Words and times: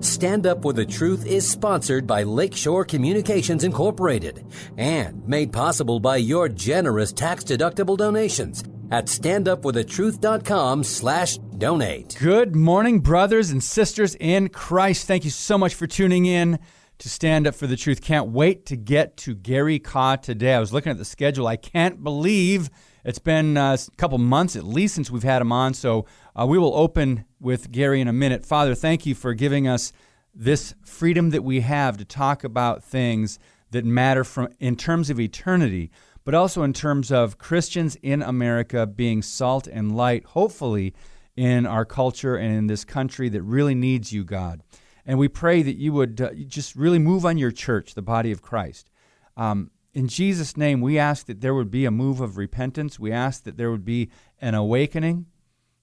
Stand 0.00 0.46
Up 0.46 0.64
with 0.64 0.76
the 0.76 0.86
Truth 0.86 1.26
is 1.26 1.46
sponsored 1.46 2.06
by 2.06 2.22
Lakeshore 2.22 2.86
Communications 2.86 3.62
Incorporated 3.62 4.46
and 4.78 5.26
made 5.28 5.52
possible 5.52 6.00
by 6.00 6.16
your 6.16 6.48
generous 6.48 7.12
tax-deductible 7.12 7.98
donations 7.98 8.64
at 8.90 9.04
standupforthetruth.com 9.04 10.82
slash 10.82 11.36
donate. 11.58 12.16
Good 12.18 12.56
morning, 12.56 13.00
brothers 13.00 13.50
and 13.50 13.62
sisters 13.62 14.14
in 14.14 14.48
Christ. 14.48 15.06
Thank 15.06 15.24
you 15.24 15.30
so 15.30 15.58
much 15.58 15.74
for 15.74 15.86
tuning 15.86 16.24
in 16.24 16.58
to 16.98 17.08
Stand 17.10 17.46
Up 17.46 17.54
for 17.54 17.66
the 17.66 17.76
Truth. 17.76 18.00
Can't 18.00 18.28
wait 18.28 18.64
to 18.66 18.76
get 18.76 19.18
to 19.18 19.34
Gary 19.34 19.78
Kah 19.78 20.16
today. 20.16 20.54
I 20.54 20.60
was 20.60 20.72
looking 20.72 20.90
at 20.90 20.98
the 20.98 21.04
schedule. 21.04 21.46
I 21.46 21.56
can't 21.56 22.02
believe 22.02 22.70
it's 23.04 23.18
been 23.18 23.56
uh, 23.56 23.76
a 23.76 23.96
couple 23.96 24.16
months 24.18 24.56
at 24.56 24.64
least 24.64 24.94
since 24.94 25.10
we've 25.10 25.22
had 25.22 25.42
him 25.42 25.52
on. 25.52 25.74
So 25.74 26.06
uh, 26.38 26.46
we 26.46 26.58
will 26.58 26.74
open 26.74 27.24
with 27.40 27.72
Gary 27.72 28.00
in 28.00 28.08
a 28.08 28.12
minute. 28.12 28.44
Father, 28.44 28.74
thank 28.74 29.06
you 29.06 29.14
for 29.14 29.34
giving 29.34 29.66
us 29.66 29.92
this 30.34 30.74
freedom 30.84 31.30
that 31.30 31.42
we 31.42 31.60
have 31.60 31.96
to 31.96 32.04
talk 32.04 32.44
about 32.44 32.84
things 32.84 33.38
that 33.70 33.84
matter 33.84 34.22
from 34.22 34.48
in 34.60 34.76
terms 34.76 35.10
of 35.10 35.18
eternity 35.18 35.90
but 36.26 36.34
also 36.34 36.64
in 36.64 36.72
terms 36.72 37.12
of 37.12 37.38
Christians 37.38 37.96
in 38.02 38.20
America 38.20 38.84
being 38.84 39.22
salt 39.22 39.68
and 39.68 39.96
light, 39.96 40.24
hopefully, 40.24 40.92
in 41.36 41.64
our 41.66 41.84
culture 41.84 42.34
and 42.34 42.52
in 42.52 42.66
this 42.66 42.84
country 42.84 43.28
that 43.28 43.42
really 43.42 43.76
needs 43.76 44.12
you, 44.12 44.24
God. 44.24 44.60
And 45.06 45.20
we 45.20 45.28
pray 45.28 45.62
that 45.62 45.76
you 45.76 45.92
would 45.92 46.20
uh, 46.20 46.30
just 46.48 46.74
really 46.74 46.98
move 46.98 47.24
on 47.24 47.38
your 47.38 47.52
church, 47.52 47.94
the 47.94 48.02
body 48.02 48.32
of 48.32 48.42
Christ. 48.42 48.90
Um, 49.36 49.70
in 49.94 50.08
Jesus' 50.08 50.56
name, 50.56 50.80
we 50.80 50.98
ask 50.98 51.26
that 51.26 51.42
there 51.42 51.54
would 51.54 51.70
be 51.70 51.84
a 51.84 51.92
move 51.92 52.20
of 52.20 52.36
repentance. 52.36 52.98
We 52.98 53.12
ask 53.12 53.44
that 53.44 53.56
there 53.56 53.70
would 53.70 53.84
be 53.84 54.10
an 54.40 54.56
awakening. 54.56 55.26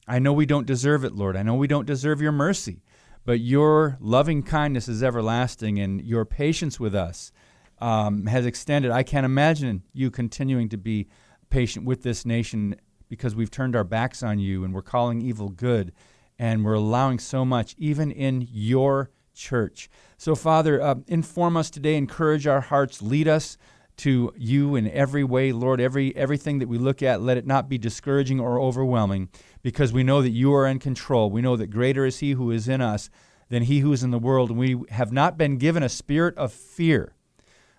I 0.07 0.20
know 0.20 0.34
we 0.34 0.45
don't 0.45 0.67
deserve 0.67 1.03
it, 1.05 1.13
Lord. 1.13 1.38
I 1.38 1.43
know 1.43 1.55
we 1.55 1.67
don't 1.67 1.85
deserve 1.85 2.21
your 2.21 2.31
mercy, 2.31 2.81
but 3.25 3.39
your 3.39 3.98
loving 3.99 4.43
kindness 4.43 4.87
is 4.87 5.01
everlasting 5.01 5.79
and 5.79 6.01
your 6.01 6.26
patience 6.26 6.79
with 6.79 6.93
us 6.93 7.32
um, 7.79 8.26
has 8.26 8.45
extended. 8.45 8.91
I 8.91 9.04
can't 9.04 9.26
imagine 9.26 9.84
you 9.93 10.12
continuing 10.12 10.70
to 10.70 10.77
be 10.77 11.07
patient 11.49 11.85
with 11.85 12.04
this 12.04 12.26
nation 12.26 12.76
because 13.10 13.35
we've 13.35 13.51
turned 13.51 13.76
our 13.76 13.84
backs 13.84 14.23
on 14.23 14.40
you 14.40 14.63
and 14.63 14.73
we're 14.73 14.82
calling 14.82 15.21
evil 15.21 15.49
good 15.49 15.93
and 16.40 16.65
we're 16.65 16.73
allowing 16.73 17.20
so 17.20 17.45
much, 17.45 17.76
even 17.77 18.12
in 18.12 18.48
your 18.51 19.12
church. 19.34 19.90
So, 20.17 20.35
Father, 20.35 20.82
uh, 20.82 20.95
inform 21.07 21.55
us 21.55 21.70
today, 21.70 21.95
encourage 21.95 22.48
our 22.48 22.62
hearts, 22.62 23.01
lead 23.01 23.27
us 23.27 23.57
to 23.98 24.34
you 24.35 24.76
in 24.76 24.90
every 24.90 25.23
way, 25.23 25.51
Lord. 25.51 25.79
Every 25.79 26.15
everything 26.15 26.60
that 26.60 26.67
we 26.67 26.77
look 26.77 27.04
at, 27.04 27.21
let 27.21 27.38
it 27.38 27.45
not 27.45 27.70
be 27.70 27.77
discouraging 27.77 28.40
or 28.40 28.60
overwhelming, 28.60 29.29
because 29.64 29.92
we 29.92 30.04
know 30.04 30.22
that 30.22 30.30
you 30.30 30.54
are 30.54 30.68
in 30.68 30.78
control. 30.78 31.32
We 31.32 31.42
know 31.42 31.56
that 31.56 31.68
greater 31.68 32.06
is 32.06 32.20
He 32.20 32.32
who 32.34 32.52
is 32.52 32.68
in 32.68 32.82
us 32.82 33.10
than 33.54 33.64
he 33.64 33.80
who 33.80 33.94
is 33.94 34.04
in 34.04 34.10
the 34.10 34.18
world, 34.18 34.50
and 34.50 34.58
we 34.58 34.82
have 34.90 35.12
not 35.12 35.38
been 35.38 35.58
given 35.58 35.84
a 35.84 35.90
spirit 35.90 36.36
of 36.38 36.52
fear, 36.52 37.14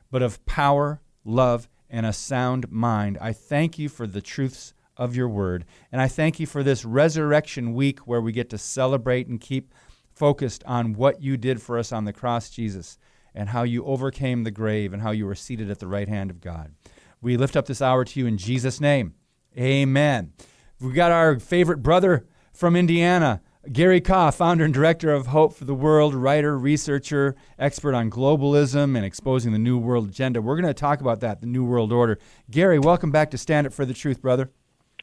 but 0.09 0.23
of 0.23 0.45
power, 0.47 1.01
love, 1.25 1.69
and 1.91 2.07
a 2.07 2.12
sound 2.12 2.71
mind. 2.71 3.19
I 3.21 3.33
thank 3.33 3.77
you 3.77 3.89
for 3.89 4.07
the 4.07 4.23
truths 4.23 4.73
of 4.97 5.17
your 5.17 5.29
word. 5.29 5.65
And 5.91 6.01
I 6.01 6.07
thank 6.07 6.39
you 6.39 6.47
for 6.47 6.62
this 6.62 6.85
resurrection 6.85 7.75
week 7.75 8.01
where 8.01 8.21
we 8.21 8.31
get 8.31 8.51
to 8.51 8.59
celebrate 8.59 9.27
and 9.27 9.41
keep 9.41 9.75
focused 10.15 10.62
on 10.65 10.93
what 10.93 11.21
you 11.21 11.37
did 11.37 11.61
for 11.61 11.77
us 11.77 11.91
on 11.91 12.05
the 12.05 12.12
cross, 12.12 12.51
Jesus, 12.51 12.97
and 13.35 13.49
how 13.49 13.65
you 13.65 13.85
overcame 13.85 14.45
the 14.45 14.53
grave 14.53 14.93
and 14.93 15.03
how 15.03 15.11
you 15.11 15.27
were 15.27 15.35
seated 15.35 15.71
at 15.71 15.81
the 15.81 15.89
right 15.89 16.09
hand 16.09 16.31
of 16.31 16.41
God. 16.41 16.73
We 17.21 17.37
lift 17.37 17.57
up 17.57 17.67
this 17.67 17.83
hour 17.83 18.05
to 18.05 18.21
you 18.21 18.27
in 18.27 18.39
Jesus' 18.39 18.81
name. 18.81 19.15
Amen. 19.59 20.33
We 20.80 20.92
got 20.92 21.12
our 21.12 21.39
favorite 21.39 21.83
brother 21.83 22.27
from 22.53 22.75
Indiana, 22.75 23.41
Gary 23.72 24.00
Kah, 24.00 24.33
founder 24.33 24.64
and 24.64 24.75
director 24.75 25.12
of 25.12 25.28
Hope 25.28 25.55
for 25.55 25.64
the 25.64 25.75
World, 25.75 26.14
writer, 26.14 26.58
researcher, 26.58 27.36
expert 27.61 27.94
on 27.94 28.11
globalism 28.11 28.97
and 28.97 29.05
exposing 29.05 29.53
the 29.53 29.58
New 29.58 29.78
World 29.78 30.09
agenda. 30.09 30.43
We're 30.43 30.56
going 30.56 30.66
to 30.66 30.75
talk 30.75 31.00
about 31.00 31.21
that, 31.21 31.41
the 31.41 31.47
New 31.47 31.65
World 31.65 31.93
Order. 31.93 32.19
Gary, 32.50 32.81
welcome 32.81 33.12
back 33.12 33.31
to 33.31 33.38
Stand 33.38 33.69
Up 33.69 33.72
for 33.72 33.87
the 33.87 33.94
Truth, 33.94 34.21
brother. 34.21 34.50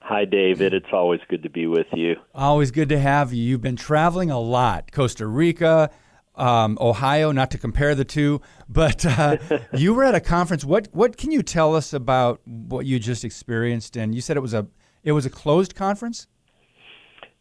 Hi, 0.02 0.26
David. 0.26 0.74
It's 0.74 0.92
always 0.92 1.22
good 1.30 1.42
to 1.44 1.50
be 1.50 1.68
with 1.68 1.88
you. 1.94 2.18
Always 2.36 2.72
good 2.72 2.90
to 2.90 3.00
have 3.00 3.32
you. 3.34 3.42
You've 3.42 3.62
been 3.62 3.78
traveling 3.78 4.30
a 4.30 4.40
lot 4.40 4.92
Costa 4.92 5.26
Rica, 5.26 5.90
um, 6.36 6.78
Ohio, 6.82 7.32
not 7.32 7.50
to 7.52 7.58
compare 7.58 7.96
the 7.96 8.04
two, 8.04 8.42
but 8.68 9.06
uh, 9.06 9.38
you 9.74 9.94
were 9.94 10.04
at 10.04 10.16
a 10.16 10.20
conference. 10.20 10.66
What, 10.66 10.90
what 10.92 11.16
can 11.16 11.32
you 11.32 11.42
tell 11.42 11.76
us 11.76 11.94
about 11.94 12.42
what 12.46 12.86
you 12.86 13.00
just 13.00 13.24
experienced? 13.24 13.96
And 13.96 14.14
you 14.14 14.20
said 14.20 14.36
it 14.36 14.42
was 14.42 14.54
a, 14.54 14.68
it 15.04 15.12
was 15.12 15.26
a 15.26 15.30
closed 15.30 15.76
conference? 15.76 16.28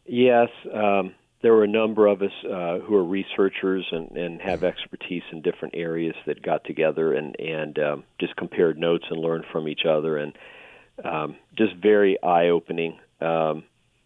Yes, 0.05 0.49
um, 0.73 1.13
there 1.41 1.53
were 1.53 1.63
a 1.63 1.67
number 1.67 2.07
of 2.07 2.21
us 2.21 2.31
uh, 2.45 2.79
who 2.79 2.95
are 2.95 3.03
researchers 3.03 3.85
and, 3.91 4.11
and 4.17 4.41
have 4.41 4.63
expertise 4.63 5.23
in 5.31 5.41
different 5.41 5.75
areas 5.75 6.15
that 6.25 6.41
got 6.41 6.63
together 6.65 7.13
and 7.13 7.39
and 7.39 7.79
um, 7.79 8.03
just 8.19 8.35
compared 8.35 8.77
notes 8.77 9.05
and 9.09 9.19
learned 9.19 9.45
from 9.51 9.67
each 9.67 9.85
other 9.87 10.17
and 10.17 10.37
um, 11.03 11.35
just 11.57 11.75
very 11.75 12.21
eye 12.21 12.49
opening. 12.49 12.99
Um, 13.19 13.63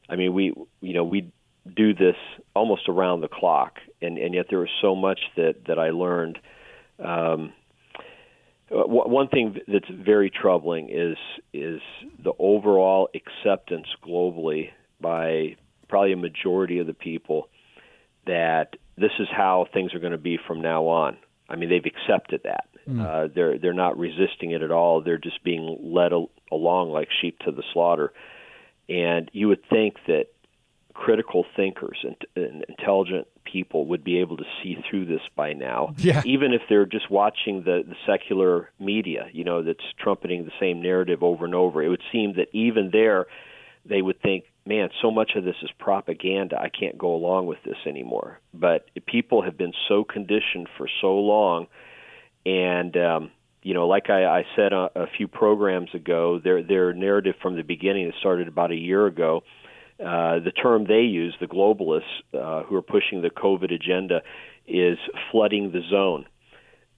I 0.10 0.16
mean, 0.16 0.34
we 0.34 0.54
you 0.82 0.94
know 0.94 1.04
we 1.04 1.32
do 1.76 1.94
this 1.94 2.16
almost 2.54 2.88
around 2.88 3.22
the 3.22 3.28
clock, 3.28 3.80
and 4.02 4.18
and 4.18 4.34
yet 4.34 4.48
there 4.50 4.60
was 4.60 4.70
so 4.82 4.96
much 4.96 5.20
that 5.36 5.66
that 5.68 5.80
I 5.80 5.90
learned. 5.90 6.40
Um, 7.04 7.54
one 8.70 9.28
thing 9.28 9.58
that's 9.68 9.90
very 9.90 10.30
troubling 10.32 10.90
is 10.90 11.18
is 11.54 11.82
the 12.24 12.34
overall 12.40 13.10
acceptance 13.14 13.88
globally 14.04 14.70
by 15.00 15.56
probably 15.88 16.14
a 16.14 16.18
majority 16.18 16.80
of 16.80 16.88
the 16.88 16.94
people 16.94 17.50
that 18.26 18.76
this 18.98 19.12
is 19.20 19.28
how 19.32 19.68
things 19.74 19.94
are 19.94 20.00
going 20.00 20.14
to 20.14 20.18
be 20.18 20.40
from 20.48 20.62
now 20.62 20.88
on. 20.88 21.18
I 21.48 21.58
mean, 21.58 21.70
they've 21.70 21.86
accepted 21.86 22.42
that. 22.44 22.68
Mm. 22.88 23.02
Uh, 23.02 23.32
they're 23.34 23.60
they're 23.60 23.74
not 23.74 23.98
resisting 23.98 24.52
it 24.52 24.62
at 24.62 24.72
all. 24.72 25.02
They're 25.02 25.18
just 25.18 25.44
being 25.44 25.78
led 25.82 26.12
al- 26.12 26.32
along 26.52 26.92
like 26.92 27.10
sheep 27.22 27.40
to 27.40 27.52
the 27.52 27.64
slaughter. 27.74 28.14
And 28.88 29.30
you 29.34 29.48
would 29.48 29.68
think 29.70 29.96
that 30.08 30.26
critical 30.96 31.46
thinkers 31.56 32.04
and, 32.04 32.16
and 32.36 32.66
intelligent 32.70 33.28
people 33.44 33.86
would 33.86 34.04
be 34.04 34.20
able 34.20 34.38
to 34.38 34.46
see 34.64 34.78
through 34.90 35.06
this 35.06 35.22
by 35.36 35.54
now, 35.54 35.94
yeah. 35.98 36.22
even 36.26 36.54
if 36.54 36.62
they're 36.70 36.86
just 36.86 37.12
watching 37.12 37.64
the, 37.64 37.84
the 37.86 37.96
secular 38.08 38.72
media, 38.80 39.28
you 39.32 39.44
know, 39.44 39.62
that's 39.62 39.84
trumpeting 40.00 40.46
the 40.46 40.52
same 40.60 40.82
narrative 40.82 41.22
over 41.22 41.46
and 41.46 41.54
over. 41.54 41.84
It 41.84 41.90
would 41.90 42.02
seem 42.12 42.36
that 42.38 42.48
even 42.54 42.90
there, 42.92 43.28
they 43.86 44.02
would 44.02 44.22
think, 44.22 44.46
man, 44.66 44.90
so 45.02 45.12
much 45.12 45.32
of 45.36 45.44
this 45.44 45.58
is 45.62 45.70
propaganda. 45.78 46.60
I 46.60 46.70
can't 46.70 46.98
go 46.98 47.14
along 47.14 47.46
with 47.46 47.60
this 47.66 47.78
anymore. 47.86 48.40
But 48.54 48.90
people 49.06 49.44
have 49.44 49.58
been 49.58 49.74
so 49.90 50.06
conditioned 50.06 50.70
for 50.78 50.88
so 51.02 51.16
long, 51.16 51.68
and 52.46 52.96
um, 52.98 53.32
you 53.62 53.74
know, 53.74 53.88
like 53.88 54.10
I, 54.10 54.26
I 54.26 54.46
said 54.56 54.74
a, 54.74 54.90
a 54.96 55.08
few 55.18 55.28
programs 55.28 55.94
ago, 55.94 56.40
their 56.44 56.64
their 56.64 56.94
narrative 56.94 57.36
from 57.42 57.58
the 57.58 57.64
beginning 57.64 58.08
that 58.08 58.16
started 58.20 58.48
about 58.48 58.72
a 58.72 58.76
year 58.76 59.06
ago. 59.06 59.44
Uh, 60.00 60.40
the 60.40 60.52
term 60.52 60.86
they 60.86 61.02
use, 61.02 61.36
the 61.40 61.48
globalists 61.48 62.02
uh, 62.34 62.64
who 62.64 62.76
are 62.76 62.82
pushing 62.82 63.22
the 63.22 63.30
COVID 63.30 63.74
agenda, 63.74 64.22
is 64.68 64.98
flooding 65.32 65.72
the 65.72 65.82
zone. 65.90 66.26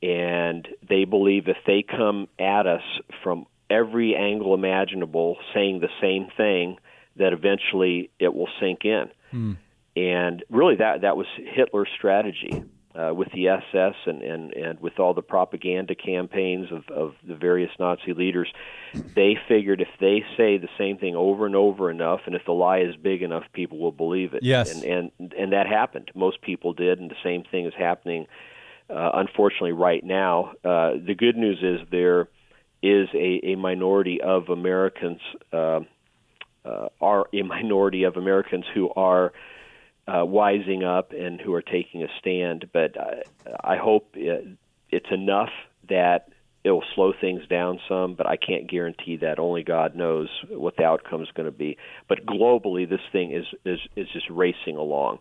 And 0.02 0.68
they 0.88 1.06
believe 1.06 1.48
if 1.48 1.58
they 1.66 1.84
come 1.84 2.28
at 2.40 2.66
us 2.66 2.82
from 3.24 3.46
every 3.70 4.16
angle 4.16 4.54
imaginable, 4.54 5.38
saying 5.54 5.80
the 5.80 5.90
same 6.02 6.28
thing, 6.36 6.78
that 7.18 7.34
eventually 7.34 8.10
it 8.20 8.34
will 8.34 8.50
sink 8.60 8.86
in. 8.86 9.10
Mm. 9.34 9.58
And 9.96 10.44
really, 10.50 10.76
that 10.76 11.02
that 11.02 11.18
was 11.18 11.26
Hitler's 11.36 11.90
strategy 11.96 12.64
uh, 12.98 13.14
with 13.14 13.32
the 13.32 13.48
SS 13.48 13.96
and, 14.06 14.22
and 14.22 14.54
and 14.54 14.80
with 14.80 15.00
all 15.00 15.14
the 15.14 15.22
propaganda 15.22 15.94
campaigns 15.94 16.72
of 16.72 16.88
of 16.90 17.14
the 17.28 17.36
various 17.36 17.72
Nazi 17.80 18.14
leaders. 18.14 18.52
They 18.94 19.38
figured 19.48 19.82
if 19.82 19.90
they 20.00 20.24
say 20.36 20.58
the 20.58 20.70
same 20.78 20.98
thing 20.98 21.16
over 21.16 21.46
and 21.46 21.56
over 21.56 21.92
enough, 21.92 22.22
and 22.26 22.36
if 22.36 22.44
the 22.46 22.54
lie 22.54 22.80
is 22.80 22.96
big 22.96 23.22
enough, 23.22 23.44
people 23.54 23.78
will 23.78 23.92
believe 23.92 24.34
it. 24.34 24.42
Yes, 24.44 24.74
and 24.74 25.12
and 25.20 25.34
and 25.38 25.54
that 25.54 25.68
happened. 25.68 26.12
Most 26.16 26.42
people 26.42 26.74
did, 26.74 27.00
and 27.00 27.12
the 27.12 27.16
same 27.24 27.44
thing 27.44 27.66
is 27.66 27.74
happening. 27.78 28.26
Uh, 28.90 29.12
unfortunately, 29.14 29.74
right 29.74 30.04
now, 30.04 30.54
uh, 30.64 30.94
the 30.94 31.14
good 31.16 31.36
news 31.36 31.60
is 31.62 31.86
there 31.92 32.30
is 32.82 33.10
a, 33.14 33.52
a 33.52 33.56
minority 33.56 34.22
of 34.22 34.50
Americans. 34.50 35.20
Uh, 35.54 35.82
uh, 36.66 36.90
are 37.00 37.28
a 37.34 37.44
minority 37.44 38.04
of 38.04 38.18
Americans 38.18 38.66
who 38.74 38.90
are 38.90 39.32
uh, 40.08 40.24
wising 40.26 40.84
up 40.84 41.12
and 41.12 41.42
who 41.42 41.54
are 41.54 41.62
taking 41.62 42.04
a 42.04 42.08
stand. 42.20 42.70
But 42.72 42.98
uh, 42.98 43.56
I 43.64 43.78
hope 43.78 44.12
it, 44.14 44.48
it's 44.90 45.12
enough 45.12 45.50
that 45.90 46.30
it 46.64 46.72
will 46.72 46.84
slow 46.96 47.14
things 47.20 47.48
down 47.48 47.80
some. 47.88 48.16
But 48.16 48.28
I 48.28 48.38
can't 48.38 48.70
guarantee 48.70 49.18
that. 49.18 49.40
Only 49.40 49.64
God 49.64 49.96
knows 49.96 50.30
what 50.50 50.78
the 50.78 50.84
outcome 50.84 51.22
is 51.22 51.30
going 51.34 51.52
to 51.52 51.58
be. 51.58 51.78
But 52.08 52.26
globally, 52.26 52.90
this 52.90 53.02
thing 53.12 53.32
is 53.32 53.46
is 53.66 53.80
is 53.96 54.08
just 54.14 54.30
racing 54.30 54.78
along, 54.78 55.20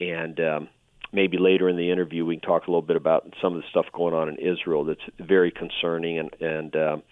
and 0.00 0.38
um, 0.40 0.68
maybe 1.12 1.38
later 1.38 1.68
in 1.68 1.76
the 1.76 1.90
interview 1.90 2.24
we 2.24 2.36
can 2.36 2.48
talk 2.48 2.66
a 2.66 2.70
little 2.70 2.82
bit 2.82 2.96
about 2.96 3.32
some 3.40 3.54
of 3.54 3.62
the 3.62 3.68
stuff 3.70 3.86
going 3.92 4.14
on 4.14 4.28
in 4.28 4.36
Israel 4.36 4.84
that's 4.84 5.00
very 5.18 5.50
concerning 5.50 6.18
and 6.18 6.34
and 6.40 6.76
um, 6.76 7.02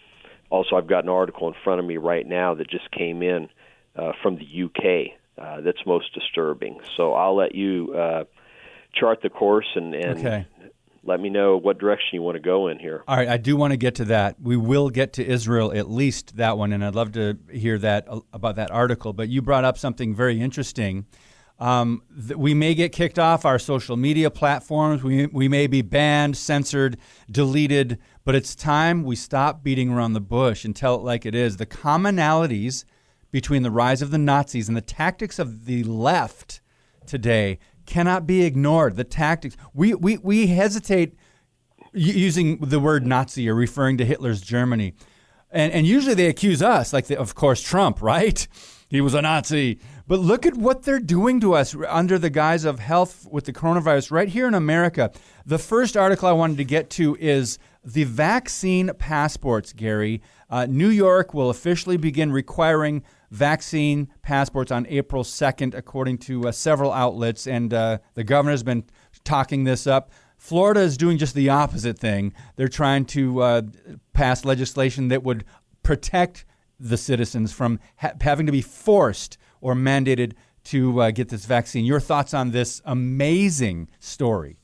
also 0.49 0.77
I've 0.77 0.89
got 0.89 1.05
an 1.05 1.11
article 1.11 1.49
in 1.49 1.55
front 1.62 1.81
of 1.81 1.87
me 1.87 1.99
right 1.99 2.27
now 2.27 2.55
that 2.55 2.71
just 2.71 2.91
came 2.91 3.23
in 3.23 3.49
uh, 3.97 4.12
from 4.23 4.37
the 4.37 4.65
UK 4.65 5.19
uh, 5.40 5.60
that's 5.62 5.84
most 5.87 6.12
disturbing. 6.14 6.78
So 6.96 7.14
I'll 7.14 7.37
let 7.37 7.54
you 7.54 7.94
uh, 7.94 8.25
chart 8.92 9.22
the 9.22 9.31
course 9.31 9.66
and, 9.75 9.94
and 9.94 10.19
Okay. 10.19 10.46
let 11.02 11.19
me 11.20 11.31
know 11.31 11.56
what 11.56 11.78
direction 11.78 12.10
you 12.12 12.22
want 12.22 12.37
to 12.37 12.40
go 12.42 12.69
in 12.69 12.78
here. 12.78 13.02
All 13.08 13.16
right, 13.16 13.28
I 13.28 13.38
do 13.38 13.56
want 13.56 13.72
to 13.72 13.76
get 13.76 13.94
to 13.96 14.04
that. 14.06 14.37
We 14.40 14.56
will 14.56 14.90
get 14.90 15.14
to 15.14 15.26
Israel, 15.26 15.72
at 15.72 15.90
least 15.90 16.37
that 16.37 16.58
one, 16.58 16.72
and 16.72 16.84
I'd 16.84 16.94
love 16.94 17.12
to 17.12 17.38
hear 17.50 17.78
that 17.78 18.06
uh, 18.08 18.20
about 18.32 18.56
that 18.56 18.70
article. 18.70 19.12
But 19.12 19.28
you 19.28 19.40
brought 19.40 19.64
up 19.64 19.78
something 19.78 20.14
very 20.14 20.40
interesting. 20.40 21.06
Um, 21.58 22.02
th- 22.14 22.37
we 22.38 22.54
may 22.54 22.75
get 22.75 22.90
kicked 22.92 23.19
off 23.19 23.44
our 23.44 23.58
social 23.58 23.96
media 23.96 24.31
platforms. 24.31 25.02
We, 25.02 25.26
we 25.26 25.46
may 25.46 25.66
be 25.66 25.82
banned, 25.82 26.37
censored, 26.37 26.96
deleted, 27.31 27.98
but 28.25 28.34
it's 28.34 28.54
time 28.54 29.02
we 29.04 29.14
stop 29.16 29.62
beating 29.62 29.90
around 29.90 30.14
the 30.14 30.20
bush 30.22 30.64
and 30.64 30.75
tell 30.75 30.94
it 30.96 31.02
like 31.02 31.26
it 31.26 31.34
is. 31.34 31.58
The 31.58 31.66
commonalities 31.66 32.84
between 33.31 33.62
the 33.62 33.71
rise 33.71 34.03
of 34.03 34.11
the 34.11 34.19
Nazis 34.19 34.69
and 34.69 34.77
the 34.77 34.82
tactics 34.82 35.38
of 35.38 35.67
the 35.67 35.82
left 35.85 36.61
today 37.06 37.59
cannot 37.87 38.27
be 38.27 38.43
ignored. 38.43 38.97
The 38.97 39.05
tactics, 39.05 39.56
we, 39.75 39.94
we, 39.94 40.19
we 40.19 40.49
hesitate 40.49 41.17
using 41.93 42.59
the 42.59 42.81
word 42.81 43.06
Nazi 43.06 43.49
or 43.49 43.55
referring 43.55 43.99
to 43.99 44.05
Hitler's 44.05 44.41
Germany. 44.41 44.94
And, 45.50 45.73
and 45.73 45.87
usually 45.87 46.15
they 46.15 46.27
accuse 46.27 46.62
us, 46.62 46.93
like, 46.93 47.06
the, 47.06 47.19
of 47.19 47.35
course, 47.35 47.61
Trump, 47.61 48.00
right? 48.03 48.47
He 48.88 49.00
was 49.00 49.15
a 49.15 49.23
Nazi. 49.23 49.79
But 50.06 50.19
look 50.19 50.44
at 50.44 50.55
what 50.55 50.83
they're 50.83 50.99
doing 50.99 51.41
to 51.41 51.55
us 51.55 51.76
under 51.88 52.19
the 52.19 52.31
guise 52.31 52.65
of 52.65 52.81
health 52.81 53.26
with 53.31 53.44
the 53.44 53.53
coronavirus 53.53 54.11
right 54.11 54.29
here 54.29 54.49
in 54.49 54.55
America. 54.55 55.12
The 55.47 55.59
first 55.59 55.97
article 55.97 56.29
I 56.29 56.33
wanted 56.33 56.56
to 56.56 56.65
get 56.65 56.91
to 56.91 57.17
is 57.21 57.59
the 57.85 58.05
vaccine 58.05 58.91
passports, 58.99 59.73
Gary. 59.73 60.21
Uh, 60.49 60.67
New 60.69 60.88
York 60.88 61.33
will 61.33 61.50
officially 61.50 61.97
begin 61.97 62.33
requiring 62.33 63.05
vaccine 63.31 64.09
passports 64.23 64.73
on 64.73 64.87
April 64.88 65.23
2nd, 65.23 65.75
according 65.75 66.19
to 66.19 66.49
uh, 66.49 66.53
several 66.53 66.93
outlets. 66.93 67.47
And 67.47 67.73
uh, 67.73 67.99
the 68.15 68.25
governor 68.25 68.53
has 68.53 68.62
been 68.62 68.85
talking 69.25 69.65
this 69.65 69.87
up. 69.87 70.11
Florida 70.37 70.81
is 70.81 70.97
doing 70.97 71.19
just 71.19 71.35
the 71.35 71.50
opposite 71.50 71.99
thing. 71.99 72.32
They're 72.56 72.69
trying 72.69 73.05
to 73.06 73.43
uh, 73.43 73.62
pass 74.12 74.44
legislation 74.44 75.09
that 75.09 75.23
would 75.23 75.44
protect 75.82 76.44
the 76.79 76.97
citizens 76.97 77.53
from 77.53 77.79
ha- 77.97 78.12
having 78.21 78.47
to 78.47 78.53
be 78.53 78.62
forced 78.62 79.37
or 79.61 79.75
mandated 79.75 80.33
to 80.65 81.00
uh, 81.00 81.11
get 81.11 81.29
this 81.29 81.44
vaccine. 81.44 81.85
Your 81.85 82.00
thoughts 82.00 82.33
on 82.35 82.50
this 82.50 82.81
amazing 82.85 83.88
story? 83.99 84.56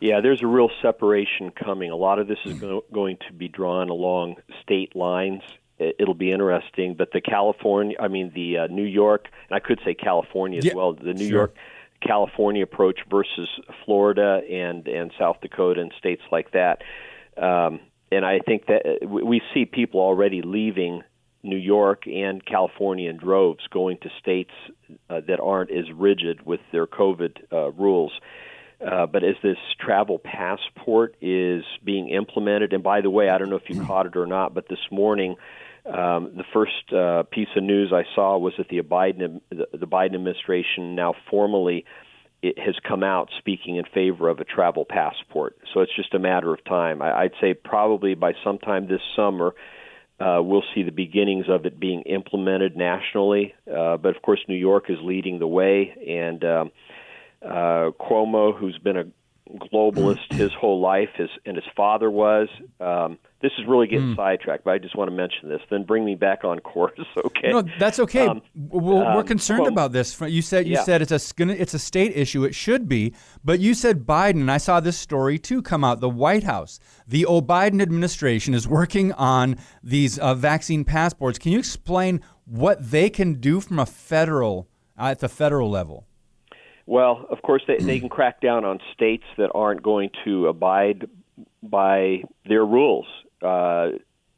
Yeah, 0.00 0.20
there's 0.20 0.42
a 0.42 0.46
real 0.46 0.70
separation 0.82 1.50
coming. 1.52 1.90
A 1.90 1.96
lot 1.96 2.18
of 2.18 2.26
this 2.26 2.38
is 2.44 2.58
go- 2.58 2.84
going 2.92 3.16
to 3.28 3.32
be 3.32 3.48
drawn 3.48 3.88
along 3.88 4.36
state 4.62 4.94
lines. 4.94 5.42
It- 5.78 5.96
It'll 5.98 6.14
be 6.14 6.30
interesting, 6.32 6.94
but 6.94 7.10
the 7.12 7.20
California, 7.20 7.96
I 8.00 8.08
mean 8.08 8.32
the 8.34 8.58
uh, 8.58 8.66
New 8.68 8.84
York, 8.84 9.28
and 9.48 9.56
I 9.56 9.60
could 9.60 9.80
say 9.84 9.94
California 9.94 10.58
as 10.58 10.64
Yeah, 10.66 10.74
well. 10.74 10.92
The 10.92 11.14
New 11.14 11.26
sure. 11.28 11.36
York 11.38 11.56
California 12.00 12.62
approach 12.62 13.00
versus 13.10 13.48
Florida 13.84 14.42
and 14.50 14.86
and 14.88 15.10
South 15.18 15.40
Dakota 15.40 15.80
and 15.80 15.92
states 15.98 16.22
like 16.30 16.50
that. 16.52 16.82
Um, 17.36 17.80
and 18.12 18.24
I 18.24 18.38
think 18.40 18.66
that 18.66 18.82
uh, 18.86 19.06
we 19.06 19.22
we 19.22 19.42
see 19.52 19.64
people 19.64 20.00
already 20.00 20.42
leaving 20.42 21.02
New 21.42 21.56
York 21.56 22.06
and 22.06 22.44
California 22.44 23.10
in 23.10 23.16
droves, 23.16 23.66
going 23.70 23.98
to 23.98 24.10
states 24.20 24.52
uh, 25.10 25.20
that 25.28 25.40
aren't 25.40 25.70
as 25.70 25.90
rigid 25.92 26.46
with 26.46 26.60
their 26.72 26.86
COVID 26.86 27.32
uh, 27.52 27.70
rules. 27.72 28.12
Uh, 28.84 29.06
but 29.06 29.22
as 29.24 29.36
this 29.42 29.56
travel 29.80 30.18
passport 30.18 31.16
is 31.20 31.64
being 31.82 32.08
implemented, 32.08 32.72
and 32.72 32.82
by 32.82 33.00
the 33.00 33.10
way, 33.10 33.28
I 33.30 33.38
don't 33.38 33.48
know 33.50 33.56
if 33.56 33.68
you 33.70 33.80
caught 33.84 34.06
it 34.06 34.16
or 34.16 34.26
not, 34.26 34.52
but 34.52 34.68
this 34.68 34.90
morning, 34.90 35.36
um, 35.86 36.32
the 36.36 36.44
first 36.52 36.92
uh, 36.92 37.24
piece 37.30 37.48
of 37.56 37.62
news 37.62 37.92
I 37.92 38.04
saw 38.14 38.38
was 38.38 38.54
that 38.56 38.68
the 38.68 38.80
Biden 38.80 39.40
the, 39.50 39.86
Biden 39.86 40.14
administration 40.14 40.94
now 40.94 41.14
formally 41.30 41.84
it 42.42 42.58
has 42.58 42.74
come 42.86 43.02
out 43.02 43.30
speaking 43.38 43.76
in 43.76 43.84
favor 43.94 44.28
of 44.28 44.38
a 44.38 44.44
travel 44.44 44.84
passport. 44.84 45.56
So 45.72 45.80
it's 45.80 45.94
just 45.96 46.12
a 46.12 46.18
matter 46.18 46.52
of 46.52 46.62
time. 46.64 47.00
I, 47.00 47.22
I'd 47.22 47.32
say 47.40 47.54
probably 47.54 48.14
by 48.14 48.32
sometime 48.44 48.86
this 48.86 49.00
summer, 49.16 49.54
uh, 50.20 50.40
we'll 50.42 50.64
see 50.74 50.82
the 50.82 50.92
beginnings 50.92 51.46
of 51.48 51.64
it 51.66 51.80
being 51.80 52.02
implemented 52.02 52.76
nationally. 52.76 53.54
Uh, 53.66 53.96
but 53.96 54.14
of 54.14 54.22
course, 54.22 54.40
New 54.46 54.56
York 54.56 54.90
is 54.90 54.98
leading 55.02 55.38
the 55.38 55.46
way, 55.46 55.94
and 56.06 56.44
um, 56.44 56.70
uh, 57.42 57.90
Cuomo, 57.98 58.56
who's 58.58 58.78
been 58.78 58.96
a 58.96 59.04
globalist 59.72 60.32
his 60.32 60.52
whole 60.58 60.80
life, 60.80 61.10
his 61.16 61.28
and 61.44 61.56
his 61.56 61.64
father 61.76 62.10
was. 62.10 62.48
Um, 62.80 63.18
this 63.42 63.52
is 63.58 63.66
really 63.68 63.86
getting 63.86 64.14
sidetracked, 64.16 64.64
but 64.64 64.70
I 64.70 64.78
just 64.78 64.96
want 64.96 65.10
to 65.10 65.14
mention 65.14 65.50
this. 65.50 65.60
Then 65.70 65.84
bring 65.84 66.02
me 66.02 66.14
back 66.14 66.44
on 66.44 66.60
course, 66.60 66.98
okay? 67.24 67.50
No, 67.50 67.62
that's 67.78 67.98
okay. 68.00 68.26
Um, 68.26 68.40
we're, 68.54 68.80
we're 68.94 69.20
um, 69.20 69.26
concerned 69.26 69.60
well- 69.60 69.72
about 69.72 69.92
this. 69.92 70.18
You 70.20 70.40
said 70.40 70.66
you 70.66 70.74
Yeah. 70.74 70.82
said 70.84 71.02
it's 71.02 71.12
a 71.12 71.20
it's 71.38 71.74
a 71.74 71.78
state 71.78 72.16
issue. 72.16 72.44
It 72.44 72.54
should 72.54 72.88
be, 72.88 73.14
but 73.44 73.60
you 73.60 73.74
said 73.74 74.06
Biden, 74.06 74.40
and 74.40 74.50
I 74.50 74.56
saw 74.56 74.80
this 74.80 74.96
story 74.96 75.38
too 75.38 75.60
come 75.60 75.84
out. 75.84 76.00
The 76.00 76.08
White 76.08 76.44
House, 76.44 76.80
the 77.06 77.26
O'Biden 77.26 77.82
administration, 77.82 78.54
is 78.54 78.66
working 78.66 79.12
on 79.12 79.56
these 79.82 80.18
uh, 80.18 80.34
vaccine 80.34 80.84
passports. 80.84 81.38
Can 81.38 81.52
you 81.52 81.58
explain 81.58 82.22
what 82.46 82.90
they 82.90 83.10
can 83.10 83.34
do 83.34 83.60
from 83.60 83.78
a 83.78 83.86
federal 83.86 84.68
uh, 84.98 85.08
at 85.08 85.18
the 85.18 85.28
federal 85.28 85.68
level? 85.70 86.06
Well, 86.86 87.26
of 87.30 87.40
course, 87.42 87.62
they, 87.66 87.78
they 87.78 87.98
can 87.98 88.08
crack 88.08 88.40
down 88.40 88.64
on 88.64 88.78
states 88.92 89.24
that 89.38 89.50
aren't 89.54 89.82
going 89.82 90.10
to 90.24 90.48
abide 90.48 91.08
by 91.62 92.24
their 92.46 92.64
rules, 92.64 93.06
uh, 93.42 93.90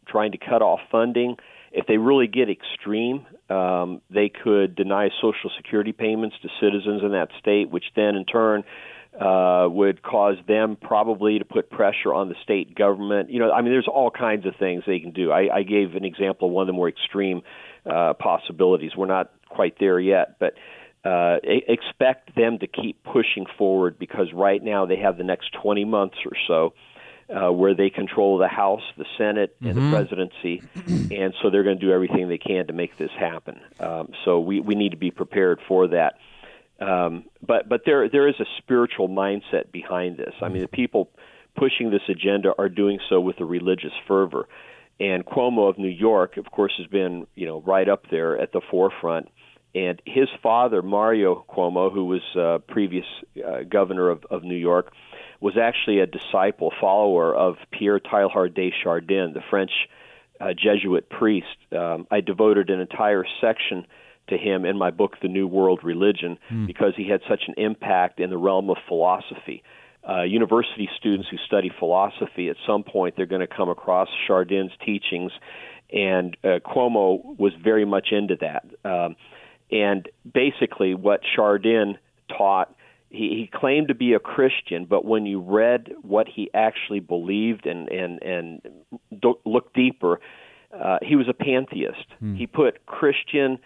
trying 0.07 0.33
to 0.33 0.39
cut 0.39 0.63
off 0.63 0.81
funding. 0.91 1.37
If 1.73 1.87
they 1.87 1.99
really 1.99 2.29
get 2.29 2.49
extreme, 2.49 3.27
um, 3.51 4.01
they 4.11 4.29
could 4.29 4.77
deny 4.77 5.11
Social 5.21 5.51
Security 5.57 5.93
payments 5.93 6.37
to 6.43 6.49
citizens 6.61 7.03
in 7.03 7.13
that 7.13 7.29
state, 7.39 7.69
which 7.71 7.85
then 7.97 8.15
in 8.15 8.25
turn 8.25 8.65
uh, 9.21 9.67
would 9.71 10.03
cause 10.03 10.37
them 10.47 10.77
probably 10.81 11.39
to 11.39 11.45
put 11.45 11.71
pressure 11.71 12.15
on 12.15 12.29
the 12.29 12.35
state 12.43 12.75
government. 12.75 13.31
You 13.31 13.41
know, 13.41 13.51
I 13.51 13.63
mean, 13.63 13.73
there's 13.73 13.89
all 13.89 14.11
kinds 14.11 14.47
of 14.47 14.55
things 14.57 14.85
they 14.87 15.01
can 15.01 15.13
do. 15.13 15.33
I, 15.33 15.57
I 15.57 15.63
gave 15.63 15.95
an 15.97 16.05
example 16.05 16.49
of 16.49 16.55
one 16.55 16.63
of 16.63 16.67
the 16.67 16.73
more 16.73 16.89
extreme 16.89 17.43
uh, 17.85 18.15
possibilities. 18.15 18.93
We're 18.97 19.07
not 19.07 19.33
quite 19.49 19.79
there 19.81 19.99
yet, 19.99 20.39
but 20.39 20.55
uh, 21.06 21.38
expect 21.44 22.35
them 22.35 22.58
to 22.58 22.67
keep 22.67 23.03
pushing 23.05 23.47
forward 23.58 23.99
because 23.99 24.32
right 24.32 24.62
now 24.62 24.87
they 24.87 24.97
have 24.97 25.19
the 25.19 25.25
next 25.25 25.53
20 25.62 25.85
months 25.85 26.17
or 26.25 26.32
so 26.49 26.75
uh, 27.29 27.53
where 27.53 27.75
they 27.75 27.91
control 27.91 28.38
the 28.38 28.49
House, 28.49 28.82
the 28.97 29.05
Senate, 29.19 29.56
and 29.61 29.76
the 29.76 29.91
presidency, 29.91 30.62
and 30.87 31.35
so 31.43 31.50
they're 31.50 31.64
going 31.64 31.79
to 31.79 31.85
do 31.85 31.93
everything 31.93 32.29
they 32.29 32.38
can 32.38 32.67
to 32.69 32.73
make 32.73 32.97
this 32.99 33.11
happen. 33.19 33.61
Um, 33.81 34.11
so 34.25 34.41
we, 34.41 34.61
we 34.61 34.75
need 34.75 34.91
to 34.91 34.97
be 34.97 35.11
prepared 35.11 35.61
for 35.67 35.88
that. 35.88 36.14
Um, 36.79 37.25
but 37.44 37.69
but 37.69 37.82
there 37.87 38.09
there 38.09 38.28
is 38.28 38.35
a 38.38 38.45
spiritual 38.59 39.09
mindset 39.09 39.73
behind 39.73 40.19
this. 40.19 40.35
I 40.42 40.49
mean, 40.49 40.62
the 40.62 40.69
people 40.69 41.11
pushing 41.57 41.90
this 41.90 42.02
agenda 42.09 42.52
are 42.59 42.69
doing 42.69 42.99
so 43.09 43.19
with 43.21 43.40
a 43.40 43.45
religious 43.45 43.92
fervor. 44.07 44.47
And 45.00 45.25
Cuomo 45.26 45.69
of 45.69 45.78
New 45.78 45.88
York, 45.88 46.37
of 46.37 46.50
course, 46.50 46.73
has 46.78 46.87
been 46.87 47.26
you 47.35 47.47
know 47.47 47.62
right 47.62 47.88
up 47.88 48.04
there 48.11 48.38
at 48.38 48.52
the 48.52 48.61
forefront. 48.71 49.28
And 49.76 50.00
his 50.06 50.28
father, 50.42 50.80
Mario 50.80 51.45
Cuomo, 51.50 51.92
who 51.92 52.06
was 52.06 52.23
uh, 52.35 52.59
previous 52.66 53.04
uh, 53.47 53.59
governor 53.68 54.09
of, 54.09 54.25
of 54.30 54.42
New 54.42 54.56
York, 54.56 54.90
was 55.38 55.59
actually 55.59 56.00
a 56.00 56.06
disciple, 56.06 56.73
follower 56.80 57.37
of 57.37 57.56
Pierre 57.71 58.00
Teilhard 58.00 58.54
de 58.54 58.73
Chardin, 58.83 59.35
the 59.35 59.42
French 59.50 59.73
uh, 60.40 60.54
Jesuit 60.54 61.11
priest. 61.11 61.59
Um, 61.73 62.06
I 62.11 62.23
devoted 62.23 62.71
an 62.71 62.80
entire 62.80 63.26
section 63.42 63.87
to 64.28 64.38
him 64.38 64.64
in 64.64 64.78
my 64.78 64.90
book, 64.90 65.16
The 65.21 65.28
New 65.28 65.47
World 65.47 65.80
Religion, 65.85 66.38
because 66.66 66.95
he 66.97 67.06
had 67.09 67.21
such 67.28 67.42
an 67.47 67.54
impact 67.59 68.18
in 68.18 68.30
the 68.30 68.38
realm 68.38 68.71
of 68.71 68.78
philosophy. 68.88 69.62
Uh, 70.09 70.23
university 70.23 70.88
students 70.97 71.28
who 71.30 71.37
study 71.47 71.71
philosophy, 71.78 72.49
at 72.49 72.56
some 72.66 72.83
point, 72.83 73.14
they're 73.16 73.26
going 73.26 73.47
to 73.47 73.47
come 73.47 73.68
across 73.68 74.09
Chardin's 74.26 74.73
teachings, 74.85 75.33
and 75.92 76.35
uh, 76.42 76.61
Cuomo 76.64 77.38
was 77.38 77.52
very 77.62 77.85
much 77.85 78.09
into 78.11 78.37
that. 78.40 78.64
Um, 78.85 79.16
and 79.70 80.08
basically, 80.30 80.94
what 80.94 81.20
Chardin 81.35 81.99
taught, 82.28 82.75
he, 83.11 83.28
he 83.28 83.50
claimed 83.52 83.88
to 83.88 83.94
be 83.94 84.12
a 84.12 84.18
Christian, 84.18 84.85
but 84.85 85.04
when 85.04 85.26
you 85.26 85.40
read 85.40 85.92
what 86.02 86.28
he 86.28 86.50
actually 86.54 87.00
believed 87.00 87.66
and 87.66 87.88
and 87.88 88.23
and 88.23 88.62
looked 89.44 89.75
deeper, 89.75 90.20
uh, 90.73 90.99
he 91.02 91.16
was 91.16 91.28
a 91.28 91.35
pantheist. 91.35 92.06
He 92.37 92.46
put 92.46 92.87
Christian 92.87 93.58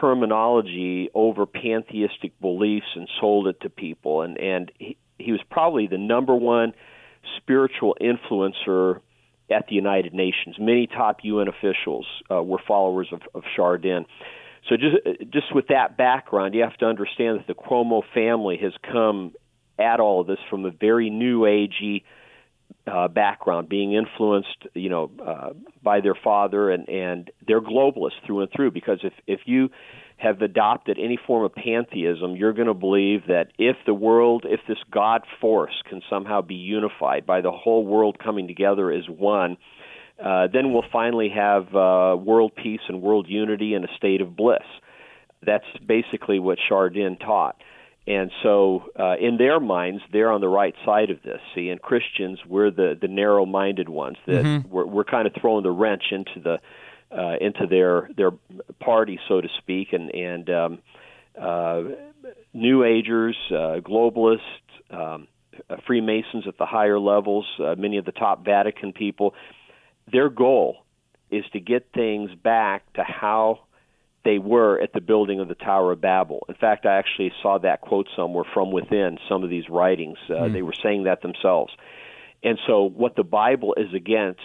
terminology 0.00 1.10
over 1.14 1.44
pantheistic 1.44 2.38
beliefs 2.40 2.86
and 2.94 3.08
sold 3.20 3.46
it 3.46 3.60
to 3.60 3.68
people, 3.68 4.22
and 4.22 4.38
and 4.38 4.72
he, 4.78 4.96
he 5.18 5.32
was 5.32 5.40
probably 5.50 5.86
the 5.86 5.98
number 5.98 6.34
one 6.34 6.72
spiritual 7.36 7.96
influencer 8.00 9.00
at 9.50 9.66
the 9.68 9.74
United 9.74 10.14
Nations. 10.14 10.56
Many 10.58 10.86
top 10.86 11.18
UN 11.22 11.48
officials 11.48 12.06
uh, 12.30 12.42
were 12.42 12.58
followers 12.66 13.08
of, 13.12 13.20
of 13.34 13.42
Chardin. 13.54 14.06
So 14.68 14.76
just 14.76 14.96
just 15.32 15.54
with 15.54 15.68
that 15.68 15.96
background, 15.96 16.54
you 16.54 16.62
have 16.62 16.76
to 16.78 16.86
understand 16.86 17.40
that 17.40 17.46
the 17.48 17.54
Cuomo 17.54 18.02
family 18.14 18.58
has 18.62 18.72
come 18.90 19.32
at 19.78 20.00
all 20.00 20.20
of 20.20 20.26
this 20.26 20.38
from 20.48 20.64
a 20.64 20.70
very 20.70 21.10
new 21.10 21.40
agey 21.40 22.04
uh, 22.86 23.08
background, 23.08 23.68
being 23.68 23.92
influenced, 23.92 24.66
you 24.74 24.88
know, 24.88 25.10
uh, 25.24 25.50
by 25.82 26.00
their 26.00 26.14
father, 26.14 26.70
and 26.70 26.88
and 26.88 27.30
they're 27.46 27.60
globalists 27.60 28.24
through 28.26 28.42
and 28.42 28.50
through. 28.54 28.70
Because 28.70 29.00
if 29.02 29.12
if 29.26 29.40
you 29.46 29.70
have 30.16 30.40
adopted 30.40 30.98
any 30.98 31.18
form 31.26 31.44
of 31.44 31.52
pantheism, 31.52 32.36
you're 32.36 32.52
going 32.52 32.68
to 32.68 32.74
believe 32.74 33.26
that 33.26 33.48
if 33.58 33.76
the 33.86 33.94
world, 33.94 34.46
if 34.48 34.60
this 34.68 34.78
God 34.90 35.22
force 35.40 35.82
can 35.88 36.00
somehow 36.08 36.42
be 36.42 36.54
unified 36.54 37.26
by 37.26 37.40
the 37.40 37.50
whole 37.50 37.84
world 37.84 38.18
coming 38.22 38.46
together 38.46 38.92
as 38.92 39.08
one, 39.08 39.52
uh, 39.52 39.81
then 40.52 40.72
we'll 40.72 40.84
finally 40.92 41.30
have 41.30 41.74
uh, 41.74 42.16
world 42.16 42.52
peace 42.54 42.80
and 42.88 43.02
world 43.02 43.26
unity 43.28 43.74
and 43.74 43.84
a 43.84 43.94
state 43.96 44.20
of 44.20 44.36
bliss. 44.36 44.62
That's 45.44 45.66
basically 45.84 46.38
what 46.38 46.58
Chardin 46.68 47.16
taught. 47.16 47.56
And 48.06 48.32
so, 48.42 48.90
uh, 48.98 49.14
in 49.20 49.36
their 49.36 49.60
minds, 49.60 50.02
they're 50.12 50.32
on 50.32 50.40
the 50.40 50.48
right 50.48 50.74
side 50.84 51.10
of 51.10 51.22
this. 51.22 51.40
See, 51.54 51.68
and 51.68 51.80
Christians, 51.80 52.40
we're 52.46 52.70
the 52.70 52.98
the 53.00 53.06
narrow-minded 53.06 53.88
ones. 53.88 54.16
That 54.26 54.44
mm-hmm. 54.44 54.68
we're, 54.68 54.86
we're 54.86 55.04
kind 55.04 55.26
of 55.28 55.34
throwing 55.40 55.62
the 55.62 55.70
wrench 55.70 56.04
into 56.10 56.40
the 56.40 56.60
uh, 57.16 57.36
into 57.40 57.66
their 57.68 58.10
their 58.16 58.32
party, 58.80 59.20
so 59.28 59.40
to 59.40 59.48
speak, 59.58 59.92
and 59.92 60.12
and 60.12 60.50
um, 60.50 60.78
uh, 61.40 61.82
New 62.52 62.82
Agers, 62.82 63.36
uh, 63.50 63.78
globalists, 63.80 64.40
um, 64.90 65.28
uh, 65.70 65.76
Freemasons 65.86 66.48
at 66.48 66.58
the 66.58 66.66
higher 66.66 66.98
levels, 66.98 67.46
uh, 67.60 67.76
many 67.78 67.98
of 67.98 68.04
the 68.04 68.12
top 68.12 68.44
Vatican 68.44 68.92
people, 68.92 69.34
their 70.10 70.28
goal 70.28 70.78
is 71.30 71.44
to 71.52 71.60
get 71.60 71.88
things 71.94 72.30
back 72.34 72.90
to 72.94 73.02
how 73.02 73.60
they 74.24 74.38
were 74.38 74.80
at 74.80 74.92
the 74.92 75.00
building 75.00 75.40
of 75.40 75.48
the 75.48 75.54
Tower 75.54 75.92
of 75.92 76.00
Babel. 76.00 76.44
In 76.48 76.54
fact, 76.54 76.86
I 76.86 76.96
actually 76.96 77.32
saw 77.42 77.58
that 77.58 77.80
quote 77.80 78.08
somewhere 78.14 78.44
from 78.54 78.70
within 78.70 79.18
some 79.28 79.42
of 79.42 79.50
these 79.50 79.68
writings. 79.68 80.18
Uh, 80.28 80.34
mm. 80.34 80.52
They 80.52 80.62
were 80.62 80.74
saying 80.82 81.04
that 81.04 81.22
themselves. 81.22 81.72
And 82.42 82.58
so, 82.66 82.88
what 82.88 83.16
the 83.16 83.24
Bible 83.24 83.74
is 83.76 83.92
against, 83.94 84.40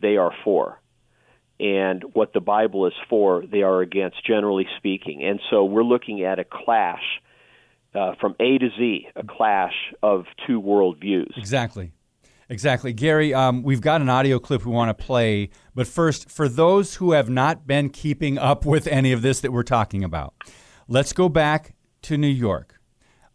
they 0.00 0.16
are 0.16 0.32
for 0.44 0.78
and 1.62 2.02
what 2.12 2.32
the 2.32 2.40
Bible 2.40 2.88
is 2.88 2.92
for, 3.08 3.44
they 3.46 3.62
are 3.62 3.80
against, 3.80 4.26
generally 4.26 4.66
speaking. 4.78 5.22
And 5.22 5.40
so 5.48 5.64
we're 5.64 5.84
looking 5.84 6.24
at 6.24 6.40
a 6.40 6.44
clash 6.44 7.02
uh, 7.94 8.14
from 8.20 8.34
A 8.40 8.58
to 8.58 8.68
Z, 8.76 9.06
a 9.14 9.22
clash 9.24 9.74
of 10.02 10.24
two 10.46 10.60
worldviews. 10.60 11.36
Exactly. 11.36 11.92
Exactly. 12.52 12.92
Gary, 12.92 13.32
um, 13.32 13.62
we've 13.62 13.80
got 13.80 14.02
an 14.02 14.10
audio 14.10 14.38
clip 14.38 14.66
we 14.66 14.72
want 14.72 14.90
to 14.90 15.04
play. 15.04 15.48
But 15.74 15.86
first, 15.86 16.30
for 16.30 16.50
those 16.50 16.96
who 16.96 17.12
have 17.12 17.30
not 17.30 17.66
been 17.66 17.88
keeping 17.88 18.36
up 18.36 18.66
with 18.66 18.86
any 18.86 19.12
of 19.12 19.22
this 19.22 19.40
that 19.40 19.52
we're 19.52 19.62
talking 19.62 20.04
about, 20.04 20.34
let's 20.86 21.14
go 21.14 21.30
back 21.30 21.74
to 22.02 22.18
New 22.18 22.28
York. 22.28 22.78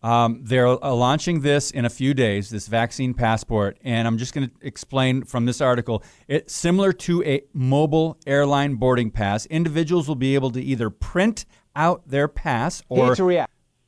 Um, 0.04 0.42
they're 0.44 0.68
uh, 0.68 0.94
launching 0.94 1.42
this 1.42 1.72
in 1.72 1.84
a 1.84 1.90
few 1.90 2.14
days, 2.14 2.52
this 2.52 2.68
vaccine 2.68 3.16
passport, 3.16 3.80
and 3.84 4.08
I'm 4.08 4.20
just 4.20 4.36
going 4.36 4.50
to 4.50 4.54
explain 4.62 5.24
from 5.24 5.46
this 5.46 5.62
article. 5.62 6.04
It's 6.28 6.54
similar 6.54 6.94
to 6.94 7.24
a 7.24 7.42
mobile 7.54 8.20
airline 8.28 8.76
boarding 8.76 9.10
pass. 9.10 9.48
Individuals 9.48 10.08
will 10.08 10.14
be 10.14 10.36
able 10.36 10.52
to 10.52 10.62
either 10.62 10.92
print 10.92 11.46
out 11.76 12.08
their 12.08 12.28
pass 12.28 12.84
or 12.88 13.16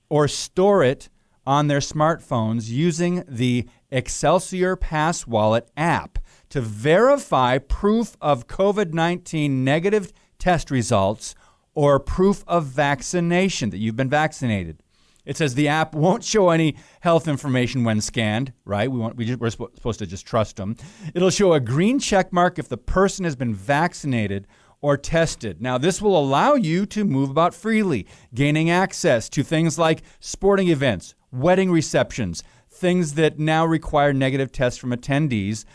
or 0.10 0.28
store 0.28 0.84
it 0.84 1.10
on 1.46 1.68
their 1.68 1.80
smartphones 1.80 2.70
using 2.70 3.24
the 3.28 3.68
Excelsior 3.92 4.76
Pass 4.76 5.26
Wallet 5.26 5.70
app 5.76 6.20
to 6.50 6.62
verify 6.62 7.58
proof 7.58 8.18
of 8.22 8.48
COVID-19 8.48 9.50
negative 9.52 10.12
test 10.38 10.72
results 10.72 11.36
or 11.74 12.00
proof 12.00 12.44
of 12.48 12.66
vaccination 12.66 13.70
that 13.70 13.78
you've 13.78 13.96
been 13.96 14.10
vaccinated. 14.10 14.82
It 15.26 15.38
says 15.38 15.54
the 15.54 15.68
app 15.68 15.94
won't 15.94 16.24
show 16.24 16.50
any 16.50 16.76
health 17.02 17.28
information 17.28 17.84
when 17.84 18.02
scanned, 18.02 18.52
right? 18.66 18.92
We 18.92 18.98
want 18.98 19.16
we 19.16 19.26
just, 19.26 19.40
we're 19.40 19.52
supposed 19.52 20.00
to 20.00 20.08
just 20.08 20.26
trust 20.26 20.56
them. 20.56 20.76
It'll 21.14 21.30
show 21.30 21.54
a 21.54 21.60
green 21.60 22.00
check 22.00 22.34
mark 22.34 22.58
if 22.58 22.68
the 22.68 22.78
person 22.78 23.26
has 23.26 23.36
been 23.36 23.54
vaccinated 23.54 24.48
or 24.82 24.98
tested. 24.98 25.62
Now, 25.62 25.78
this 25.78 26.02
will 26.02 26.18
allow 26.18 26.56
you 26.56 26.86
to 26.88 27.04
move 27.04 27.30
about 27.30 27.54
freely, 27.54 28.08
gaining 28.34 28.70
access 28.70 29.30
to 29.30 29.44
things 29.44 29.78
like 29.78 30.04
sporting 30.20 30.70
events, 30.70 31.16
wedding 31.32 31.70
receptions, 31.70 32.44
things 32.80 33.16
that 33.16 33.38
now 33.38 33.66
require 33.66 34.14
negative 34.14 34.52
tests 34.52 34.80
from 34.80 34.92
attendees. 34.92 35.66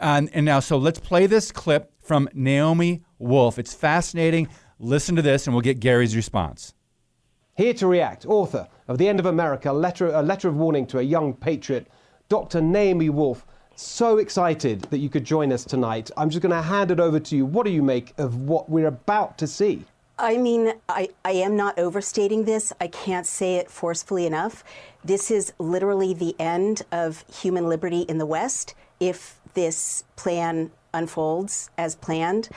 And, 0.00 0.30
now, 0.34 0.60
so 0.60 0.78
let's 0.78 0.98
play 0.98 1.26
this 1.26 1.52
clip 1.52 1.92
from 2.02 2.28
Naomi 2.32 3.02
Wolf. 3.18 3.58
It's 3.58 3.74
fascinating. 3.74 4.48
Listen 4.78 5.16
to 5.16 5.22
this, 5.22 5.46
and 5.46 5.54
we'll 5.54 5.62
get 5.62 5.80
Gary's 5.80 6.16
response. 6.16 6.74
Here 7.56 7.74
to 7.74 7.86
react, 7.86 8.24
author 8.26 8.68
of 8.86 8.98
The 8.98 9.08
End 9.08 9.18
of 9.18 9.26
America, 9.26 9.72
letter, 9.72 10.06
a 10.08 10.22
letter 10.22 10.48
of 10.48 10.56
warning 10.56 10.86
to 10.86 10.98
a 11.00 11.02
young 11.02 11.34
patriot, 11.34 11.88
Dr. 12.28 12.60
Naomi 12.60 13.10
Wolf. 13.10 13.44
So 13.74 14.18
excited 14.18 14.82
that 14.82 14.98
you 14.98 15.08
could 15.08 15.24
join 15.24 15.52
us 15.52 15.64
tonight. 15.64 16.10
I'm 16.16 16.30
just 16.30 16.42
going 16.42 16.54
to 16.54 16.62
hand 16.62 16.90
it 16.90 17.00
over 17.00 17.20
to 17.20 17.36
you. 17.36 17.46
What 17.46 17.66
do 17.66 17.72
you 17.72 17.82
make 17.82 18.12
of 18.18 18.36
what 18.36 18.68
we're 18.68 18.86
about 18.86 19.38
to 19.38 19.46
see? 19.46 19.84
I 20.18 20.36
mean, 20.36 20.72
I, 20.88 21.10
I 21.24 21.32
am 21.32 21.56
not 21.56 21.78
overstating 21.78 22.44
this. 22.44 22.72
I 22.80 22.88
can't 22.88 23.26
say 23.26 23.54
it 23.56 23.70
forcefully 23.70 24.26
enough. 24.26 24.64
This 25.04 25.30
is 25.30 25.52
literally 25.58 26.12
the 26.12 26.34
end 26.40 26.82
of 26.90 27.24
human 27.32 27.68
liberty 27.68 28.00
in 28.02 28.18
the 28.18 28.26
West 28.26 28.74
if 28.98 29.38
this 29.54 30.02
plan 30.16 30.72
unfolds 30.92 31.70
as 31.78 31.94
planned 31.94 32.48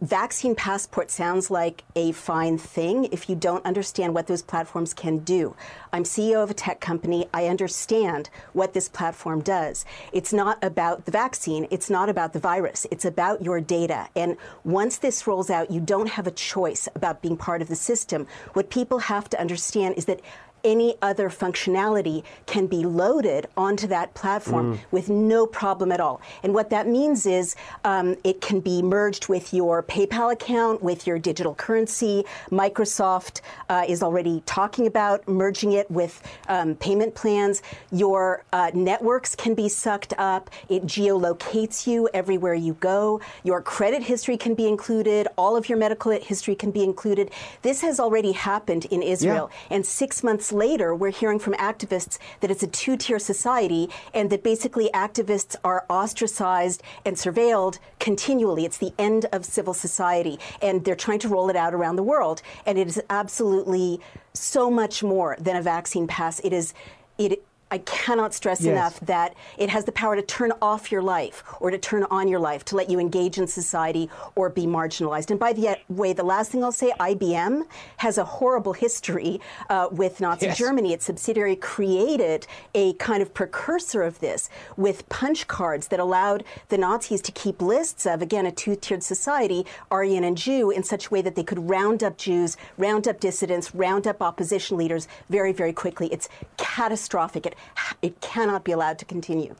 vaccine 0.00 0.54
passport 0.54 1.10
sounds 1.10 1.50
like 1.50 1.84
a 1.94 2.12
fine 2.12 2.56
thing 2.56 3.04
if 3.12 3.28
you 3.28 3.36
don't 3.36 3.64
understand 3.66 4.14
what 4.14 4.26
those 4.26 4.40
platforms 4.40 4.94
can 4.94 5.18
do. 5.18 5.54
I'm 5.92 6.04
CEO 6.04 6.42
of 6.42 6.50
a 6.50 6.54
tech 6.54 6.80
company. 6.80 7.28
I 7.34 7.46
understand 7.46 8.30
what 8.54 8.72
this 8.72 8.88
platform 8.88 9.42
does. 9.42 9.84
It's 10.12 10.32
not 10.32 10.62
about 10.62 11.04
the 11.04 11.10
vaccine, 11.10 11.66
it's 11.70 11.90
not 11.90 12.08
about 12.08 12.32
the 12.32 12.38
virus, 12.38 12.86
it's 12.90 13.04
about 13.04 13.42
your 13.42 13.60
data. 13.60 14.08
And 14.16 14.36
once 14.64 14.98
this 14.98 15.26
rolls 15.26 15.50
out, 15.50 15.70
you 15.70 15.80
don't 15.80 16.08
have 16.08 16.26
a 16.26 16.32
choice 16.32 16.88
about 16.94 17.20
being 17.20 17.36
part 17.36 17.60
of 17.60 17.68
the 17.68 17.76
system. 17.76 18.26
What 18.54 18.70
people 18.70 19.00
have 19.00 19.28
to 19.30 19.40
understand 19.40 19.96
is 19.98 20.06
that 20.06 20.20
any 20.64 20.94
other 21.02 21.28
functionality 21.30 22.22
can 22.46 22.66
be 22.66 22.84
loaded 22.84 23.46
onto 23.56 23.86
that 23.86 24.14
platform 24.14 24.74
mm. 24.74 24.80
with 24.90 25.08
no 25.08 25.46
problem 25.46 25.92
at 25.92 26.00
all. 26.00 26.20
And 26.42 26.54
what 26.54 26.70
that 26.70 26.86
means 26.86 27.26
is 27.26 27.56
um, 27.84 28.16
it 28.24 28.40
can 28.40 28.60
be 28.60 28.82
merged 28.82 29.28
with 29.28 29.52
your 29.54 29.82
PayPal 29.82 30.32
account, 30.32 30.82
with 30.82 31.06
your 31.06 31.18
digital 31.18 31.54
currency. 31.54 32.24
Microsoft 32.50 33.40
uh, 33.68 33.84
is 33.88 34.02
already 34.02 34.42
talking 34.46 34.86
about 34.86 35.26
merging 35.28 35.72
it 35.72 35.90
with 35.90 36.22
um, 36.48 36.74
payment 36.76 37.14
plans. 37.14 37.62
Your 37.90 38.44
uh, 38.52 38.70
networks 38.74 39.34
can 39.34 39.54
be 39.54 39.68
sucked 39.68 40.14
up. 40.18 40.50
It 40.68 40.84
geolocates 40.84 41.86
you 41.86 42.08
everywhere 42.12 42.54
you 42.54 42.74
go. 42.74 43.20
Your 43.44 43.62
credit 43.62 44.02
history 44.02 44.36
can 44.36 44.54
be 44.54 44.66
included. 44.66 45.28
All 45.36 45.56
of 45.56 45.68
your 45.68 45.78
medical 45.78 46.12
history 46.12 46.54
can 46.54 46.70
be 46.70 46.82
included. 46.82 47.30
This 47.62 47.80
has 47.82 48.00
already 48.00 48.32
happened 48.32 48.86
in 48.86 49.02
Israel. 49.02 49.50
Yeah. 49.50 49.76
And 49.76 49.86
six 49.86 50.22
months 50.22 50.49
later, 50.52 50.94
we're 50.94 51.10
hearing 51.10 51.38
from 51.38 51.54
activists 51.54 52.18
that 52.40 52.50
it's 52.50 52.62
a 52.62 52.66
two 52.66 52.96
tier 52.96 53.18
society 53.18 53.88
and 54.14 54.30
that 54.30 54.42
basically 54.42 54.90
activists 54.94 55.56
are 55.64 55.84
ostracized 55.88 56.82
and 57.04 57.16
surveilled 57.16 57.78
continually. 57.98 58.64
It's 58.64 58.78
the 58.78 58.92
end 58.98 59.26
of 59.32 59.44
civil 59.44 59.74
society. 59.74 60.38
And 60.62 60.84
they're 60.84 60.96
trying 60.96 61.18
to 61.20 61.28
roll 61.28 61.50
it 61.50 61.56
out 61.56 61.74
around 61.74 61.96
the 61.96 62.02
world. 62.02 62.42
And 62.66 62.78
it 62.78 62.86
is 62.86 63.02
absolutely 63.10 64.00
so 64.32 64.70
much 64.70 65.02
more 65.02 65.36
than 65.40 65.56
a 65.56 65.62
vaccine 65.62 66.06
pass. 66.06 66.40
It 66.40 66.52
is. 66.52 66.74
It, 67.18 67.44
I 67.70 67.78
cannot 67.78 68.34
stress 68.34 68.60
yes. 68.62 68.72
enough 68.72 69.00
that 69.00 69.34
it 69.56 69.68
has 69.68 69.84
the 69.84 69.92
power 69.92 70.16
to 70.16 70.22
turn 70.22 70.52
off 70.60 70.90
your 70.90 71.02
life 71.02 71.44
or 71.60 71.70
to 71.70 71.78
turn 71.78 72.04
on 72.10 72.26
your 72.26 72.40
life, 72.40 72.64
to 72.66 72.76
let 72.76 72.90
you 72.90 72.98
engage 72.98 73.38
in 73.38 73.46
society 73.46 74.10
or 74.34 74.50
be 74.50 74.66
marginalized. 74.66 75.30
And 75.30 75.38
by 75.38 75.52
the 75.52 75.78
way, 75.88 76.12
the 76.12 76.24
last 76.24 76.50
thing 76.50 76.64
I'll 76.64 76.72
say 76.72 76.92
IBM 76.98 77.62
has 77.98 78.18
a 78.18 78.24
horrible 78.24 78.72
history 78.72 79.40
uh, 79.68 79.88
with 79.92 80.20
Nazi 80.20 80.46
yes. 80.46 80.58
Germany. 80.58 80.92
Its 80.92 81.04
subsidiary 81.04 81.56
created 81.56 82.46
a 82.74 82.94
kind 82.94 83.22
of 83.22 83.32
precursor 83.32 84.02
of 84.02 84.18
this 84.18 84.50
with 84.76 85.08
punch 85.08 85.46
cards 85.46 85.88
that 85.88 86.00
allowed 86.00 86.44
the 86.68 86.78
Nazis 86.78 87.20
to 87.22 87.32
keep 87.32 87.62
lists 87.62 88.06
of, 88.06 88.22
again, 88.22 88.46
a 88.46 88.52
two 88.52 88.74
tiered 88.74 89.02
society, 89.02 89.64
Aryan 89.90 90.24
and 90.24 90.36
Jew, 90.36 90.70
in 90.70 90.82
such 90.82 91.06
a 91.06 91.10
way 91.10 91.22
that 91.22 91.36
they 91.36 91.44
could 91.44 91.68
round 91.68 92.02
up 92.02 92.16
Jews, 92.16 92.56
round 92.76 93.06
up 93.06 93.20
dissidents, 93.20 93.74
round 93.74 94.06
up 94.06 94.20
opposition 94.20 94.76
leaders 94.76 95.06
very, 95.28 95.52
very 95.52 95.72
quickly. 95.72 96.12
It's 96.12 96.28
catastrophic. 96.56 97.46
It 97.46 97.54
it 98.02 98.20
cannot 98.20 98.64
be 98.64 98.72
allowed 98.72 98.98
to 98.98 99.04
continue. 99.04 99.54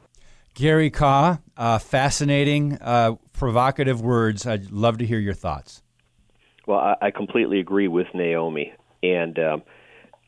Gary 0.54 0.90
Kah, 0.90 1.38
uh, 1.57 1.78
fascinating, 1.78 2.78
uh, 2.80 3.14
provocative 3.33 4.00
words. 4.00 4.47
I'd 4.47 4.71
love 4.71 4.99
to 4.99 5.07
hear 5.07 5.19
your 5.19 5.35
thoughts. 5.35 5.83
Well, 6.66 6.78
I, 6.78 6.97
I 7.02 7.11
completely 7.11 7.61
agree 7.61 7.88
with 7.88 8.09
Naomi, 8.14 8.73
and 9.02 9.38
um, 9.38 9.62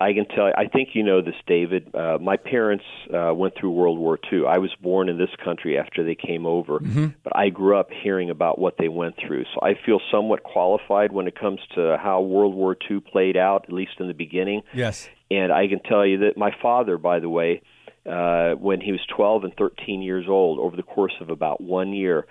I 0.02 0.12
can 0.12 0.26
tell. 0.26 0.48
You, 0.48 0.54
I 0.56 0.66
think 0.66 0.90
you 0.94 1.02
know 1.02 1.22
this, 1.22 1.34
David. 1.46 1.94
Uh, 1.94 2.18
my 2.20 2.36
parents 2.36 2.84
uh, 3.14 3.32
went 3.34 3.54
through 3.58 3.70
World 3.70 3.98
War 3.98 4.18
II. 4.32 4.46
I 4.46 4.58
was 4.58 4.70
born 4.80 5.08
in 5.08 5.16
this 5.16 5.30
country 5.44 5.78
after 5.78 6.04
they 6.04 6.16
came 6.16 6.44
over, 6.44 6.80
mm-hmm. 6.80 7.08
but 7.22 7.36
I 7.36 7.50
grew 7.50 7.76
up 7.78 7.90
hearing 8.02 8.28
about 8.28 8.58
what 8.58 8.74
they 8.78 8.88
went 8.88 9.14
through. 9.16 9.44
So 9.54 9.60
I 9.62 9.74
feel 9.86 10.00
somewhat 10.10 10.42
qualified 10.42 11.12
when 11.12 11.28
it 11.28 11.38
comes 11.38 11.60
to 11.76 11.98
how 12.02 12.20
World 12.20 12.54
War 12.54 12.76
II 12.90 13.00
played 13.00 13.36
out, 13.36 13.66
at 13.68 13.72
least 13.72 13.92
in 14.00 14.08
the 14.08 14.14
beginning. 14.14 14.62
Yes. 14.74 15.08
And 15.30 15.52
I 15.52 15.68
can 15.68 15.80
tell 15.80 16.04
you 16.04 16.18
that 16.18 16.36
my 16.36 16.50
father, 16.60 16.98
by 16.98 17.20
the 17.20 17.28
way, 17.28 17.62
uh, 18.04 18.52
when 18.54 18.80
he 18.80 18.90
was 18.90 19.00
12 19.16 19.44
and 19.44 19.56
13 19.56 20.02
years 20.02 20.26
old, 20.28 20.58
over 20.58 20.76
the 20.76 20.82
course 20.82 21.14
of 21.20 21.30
about 21.30 21.60
one 21.60 21.92
year, 21.92 22.26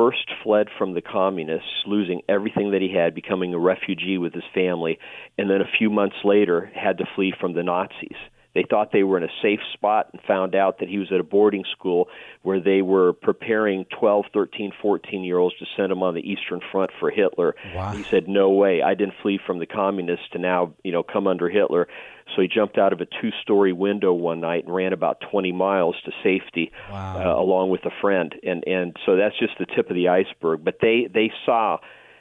first 0.00 0.30
fled 0.42 0.68
from 0.78 0.94
the 0.94 1.02
communists, 1.02 1.68
losing 1.86 2.22
everything 2.26 2.70
that 2.70 2.80
he 2.80 2.90
had, 2.90 3.14
becoming 3.14 3.52
a 3.52 3.58
refugee 3.58 4.16
with 4.16 4.32
his 4.32 4.44
family, 4.54 4.98
and 5.36 5.50
then 5.50 5.60
a 5.60 5.76
few 5.78 5.90
months 5.90 6.16
later 6.24 6.72
had 6.74 6.96
to 6.96 7.04
flee 7.14 7.34
from 7.38 7.52
the 7.52 7.62
Nazis. 7.62 8.16
They 8.54 8.64
thought 8.68 8.90
they 8.92 9.04
were 9.04 9.16
in 9.16 9.22
a 9.22 9.32
safe 9.42 9.60
spot 9.74 10.08
and 10.12 10.20
found 10.22 10.54
out 10.56 10.80
that 10.80 10.88
he 10.88 10.98
was 10.98 11.12
at 11.12 11.20
a 11.20 11.24
boarding 11.24 11.64
school 11.70 12.08
where 12.42 12.58
they 12.60 12.82
were 12.82 13.12
preparing 13.12 13.84
12, 13.98 14.26
13, 14.32 14.72
14 14.82 15.22
year 15.24 15.38
olds 15.38 15.56
to 15.58 15.66
send 15.76 15.92
him 15.92 16.02
on 16.02 16.14
the 16.14 16.28
Eastern 16.28 16.60
Front 16.72 16.90
for 16.98 17.10
Hitler. 17.10 17.54
Wow. 17.74 17.92
He 17.92 18.02
said, 18.02 18.28
"No 18.28 18.50
way! 18.50 18.82
I 18.82 18.94
didn't 18.94 19.14
flee 19.22 19.38
from 19.46 19.58
the 19.60 19.66
communists 19.66 20.28
to 20.32 20.38
now, 20.38 20.72
you 20.82 20.90
know, 20.92 21.02
come 21.02 21.26
under 21.26 21.48
Hitler." 21.48 21.86
So 22.34 22.42
he 22.42 22.48
jumped 22.48 22.78
out 22.78 22.92
of 22.92 23.00
a 23.00 23.06
two-story 23.06 23.72
window 23.72 24.12
one 24.12 24.40
night 24.40 24.64
and 24.64 24.72
ran 24.72 24.92
about 24.92 25.20
20 25.32 25.50
miles 25.50 25.96
to 26.04 26.12
safety, 26.22 26.70
Wow. 26.88 27.16
uh, 27.38 27.42
along 27.42 27.70
with 27.70 27.84
a 27.86 27.90
friend. 28.00 28.34
And 28.44 28.62
and 28.66 28.96
so 29.06 29.16
that's 29.16 29.36
just 29.38 29.58
the 29.58 29.66
tip 29.66 29.90
of 29.90 29.96
the 29.96 30.08
iceberg. 30.08 30.64
But 30.64 30.78
they 30.80 31.08
they 31.12 31.32
saw 31.44 31.78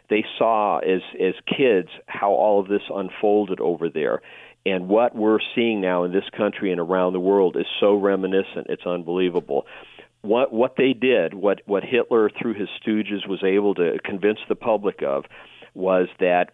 they 0.10 0.26
saw 0.38 0.80
as 0.80 1.02
as 1.20 1.34
kids 1.46 1.90
how 2.08 2.32
all 2.32 2.60
of 2.60 2.68
this 2.68 2.82
unfolded 2.94 3.60
over 3.60 3.90
there. 3.90 4.22
And 4.66 4.88
what 4.88 5.16
we're 5.16 5.40
seeing 5.56 5.82
now 5.82 6.04
in 6.04 6.12
this 6.12 6.30
country 6.36 6.72
and 6.72 6.80
around 6.80 7.14
the 7.14 7.20
world 7.20 7.56
is 7.56 7.66
so 7.80 7.96
reminiscent. 7.96 8.68
It's 8.70 8.86
unbelievable. 8.86 9.66
What 10.22 10.52
what 10.52 10.76
they 10.76 10.94
did, 10.94 11.34
what 11.34 11.62
what 11.66 11.84
Hitler 11.84 12.30
through 12.30 12.56
his 12.56 12.68
stooges 12.82 13.28
was 13.28 13.42
able 13.44 13.76
to 13.76 13.98
convince 14.04 14.40
the 14.50 14.56
public 14.56 15.02
of, 15.02 15.24
was 15.74 16.08
that 16.20 16.50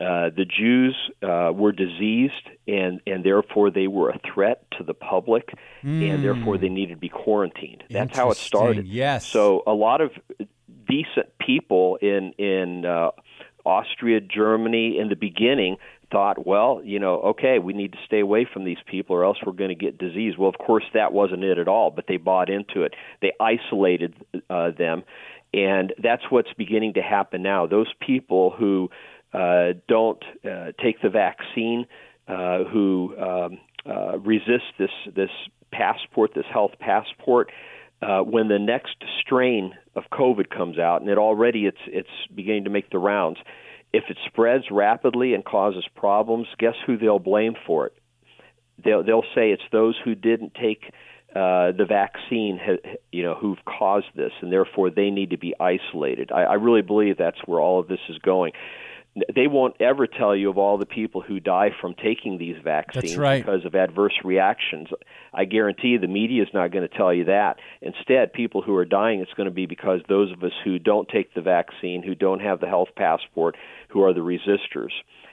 uh, 0.00 0.30
the 0.36 0.44
Jews 0.44 0.94
uh, 1.22 1.50
were 1.52 1.72
diseased 1.72 2.34
and 2.68 3.00
and 3.06 3.24
therefore 3.24 3.70
they 3.70 3.88
were 3.88 4.10
a 4.10 4.20
threat 4.32 4.64
to 4.76 4.84
the 4.84 4.94
public, 4.94 5.48
and 5.82 6.22
therefore 6.22 6.58
they 6.58 6.68
needed 6.68 6.94
to 6.94 7.00
be 7.00 7.08
quarantined. 7.08 7.82
That's 7.90 8.16
how 8.16 8.30
it 8.30 8.36
started. 8.36 8.86
Yes. 8.86 9.26
So 9.26 9.62
a 9.66 9.72
lot 9.72 10.00
of 10.02 10.10
decent 10.86 11.36
people 11.38 11.96
in 12.02 12.32
in 12.38 12.84
uh, 12.84 13.10
Austria, 13.64 14.20
Germany, 14.20 14.98
in 14.98 15.08
the 15.08 15.16
beginning 15.16 15.78
thought, 16.10 16.46
well, 16.46 16.80
you 16.84 16.98
know, 16.98 17.20
okay, 17.20 17.58
we 17.58 17.72
need 17.72 17.92
to 17.92 17.98
stay 18.06 18.20
away 18.20 18.46
from 18.50 18.64
these 18.64 18.78
people 18.86 19.14
or 19.14 19.24
else 19.24 19.38
we're 19.44 19.52
going 19.52 19.68
to 19.70 19.74
get 19.74 19.98
disease. 19.98 20.34
Well, 20.38 20.48
of 20.48 20.58
course, 20.58 20.84
that 20.94 21.12
wasn't 21.12 21.44
it 21.44 21.58
at 21.58 21.68
all, 21.68 21.90
but 21.90 22.06
they 22.08 22.16
bought 22.16 22.48
into 22.48 22.82
it. 22.82 22.94
They 23.20 23.32
isolated 23.40 24.14
uh, 24.48 24.70
them, 24.70 25.02
and 25.52 25.92
that's 26.02 26.22
what's 26.30 26.52
beginning 26.56 26.94
to 26.94 27.02
happen 27.02 27.42
now. 27.42 27.66
Those 27.66 27.92
people 28.00 28.50
who 28.50 28.90
uh, 29.32 29.74
don't 29.86 30.22
uh, 30.44 30.72
take 30.82 31.00
the 31.02 31.10
vaccine, 31.10 31.86
uh, 32.26 32.64
who 32.64 33.14
um, 33.18 33.58
uh, 33.86 34.18
resist 34.18 34.64
this 34.78 34.90
this 35.14 35.30
passport, 35.70 36.32
this 36.34 36.46
health 36.50 36.72
passport, 36.80 37.50
uh, 38.00 38.20
when 38.20 38.48
the 38.48 38.58
next 38.58 38.96
strain 39.20 39.74
of 39.94 40.04
COVID 40.12 40.50
comes 40.50 40.78
out, 40.78 41.00
and 41.00 41.10
it 41.10 41.18
already 41.18 41.66
it's 41.66 41.78
it's 41.86 42.08
beginning 42.34 42.64
to 42.64 42.70
make 42.70 42.90
the 42.90 42.98
rounds. 42.98 43.38
If 43.92 44.04
it 44.08 44.18
spreads 44.26 44.64
rapidly 44.70 45.34
and 45.34 45.44
causes 45.44 45.84
problems, 45.96 46.46
guess 46.58 46.74
who 46.86 46.98
they'll 46.98 47.18
blame 47.18 47.54
for 47.66 47.86
it? 47.86 47.94
They'll 48.84 49.02
they'll 49.02 49.24
say 49.34 49.50
it's 49.50 49.62
those 49.72 49.96
who 50.04 50.14
didn't 50.14 50.54
take 50.54 50.92
uh, 51.34 51.72
the 51.72 51.84
vaccine, 51.88 52.58
ha- 52.62 52.96
you 53.12 53.22
know, 53.22 53.34
who've 53.34 53.58
caused 53.64 54.06
this, 54.14 54.32
and 54.40 54.52
therefore 54.52 54.90
they 54.90 55.10
need 55.10 55.30
to 55.30 55.38
be 55.38 55.54
isolated. 55.60 56.30
I, 56.32 56.42
I 56.42 56.54
really 56.54 56.82
believe 56.82 57.18
that's 57.18 57.38
where 57.44 57.60
all 57.60 57.80
of 57.80 57.88
this 57.88 58.00
is 58.08 58.18
going. 58.18 58.52
They 59.34 59.46
won't 59.46 59.76
ever 59.80 60.06
tell 60.06 60.34
you 60.34 60.50
of 60.50 60.58
all 60.58 60.78
the 60.78 60.86
people 60.86 61.20
who 61.20 61.40
die 61.40 61.70
from 61.80 61.94
taking 61.94 62.38
these 62.38 62.56
vaccines 62.62 63.16
right. 63.16 63.44
because 63.44 63.64
of 63.64 63.74
adverse 63.74 64.14
reactions. 64.24 64.88
I 65.32 65.44
guarantee 65.44 65.88
you 65.88 65.98
the 65.98 66.06
media 66.06 66.42
is 66.42 66.48
not 66.52 66.72
going 66.72 66.88
to 66.88 66.96
tell 66.96 67.12
you 67.12 67.24
that. 67.24 67.56
Instead, 67.80 68.32
people 68.32 68.62
who 68.62 68.74
are 68.76 68.84
dying, 68.84 69.20
it's 69.20 69.32
going 69.34 69.48
to 69.48 69.54
be 69.54 69.66
because 69.66 70.00
those 70.08 70.32
of 70.32 70.42
us 70.42 70.52
who 70.64 70.78
don't 70.78 71.08
take 71.08 71.34
the 71.34 71.40
vaccine, 71.40 72.02
who 72.02 72.14
don't 72.14 72.40
have 72.40 72.60
the 72.60 72.66
health 72.66 72.88
passport, 72.96 73.56
who 73.88 74.02
are 74.02 74.12
the 74.12 74.20
resistors. 74.20 74.92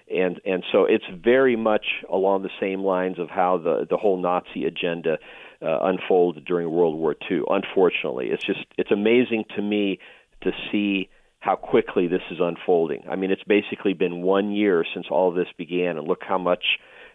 And 0.09 0.39
and 0.45 0.63
so 0.71 0.85
it's 0.85 1.05
very 1.11 1.55
much 1.55 1.85
along 2.11 2.43
the 2.43 2.51
same 2.59 2.81
lines 2.81 3.17
of 3.17 3.29
how 3.29 3.57
the 3.57 3.87
the 3.89 3.97
whole 3.97 4.21
Nazi 4.21 4.65
agenda 4.65 5.17
uh, 5.61 5.79
unfolded 5.81 6.45
during 6.45 6.69
World 6.69 6.95
War 6.95 7.15
II. 7.29 7.41
Unfortunately, 7.49 8.27
it's 8.27 8.45
just 8.45 8.65
it's 8.77 8.91
amazing 8.91 9.45
to 9.55 9.61
me 9.63 9.99
to 10.41 10.51
see 10.71 11.09
how 11.45 11.55
quickly 11.55 12.07
this 12.07 12.23
is 12.31 12.39
unfolding. 12.41 13.03
I 13.07 13.15
mean, 13.15 13.29
it's 13.29 13.43
basically 13.43 13.93
been 13.93 14.23
one 14.23 14.51
year 14.51 14.83
since 14.95 15.05
all 15.11 15.31
this 15.31 15.47
began, 15.59 15.95
and 15.95 16.07
look 16.07 16.23
how 16.27 16.39
much 16.39 16.63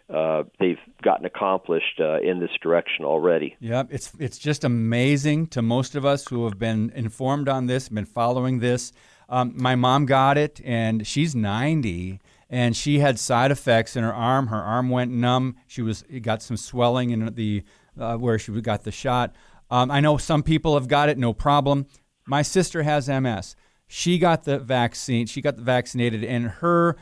uh, 0.09 0.43
they've 0.57 0.79
gotten 1.03 1.25
accomplished 1.25 1.99
uh, 1.99 2.21
in 2.21 2.39
this 2.39 2.51
direction 2.63 3.03
already. 3.03 3.57
Yeah, 3.59 3.83
it's 3.89 4.13
it's 4.19 4.37
just 4.37 4.63
amazing 4.63 5.47
to 5.47 5.61
most 5.61 5.95
of 5.95 6.05
us 6.05 6.29
who 6.29 6.45
have 6.45 6.57
been 6.57 6.93
informed 6.95 7.49
on 7.49 7.65
this, 7.65 7.89
been 7.89 8.05
following 8.05 8.59
this. 8.59 8.93
Um, 9.27 9.53
my 9.57 9.75
mom 9.75 10.05
got 10.05 10.37
it, 10.37 10.61
and 10.63 11.05
she's 11.05 11.35
90, 11.35 12.21
and 12.49 12.75
she 12.75 12.99
had 12.99 13.19
side 13.19 13.51
effects 13.51 13.97
in 13.97 14.03
her 14.03 14.13
arm. 14.13 14.47
Her 14.47 14.61
arm 14.61 14.89
went 14.89 15.11
numb. 15.11 15.57
She 15.67 15.81
was 15.81 16.05
got 16.21 16.41
some 16.41 16.55
swelling 16.55 17.09
in 17.09 17.33
the 17.35 17.63
uh, 17.99 18.15
where 18.15 18.39
she 18.39 18.53
got 18.61 18.83
the 18.83 18.91
shot. 18.93 19.35
Um, 19.69 19.91
I 19.91 19.99
know 19.99 20.15
some 20.15 20.41
people 20.41 20.75
have 20.75 20.87
got 20.87 21.09
it, 21.09 21.17
no 21.17 21.33
problem. 21.33 21.87
My 22.25 22.43
sister 22.43 22.83
has 22.83 23.09
MS. 23.09 23.57
She 23.93 24.19
got 24.19 24.43
the 24.45 24.57
vaccine. 24.57 25.25
She 25.25 25.41
got 25.41 25.57
vaccinated, 25.57 26.23
and 26.23 26.45
her 26.47 26.95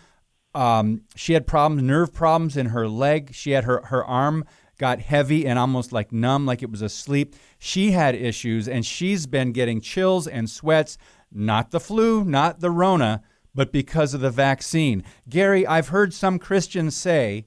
um, 0.55 1.01
she 1.15 1.33
had 1.33 1.45
problems, 1.45 1.83
nerve 1.83 2.11
problems 2.11 2.57
in 2.57 2.67
her 2.67 2.87
leg. 2.87 3.29
She 3.31 3.51
had 3.51 3.65
her 3.65 3.83
her 3.85 4.03
arm 4.03 4.43
got 4.79 4.99
heavy 4.99 5.45
and 5.45 5.59
almost 5.59 5.91
like 5.91 6.11
numb, 6.11 6.47
like 6.47 6.63
it 6.63 6.71
was 6.71 6.81
asleep. 6.81 7.35
She 7.59 7.91
had 7.91 8.15
issues, 8.15 8.67
and 8.67 8.83
she's 8.83 9.27
been 9.27 9.51
getting 9.51 9.81
chills 9.81 10.25
and 10.25 10.49
sweats. 10.49 10.97
Not 11.31 11.69
the 11.69 11.79
flu, 11.79 12.25
not 12.25 12.59
the 12.59 12.71
Rona, 12.71 13.21
but 13.53 13.71
because 13.71 14.15
of 14.15 14.21
the 14.21 14.31
vaccine. 14.31 15.03
Gary, 15.29 15.67
I've 15.67 15.89
heard 15.89 16.11
some 16.11 16.39
Christians 16.39 16.97
say, 16.97 17.45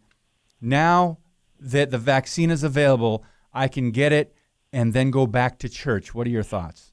now 0.61 1.18
that 1.59 1.90
the 1.90 1.98
vaccine 1.98 2.52
is 2.52 2.62
available, 2.62 3.24
I 3.52 3.66
can 3.66 3.90
get 3.90 4.12
it 4.12 4.37
and 4.72 4.92
then 4.92 5.11
go 5.11 5.26
back 5.26 5.59
to 5.59 5.68
church. 5.68 6.14
What 6.14 6.28
are 6.28 6.31
your 6.31 6.44
thoughts? 6.44 6.91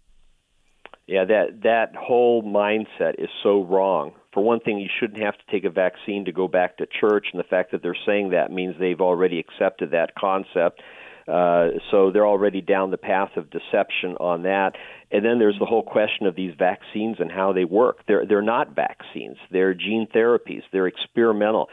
Yeah, 1.10 1.26
that 1.26 1.64
that 1.64 1.96
whole 1.96 2.44
mindset 2.44 3.16
is 3.18 3.30
so 3.42 3.64
wrong. 3.64 4.12
For 4.32 4.44
one 4.44 4.60
thing, 4.60 4.78
you 4.78 4.90
shouldn't 5.00 5.24
have 5.24 5.34
to 5.34 5.52
take 5.52 5.64
a 5.64 5.72
vaccine 5.72 6.26
to 6.26 6.32
go 6.32 6.48
back 6.48 6.78
to 6.78 6.86
church, 6.86 7.30
and 7.34 7.40
the 7.40 7.48
fact 7.48 7.72
that 7.72 7.82
they're 7.82 7.98
saying 8.06 8.30
that 8.30 8.52
means 8.52 8.76
they've 8.80 9.02
already 9.02 9.40
accepted 9.40 9.90
that 9.90 10.14
concept. 10.14 10.84
Uh, 11.28 11.70
so 11.90 12.12
they're 12.12 12.28
already 12.28 12.62
down 12.62 12.92
the 12.92 12.98
path 12.98 13.32
of 13.38 13.50
deception 13.50 14.18
on 14.20 14.44
that. 14.44 14.74
And 15.10 15.26
then 15.26 15.40
there's 15.40 15.58
the 15.58 15.66
whole 15.66 15.82
question 15.82 16.28
of 16.28 16.36
these 16.36 16.54
vaccines 16.60 17.18
and 17.20 17.32
how 17.32 17.54
they 17.54 17.66
work. 17.66 18.06
They're 18.08 18.28
they're 18.28 18.44
not 18.44 18.76
vaccines. 18.76 19.38
They're 19.50 19.74
gene 19.74 20.08
therapies. 20.14 20.62
They're 20.72 20.88
experimental. 20.88 21.70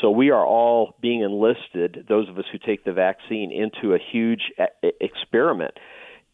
So 0.00 0.10
we 0.10 0.30
are 0.30 0.46
all 0.46 0.94
being 1.02 1.20
enlisted, 1.20 2.06
those 2.08 2.30
of 2.30 2.38
us 2.38 2.46
who 2.50 2.58
take 2.58 2.84
the 2.84 2.94
vaccine, 2.94 3.52
into 3.52 3.94
a 3.94 3.98
huge 3.98 4.50
experiment. 4.82 5.74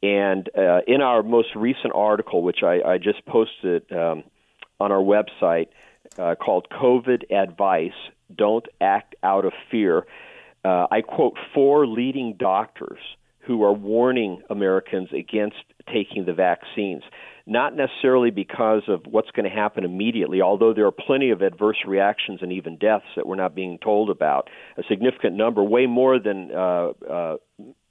And 0.05 0.51
uh, 0.55 0.81
in 0.87 1.01
our 1.01 1.23
most 1.23 1.57
recent 1.57 1.95
article, 1.95 2.43
which 2.43 2.63
I, 2.63 2.83
I 2.87 2.99
just 2.99 3.25
posted 3.25 3.91
um, 3.91 4.25
on 4.79 4.93
our 4.93 4.99
website, 4.99 5.69
uh, 6.19 6.35
called 6.35 6.67
"COVID 6.71 7.33
Advice: 7.33 7.97
Don't 8.37 8.67
Act 8.83 9.15
Out 9.23 9.47
of 9.47 9.55
Fear," 9.71 10.05
uh, 10.63 10.89
I 10.91 11.01
quote 11.01 11.39
four 11.55 11.87
leading 11.87 12.37
doctors 12.39 12.99
who 13.47 13.63
are 13.65 13.73
warning 13.73 14.43
Americans 14.51 15.09
against 15.13 15.65
taking 15.91 16.27
the 16.27 16.35
vaccines. 16.35 17.03
Not 17.47 17.75
necessarily 17.75 18.31
because 18.31 18.83
of 18.89 19.03
what's 19.07 19.31
going 19.31 19.49
to 19.49 19.55
happen 19.55 19.85
immediately, 19.85 20.41
although 20.43 20.73
there 20.75 20.87
are 20.87 20.93
plenty 20.93 21.31
of 21.31 21.41
adverse 21.43 21.77
reactions 21.87 22.41
and 22.43 22.53
even 22.53 22.77
deaths 22.77 23.05
that 23.17 23.27
we're 23.27 23.37
not 23.37 23.55
being 23.55 23.79
told 23.79 24.09
about. 24.09 24.49
A 24.79 24.83
significant 24.89 25.37
number, 25.37 25.63
way 25.63 25.87
more 25.87 26.19
than, 26.19 26.51
uh, 26.53 26.93
uh, 27.09 27.37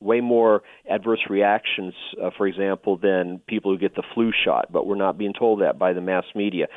way 0.04 0.22
more 0.22 0.62
adverse 0.90 1.22
reactions, 1.30 1.94
uh, 2.22 2.30
for 2.38 2.46
example, 2.48 2.98
than 2.98 3.40
people 3.48 3.72
who 3.72 3.78
get 3.78 3.96
the 3.96 4.04
flu 4.14 4.32
shot. 4.32 4.72
But 4.72 4.86
we're 4.86 4.96
not 4.96 5.18
being 5.18 5.34
told 5.34 5.62
that 5.62 5.80
by 5.80 5.94
the 5.94 6.02
mass 6.02 6.26
media. 6.36 6.68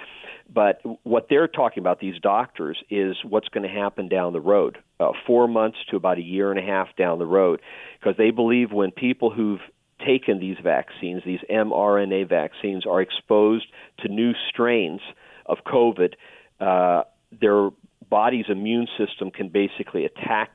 But 0.52 0.80
what 1.02 1.26
they're 1.28 1.48
talking 1.48 1.80
about, 1.80 1.98
these 1.98 2.20
doctors, 2.20 2.78
is 2.88 3.16
what's 3.24 3.48
going 3.48 3.68
to 3.68 3.74
happen 3.74 4.08
down 4.08 4.32
the 4.32 4.40
road, 4.40 4.78
uh, 5.00 5.10
four 5.26 5.48
months 5.48 5.78
to 5.90 5.96
about 5.96 6.18
a 6.18 6.22
year 6.22 6.50
and 6.50 6.58
a 6.58 6.62
half 6.62 6.94
down 6.96 7.18
the 7.18 7.26
road, 7.26 7.60
because 7.98 8.16
they 8.16 8.30
believe 8.30 8.70
when 8.70 8.92
people 8.92 9.30
who've 9.30 9.60
taken 10.04 10.38
these 10.38 10.56
vaccines, 10.62 11.22
these 11.24 11.40
mRNA 11.50 12.28
vaccines, 12.28 12.86
are 12.86 13.00
exposed 13.00 13.66
to 13.98 14.08
new 14.08 14.32
strains 14.48 15.00
of 15.46 15.58
COVID, 15.66 16.14
uh, 16.60 17.02
their 17.40 17.70
body's 18.08 18.46
immune 18.48 18.86
system 18.96 19.30
can 19.30 19.48
basically 19.48 20.04
attack 20.04 20.54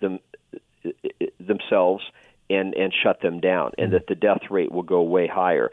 them 0.00 0.18
themselves 1.38 2.02
and 2.50 2.74
and 2.74 2.92
shut 3.02 3.20
them 3.20 3.40
down, 3.40 3.72
and 3.78 3.92
that 3.92 4.06
the 4.06 4.14
death 4.14 4.50
rate 4.50 4.72
will 4.72 4.82
go 4.82 5.02
way 5.02 5.26
higher. 5.26 5.70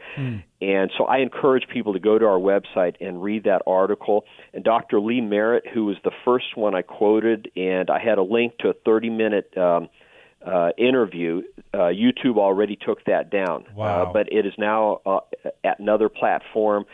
And 0.60 0.90
so 0.96 1.04
I 1.04 1.18
encourage 1.18 1.68
people 1.68 1.94
to 1.94 1.98
go 1.98 2.18
to 2.18 2.26
our 2.26 2.38
website 2.38 2.96
and 3.00 3.22
read 3.22 3.44
that 3.44 3.62
article. 3.66 4.24
And 4.52 4.62
Dr. 4.62 5.00
Lee 5.00 5.20
Merritt, 5.20 5.66
who 5.72 5.86
was 5.86 5.96
the 6.04 6.12
first 6.24 6.56
one 6.56 6.74
I 6.74 6.82
quoted, 6.82 7.50
and 7.56 7.88
I 7.90 7.98
had 7.98 8.18
a 8.18 8.22
link 8.22 8.58
to 8.58 8.68
a 8.68 8.72
30 8.84 9.10
minute 9.10 9.56
um, 9.56 9.88
uh, 10.44 10.70
interview. 10.78 11.42
Uh, 11.72 11.88
YouTube 11.88 12.38
already 12.38 12.76
took 12.76 13.04
that 13.04 13.30
down, 13.30 13.64
wow. 13.74 14.04
uh, 14.04 14.12
but 14.12 14.32
it 14.32 14.46
is 14.46 14.52
now 14.58 15.00
uh, 15.06 15.20
at 15.64 15.78
another 15.78 16.08
platform. 16.08 16.84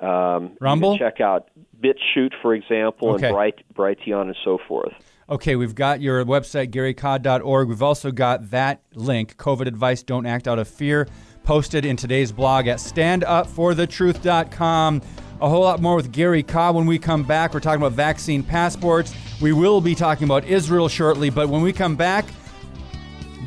Um, 0.00 0.56
Rumble. 0.60 0.96
check 0.96 1.20
out 1.20 1.48
BitChute, 1.80 2.32
for 2.40 2.54
example, 2.54 3.14
okay. 3.14 3.26
and 3.26 3.34
Bright, 3.34 3.62
Brighteon, 3.74 4.22
and 4.22 4.36
so 4.44 4.58
forth. 4.68 4.92
Okay, 5.30 5.56
we've 5.56 5.74
got 5.74 6.00
your 6.00 6.24
website, 6.24 6.70
GaryKah.org. 6.70 7.68
We've 7.68 7.82
also 7.82 8.10
got 8.10 8.50
that 8.50 8.80
link, 8.94 9.36
COVID 9.36 9.66
advice, 9.66 10.02
don't 10.02 10.24
act 10.24 10.48
out 10.48 10.58
of 10.58 10.66
fear, 10.66 11.06
posted 11.42 11.84
in 11.84 11.98
today's 11.98 12.32
blog 12.32 12.66
at 12.66 12.78
standupforthetruth.com. 12.78 15.02
A 15.42 15.48
whole 15.48 15.60
lot 15.60 15.82
more 15.82 15.96
with 15.96 16.12
Gary 16.12 16.42
Kah 16.42 16.72
when 16.72 16.86
we 16.86 16.98
come 16.98 17.24
back. 17.24 17.52
We're 17.52 17.60
talking 17.60 17.82
about 17.82 17.92
vaccine 17.92 18.42
passports. 18.42 19.14
We 19.38 19.52
will 19.52 19.82
be 19.82 19.94
talking 19.94 20.24
about 20.24 20.46
Israel 20.46 20.88
shortly, 20.88 21.28
but 21.28 21.50
when 21.50 21.60
we 21.60 21.74
come 21.74 21.94
back, 21.94 22.24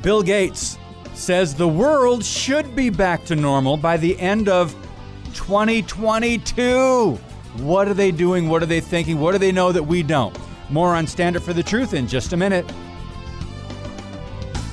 Bill 0.03 0.21
Gates 0.21 0.77
says 1.15 1.55
the 1.55 1.67
world 1.67 2.23
should 2.23 2.75
be 2.75 2.91
back 2.91 3.25
to 3.25 3.35
normal 3.35 3.75
by 3.75 3.97
the 3.97 4.19
end 4.19 4.49
of 4.49 4.75
2022. 5.33 7.15
What 7.57 7.87
are 7.87 7.95
they 7.95 8.11
doing? 8.11 8.49
What 8.49 8.61
are 8.61 8.67
they 8.67 8.81
thinking? 8.81 9.19
What 9.19 9.31
do 9.31 9.39
they 9.39 9.51
know 9.51 9.71
that 9.71 9.81
we 9.81 10.03
don't? 10.03 10.37
More 10.71 10.95
on 10.95 11.05
Stand 11.05 11.35
Up 11.35 11.43
for 11.43 11.51
the 11.53 11.61
Truth 11.61 11.93
in 11.93 12.07
just 12.07 12.31
a 12.31 12.37
minute. 12.37 12.65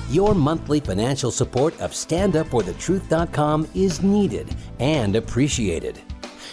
Your 0.09 0.33
monthly 0.33 0.79
financial 0.79 1.29
support 1.29 1.79
of 1.81 1.91
StandUpForTheTruth.com 1.91 3.67
is 3.75 4.01
needed 4.01 4.55
and 4.79 5.17
appreciated. 5.17 6.01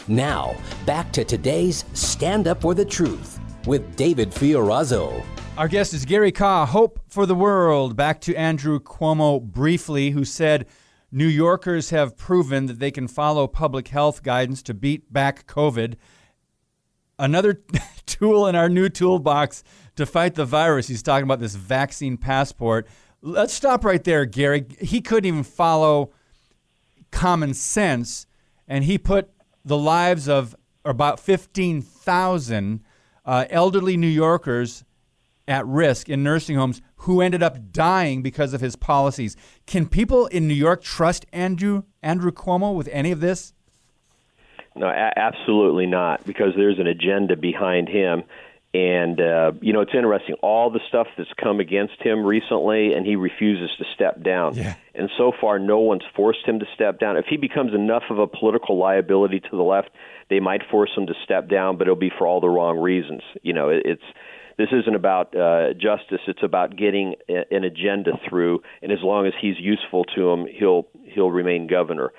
Now, 0.08 0.56
back 0.84 1.12
to 1.12 1.24
today's 1.24 1.84
Stand 1.92 2.48
Up 2.48 2.60
for 2.60 2.74
the 2.74 2.84
Truth 2.84 3.38
with 3.66 3.94
David 3.94 4.30
Fiorazo. 4.30 5.24
Our 5.56 5.68
guest 5.68 5.94
is 5.94 6.04
Gary 6.04 6.32
Kah, 6.32 6.66
Hope 6.66 7.00
for 7.08 7.24
the 7.24 7.34
World. 7.34 7.96
Back 7.96 8.20
to 8.22 8.34
Andrew 8.34 8.80
Cuomo 8.80 9.40
briefly, 9.40 10.10
who 10.10 10.24
said 10.24 10.66
New 11.12 11.26
Yorkers 11.26 11.90
have 11.90 12.16
proven 12.16 12.66
that 12.66 12.80
they 12.80 12.90
can 12.90 13.06
follow 13.08 13.46
public 13.46 13.88
health 13.88 14.22
guidance 14.22 14.60
to 14.64 14.74
beat 14.74 15.12
back 15.12 15.46
COVID. 15.46 15.94
Another 17.18 17.54
tool 18.06 18.46
in 18.46 18.54
our 18.54 18.68
new 18.68 18.88
toolbox 18.88 19.64
to 19.96 20.06
fight 20.06 20.34
the 20.34 20.44
virus. 20.44 20.88
He's 20.88 21.02
talking 21.02 21.24
about 21.24 21.40
this 21.40 21.54
vaccine 21.54 22.16
passport. 22.16 22.86
Let's 23.22 23.54
stop 23.54 23.84
right 23.84 24.02
there, 24.02 24.24
Gary. 24.24 24.66
He 24.80 25.00
couldn't 25.00 25.26
even 25.26 25.42
follow 25.42 26.12
common 27.10 27.54
sense, 27.54 28.26
and 28.68 28.84
he 28.84 28.98
put 28.98 29.30
the 29.64 29.78
lives 29.78 30.28
of 30.28 30.54
about 30.84 31.18
15,000 31.18 32.84
uh, 33.24 33.44
elderly 33.50 33.96
New 33.96 34.06
Yorkers 34.06 34.84
at 35.48 35.66
risk 35.66 36.08
in 36.08 36.22
nursing 36.22 36.56
homes 36.56 36.80
who 36.96 37.20
ended 37.20 37.42
up 37.42 37.72
dying 37.72 38.22
because 38.22 38.52
of 38.52 38.60
his 38.60 38.76
policies. 38.76 39.36
Can 39.66 39.86
people 39.86 40.26
in 40.26 40.48
New 40.48 40.54
York 40.54 40.82
trust 40.82 41.26
Andrew 41.32 41.84
Andrew 42.02 42.32
Cuomo 42.32 42.74
with 42.74 42.88
any 42.92 43.12
of 43.12 43.20
this? 43.20 43.52
No, 44.76 44.86
a- 44.86 45.18
absolutely 45.18 45.86
not, 45.86 46.24
because 46.26 46.52
there's 46.56 46.78
an 46.78 46.86
agenda 46.86 47.36
behind 47.36 47.88
him. 47.88 48.24
And 48.74 49.18
uh, 49.20 49.52
you 49.62 49.72
know, 49.72 49.80
it's 49.80 49.94
interesting. 49.94 50.34
All 50.42 50.70
the 50.70 50.80
stuff 50.88 51.06
that's 51.16 51.32
come 51.42 51.60
against 51.60 51.94
him 52.00 52.24
recently, 52.24 52.92
and 52.92 53.06
he 53.06 53.16
refuses 53.16 53.70
to 53.78 53.84
step 53.94 54.22
down. 54.22 54.54
Yeah. 54.54 54.74
And 54.94 55.08
so 55.16 55.32
far, 55.40 55.58
no 55.58 55.78
one's 55.78 56.02
forced 56.14 56.44
him 56.44 56.58
to 56.58 56.66
step 56.74 57.00
down. 57.00 57.16
If 57.16 57.24
he 57.26 57.38
becomes 57.38 57.72
enough 57.72 58.02
of 58.10 58.18
a 58.18 58.26
political 58.26 58.76
liability 58.76 59.40
to 59.40 59.50
the 59.50 59.62
left, 59.62 59.90
they 60.28 60.40
might 60.40 60.60
force 60.70 60.90
him 60.94 61.06
to 61.06 61.14
step 61.24 61.48
down, 61.48 61.78
but 61.78 61.86
it'll 61.86 61.96
be 61.96 62.12
for 62.18 62.26
all 62.26 62.40
the 62.40 62.50
wrong 62.50 62.78
reasons. 62.78 63.22
You 63.42 63.54
know, 63.54 63.70
it, 63.70 63.82
it's 63.86 64.02
this 64.58 64.68
isn't 64.72 64.94
about 64.94 65.34
uh, 65.34 65.72
justice. 65.72 66.20
It's 66.26 66.42
about 66.42 66.76
getting 66.76 67.14
a, 67.30 67.44
an 67.50 67.64
agenda 67.64 68.12
through, 68.28 68.62
and 68.82 68.92
as 68.92 68.98
long 69.02 69.26
as 69.26 69.32
he's 69.40 69.56
useful 69.58 70.04
to 70.16 70.30
him, 70.30 70.46
he'll 70.46 70.86
he'll 71.04 71.30
remain 71.30 71.66
governor. 71.66 72.12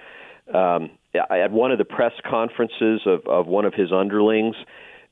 Um, 0.51 0.91
at 1.17 1.51
one 1.51 1.71
of 1.71 1.77
the 1.77 1.86
press 1.86 2.13
conferences 2.30 3.01
of, 3.06 3.25
of 3.27 3.47
one 3.47 3.65
of 3.65 3.73
his 3.73 3.91
underlings, 3.91 4.56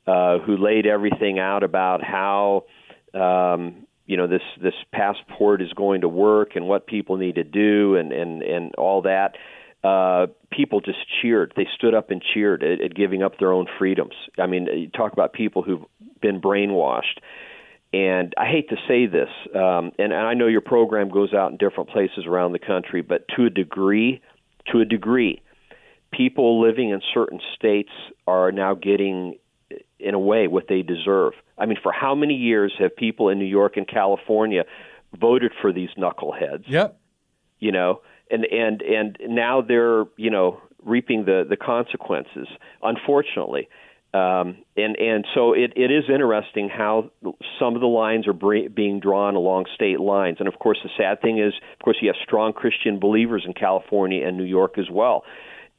uh, 0.07 0.39
who 0.39 0.57
laid 0.57 0.85
everything 0.85 1.39
out 1.39 1.63
about 1.63 2.03
how 2.03 2.65
um, 3.13 3.85
you 4.05 4.17
know 4.17 4.27
this 4.27 4.41
this 4.61 4.73
passport 4.91 5.61
is 5.61 5.71
going 5.73 6.01
to 6.01 6.09
work 6.09 6.55
and 6.55 6.67
what 6.67 6.87
people 6.87 7.17
need 7.17 7.35
to 7.35 7.43
do 7.43 7.95
and 7.95 8.11
and 8.11 8.41
and 8.43 8.75
all 8.75 9.01
that. 9.01 9.35
Uh, 9.83 10.27
people 10.51 10.81
just 10.81 10.97
cheered. 11.21 11.53
They 11.55 11.67
stood 11.75 11.93
up 11.93 12.09
and 12.09 12.21
cheered 12.33 12.63
at, 12.63 12.81
at 12.81 12.95
giving 12.95 13.21
up 13.21 13.37
their 13.37 13.51
own 13.51 13.67
freedoms. 13.77 14.15
I 14.39 14.47
mean, 14.47 14.65
you 14.65 14.89
talk 14.89 15.13
about 15.13 15.33
people 15.33 15.61
who've 15.61 15.83
been 16.21 16.41
brainwashed. 16.41 17.19
And 17.93 18.33
I 18.37 18.45
hate 18.45 18.69
to 18.69 18.75
say 18.89 19.05
this, 19.05 19.29
um, 19.55 19.91
and, 19.97 20.11
and 20.11 20.15
I 20.15 20.33
know 20.33 20.47
your 20.47 20.59
program 20.59 21.09
goes 21.09 21.33
out 21.33 21.51
in 21.51 21.57
different 21.57 21.89
places 21.89 22.25
around 22.27 22.51
the 22.51 22.59
country, 22.59 23.01
but 23.01 23.25
to 23.37 23.45
a 23.45 23.49
degree, 23.49 24.21
to 24.73 24.81
a 24.81 24.85
degree, 24.85 25.41
people 26.11 26.61
living 26.61 26.89
in 26.89 27.01
certain 27.13 27.39
states 27.55 27.91
are 28.27 28.51
now 28.51 28.73
getting, 28.73 29.37
in 29.99 30.13
a 30.13 30.19
way, 30.19 30.47
what 30.47 30.67
they 30.67 30.81
deserve. 30.81 31.33
I 31.57 31.65
mean, 31.65 31.77
for 31.81 31.91
how 31.91 32.15
many 32.15 32.35
years 32.35 32.73
have 32.79 32.95
people 32.95 33.29
in 33.29 33.39
New 33.39 33.45
York 33.45 33.77
and 33.77 33.87
California 33.87 34.63
voted 35.19 35.51
for 35.61 35.71
these 35.71 35.89
knuckleheads? 35.97 36.63
Yep. 36.67 36.97
You 37.59 37.71
know, 37.71 38.01
and 38.29 38.45
and 38.45 38.81
and 38.81 39.17
now 39.29 39.61
they're 39.61 40.05
you 40.17 40.29
know 40.29 40.61
reaping 40.83 41.25
the 41.25 41.45
the 41.49 41.57
consequences. 41.57 42.47
Unfortunately. 42.81 43.69
Um, 44.13 44.59
and 44.77 44.95
and 44.95 45.25
so 45.35 45.51
it, 45.51 45.73
it 45.75 45.91
is 45.91 46.05
interesting 46.09 46.69
how 46.69 47.11
some 47.59 47.75
of 47.75 47.81
the 47.81 47.87
lines 47.87 48.29
are 48.29 48.33
br- 48.33 48.69
being 48.73 49.01
drawn 49.01 49.35
along 49.35 49.65
state 49.75 49.99
lines, 49.99 50.37
and 50.39 50.47
of 50.47 50.57
course 50.57 50.77
the 50.83 50.89
sad 50.95 51.21
thing 51.21 51.37
is, 51.37 51.53
of 51.73 51.83
course, 51.83 51.97
you 52.01 52.07
have 52.07 52.15
strong 52.23 52.53
Christian 52.53 52.97
believers 52.97 53.43
in 53.45 53.51
California 53.51 54.25
and 54.25 54.37
New 54.37 54.45
York 54.45 54.77
as 54.77 54.89
well. 54.89 55.25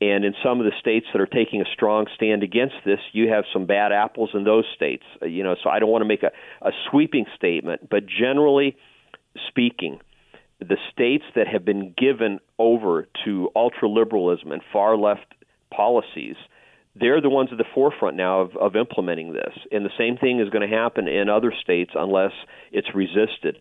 And 0.01 0.27
in 0.27 0.35
some 0.45 0.61
of 0.61 0.67
the 0.67 0.73
states 0.79 1.07
that 1.13 1.21
are 1.21 1.27
taking 1.27 1.63
a 1.63 1.65
strong 1.73 2.07
stand 2.15 2.43
against 2.43 2.75
this, 2.85 2.99
you 3.13 3.31
have 3.31 3.45
some 3.51 3.65
bad 3.65 3.93
apples 3.93 4.31
in 4.35 4.45
those 4.45 4.65
states. 4.75 5.05
Uh, 5.23 5.27
you 5.27 5.43
know, 5.43 5.57
so 5.63 5.71
I 5.71 5.79
don't 5.79 5.91
want 5.91 6.03
to 6.03 6.09
make 6.09 6.23
a, 6.23 6.33
a 6.61 6.71
sweeping 6.91 7.25
statement, 7.35 7.89
but 7.89 8.05
generally 8.07 8.77
speaking, 9.49 10.01
the 10.61 10.77
states 10.93 11.25
that 11.35 11.47
have 11.47 11.65
been 11.65 11.95
given 11.97 12.41
over 12.59 13.07
to 13.25 13.51
ultra 13.57 13.89
liberalism 13.89 14.53
and 14.53 14.63
far 14.71 14.97
left 14.97 15.27
policies, 15.75 16.37
they're 16.95 17.21
the 17.21 17.31
ones 17.31 17.51
at 17.53 17.59
the 17.59 17.65
forefront 17.75 18.17
now 18.17 18.41
of, 18.41 18.57
of 18.57 18.77
implementing 18.77 19.33
this. 19.33 19.53
And 19.71 19.85
the 19.85 19.91
same 19.99 20.17
thing 20.17 20.41
is 20.41 20.51
going 20.51 20.69
to 20.69 20.75
happen 20.75 21.09
in 21.09 21.29
other 21.29 21.53
states 21.63 21.93
unless 21.95 22.33
it's 22.73 22.89
resisted. 22.95 23.61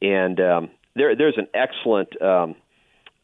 And 0.00 0.40
um, 0.40 0.70
there, 0.94 1.14
there's 1.16 1.38
an 1.38 1.46
excellent 1.54 2.20
um, 2.20 2.56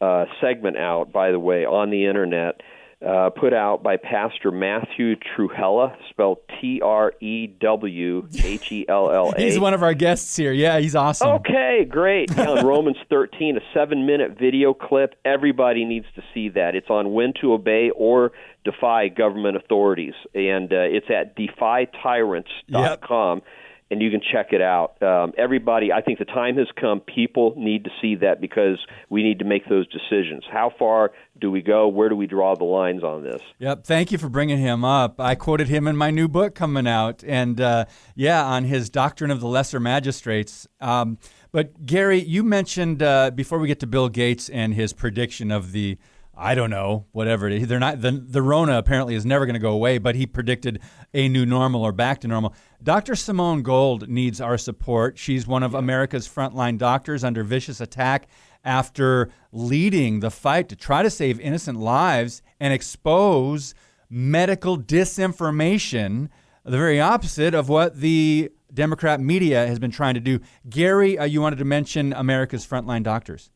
uh, 0.00 0.26
segment 0.40 0.76
out, 0.76 1.12
by 1.12 1.30
the 1.30 1.40
way, 1.40 1.64
on 1.64 1.90
the 1.90 2.06
internet. 2.06 2.61
Uh, 3.00 3.30
put 3.30 3.52
out 3.52 3.80
by 3.80 3.96
Pastor 3.96 4.50
Matthew 4.50 5.14
Trewhella, 5.14 5.94
spelled 6.11 6.38
T 6.61 6.80
R 6.82 7.12
E 7.20 7.46
W 7.46 8.26
H 8.42 8.72
E 8.72 8.84
L 8.88 9.12
L 9.12 9.32
A. 9.37 9.40
He's 9.40 9.61
one 9.61 9.72
of 9.72 9.84
our 9.84 9.94
guests 9.94 10.34
here. 10.34 10.50
Yeah, 10.50 10.80
he's 10.80 10.96
awesome. 10.96 11.28
Okay, 11.28 11.87
great. 11.88 12.37
On 12.37 12.66
Romans 12.66 12.96
13, 13.08 13.56
a 13.56 13.61
seven 13.72 14.04
minute 14.04 14.37
video 14.37 14.74
clip. 14.74 15.14
Everybody 15.24 15.84
needs 15.84 16.06
to 16.16 16.24
see 16.34 16.48
that. 16.48 16.74
It's 16.74 16.90
on 16.90 17.12
when 17.12 17.34
to 17.40 17.52
obey 17.52 17.90
or 17.94 18.32
defy 18.64 19.06
government 19.06 19.56
authorities. 19.56 20.14
And 20.34 20.72
uh, 20.72 20.80
it's 20.80 21.06
at 21.08 21.37
defytyrants.com. 21.37 23.42
And 23.90 24.03
you 24.03 24.11
can 24.11 24.20
check 24.20 24.53
it 24.53 24.61
out. 24.61 25.03
Um, 25.03 25.33
everybody, 25.38 25.92
I 25.92 26.03
think 26.03 26.18
the 26.18 26.27
time 26.27 26.59
has 26.59 26.66
come. 26.79 27.01
People 27.01 27.55
need 27.57 27.85
to 27.85 27.90
see 28.03 28.16
that 28.16 28.38
because 28.38 28.79
we 29.09 29.22
need 29.22 29.38
to 29.38 29.46
make 29.46 29.66
those 29.68 29.87
decisions. 29.88 30.44
How 30.51 30.70
far 30.79 31.12
do 31.40 31.51
we 31.51 31.62
go? 31.62 31.88
Where 31.88 32.11
do 32.11 32.16
we 32.16 32.27
draw 32.27 32.55
the 32.55 32.64
lines 32.64 33.03
on 33.03 33.22
this? 33.22 33.40
Yep. 33.61 33.85
Thank 33.85 34.12
you 34.12 34.18
for 34.18 34.29
bringing 34.29 34.59
him 34.59 34.85
up. 34.85 35.18
I 35.18 35.35
quoted 35.35 35.68
him 35.68 35.88
in 35.88 35.96
my 35.96 36.11
new 36.11 36.29
book 36.29 36.55
coming 36.55 36.87
out, 36.87 37.24
and 37.24 37.61
uh, 37.61 37.87
yeah, 38.14 38.44
on 38.44 38.64
his 38.64 38.90
doctrine 38.90 39.31
of 39.31 39.40
the 39.40 39.48
lesser 39.48 39.81
magistrates. 39.81 40.66
Um, 40.81 41.16
but 41.51 41.87
Gary, 41.87 42.20
you 42.20 42.44
mentioned 42.44 43.03
uh, 43.03 43.31
before 43.31 43.59
we 43.59 43.68
get 43.68 43.81
to 43.81 43.87
Bill 43.87 44.11
Gates 44.11 44.51
and 44.51 44.74
his 44.74 44.92
prediction 44.92 45.51
of 45.51 45.72
the 45.72 45.96
I 46.40 46.55
don't 46.55 46.70
know, 46.70 47.07
whatever 47.11 47.48
it 47.48 47.55
is. 47.55 47.66
They're 47.66 47.81
not 47.81 48.01
the 48.01 48.12
the 48.12 48.42
Rona 48.42 48.79
apparently 48.79 49.16
is 49.16 49.27
never 49.27 49.44
going 49.44 49.55
to 49.55 49.61
go 49.61 49.72
away, 49.72 49.98
but 49.98 50.14
he 50.14 50.24
predicted 50.24 50.81
a 51.12 51.29
new 51.29 51.44
normal 51.44 51.83
or 51.83 51.90
back 51.90 52.20
to 52.20 52.29
normal. 52.29 52.55
Dr. 52.81 53.16
Simone 53.16 53.62
Gold 53.62 54.09
needs 54.09 54.40
our 54.40 54.57
support. 54.57 55.18
She's 55.18 55.48
one 55.48 55.64
of 55.64 55.74
America's 55.74 56.29
frontline 56.29 56.79
doctors 56.79 57.24
under 57.24 57.42
vicious 57.42 57.81
attack 57.81 58.29
after 58.64 59.31
leading 59.51 60.20
the 60.20 60.31
fight 60.31 60.68
to 60.68 60.77
try 60.77 61.03
to 61.03 61.11
save 61.11 61.40
innocent 61.40 61.81
lives 61.81 62.40
and 62.61 62.72
expose 62.72 63.74
medical 64.09 64.79
disinformation, 64.79 66.29
the 66.64 66.77
very 66.77 67.01
opposite 67.01 67.53
of 67.53 67.68
what 67.68 68.01
the 68.01 68.51
Democrat 68.72 69.20
media 69.20 69.66
has 69.66 69.81
been 69.81 69.90
trying 69.90 70.14
to 70.14 70.20
do. 70.20 70.38
Gary, 70.68 71.18
uh, 71.18 71.24
you 71.24 71.40
wanted 71.40 71.59
to 71.59 71.64
mention 71.64 72.12
America's 72.12 72.64
frontline 72.64 73.03
doctors. 73.03 73.51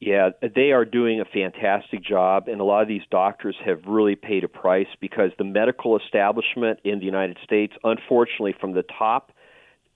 Yeah, 0.00 0.30
they 0.40 0.72
are 0.72 0.86
doing 0.86 1.20
a 1.20 1.26
fantastic 1.26 2.02
job, 2.02 2.48
and 2.48 2.58
a 2.58 2.64
lot 2.64 2.80
of 2.80 2.88
these 2.88 3.02
doctors 3.10 3.54
have 3.66 3.84
really 3.86 4.16
paid 4.16 4.44
a 4.44 4.48
price 4.48 4.86
because 4.98 5.30
the 5.36 5.44
medical 5.44 5.98
establishment 5.98 6.80
in 6.84 7.00
the 7.00 7.04
United 7.04 7.36
States, 7.44 7.74
unfortunately, 7.84 8.54
from 8.58 8.72
the 8.72 8.82
top 8.98 9.30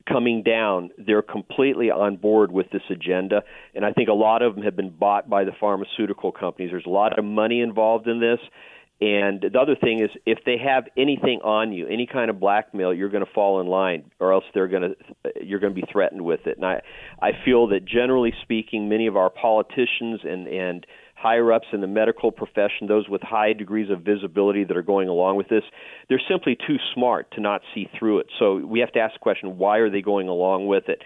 coming 0.07 0.43
down, 0.43 0.90
they're 0.99 1.23
completely 1.23 1.90
on 1.90 2.17
board 2.17 2.53
with 2.53 2.69
this 2.71 2.83
agenda. 2.90 3.43
And 3.75 3.87
I 3.87 3.93
think 3.93 4.11
a 4.11 4.14
lot 4.14 4.43
of 4.43 4.55
them 4.55 4.64
have 4.64 4.77
been 4.77 4.90
bought 4.90 5.31
by 5.31 5.45
the 5.45 5.53
pharmaceutical 5.59 6.33
companies. 6.33 6.71
There's 6.71 6.85
a 6.85 6.90
lot 6.90 7.19
of 7.19 7.25
money 7.25 7.62
involved 7.62 8.07
in 8.07 8.21
this. 8.21 8.40
And 9.05 9.45
the 9.53 9.59
other 9.61 9.77
thing 9.77 10.01
is, 10.01 10.09
if 10.25 10.38
they 10.47 10.57
have 10.57 10.85
anything 10.97 11.40
on 11.45 11.73
you, 11.73 11.87
any 11.87 12.07
kind 12.07 12.31
of 12.31 12.40
blackmail, 12.40 12.95
you're 12.95 13.11
going 13.11 13.25
to 13.25 13.31
fall 13.31 13.61
in 13.61 13.67
line, 13.67 14.11
or 14.19 14.33
else 14.33 14.45
they're 14.55 14.69
going 14.69 14.95
to 14.95 15.35
you're 15.45 15.61
going 15.61 15.75
to 15.75 15.79
be 15.79 15.87
threatened 15.93 16.25
with 16.25 16.47
it. 16.47 16.57
And 16.57 16.64
I 16.64 16.81
I 17.21 17.33
feel 17.45 17.67
that 17.69 17.85
generally 17.85 18.33
speaking, 18.40 18.88
many 18.88 19.07
of 19.07 19.14
our 19.14 19.29
politicians 19.29 20.21
and 20.25 20.47
and 20.47 20.87
higher 21.17 21.53
ups 21.53 21.67
in 21.75 21.83
the 21.83 21.87
medical 21.87 22.33
profession, 22.33 22.87
those 22.88 23.07
with 23.07 23.21
high 23.21 23.53
degrees 23.53 23.90
of 23.90 24.01
visibility 24.01 24.64
that 24.64 24.75
are 24.75 24.83
going 24.83 25.09
along 25.09 25.37
with 25.37 25.49
this, 25.49 25.64
they're 26.09 26.23
simply 26.27 26.57
too 26.67 26.77
smart 26.95 27.31
to 27.33 27.43
not 27.43 27.61
see 27.75 27.90
through 27.99 28.21
it. 28.21 28.27
So 28.38 28.57
we 28.57 28.81
have 28.81 28.93
to 28.93 29.01
ask 29.01 29.12
the 29.12 29.21
question: 29.21 29.59
Why 29.59 29.79
are 29.79 29.90
they 29.90 30.01
going 30.01 30.29
along 30.29 30.67
with 30.67 30.88
it? 30.88 31.03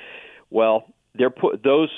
Well, 0.50 0.84
they're 1.16 1.30
put 1.30 1.64
those 1.64 1.90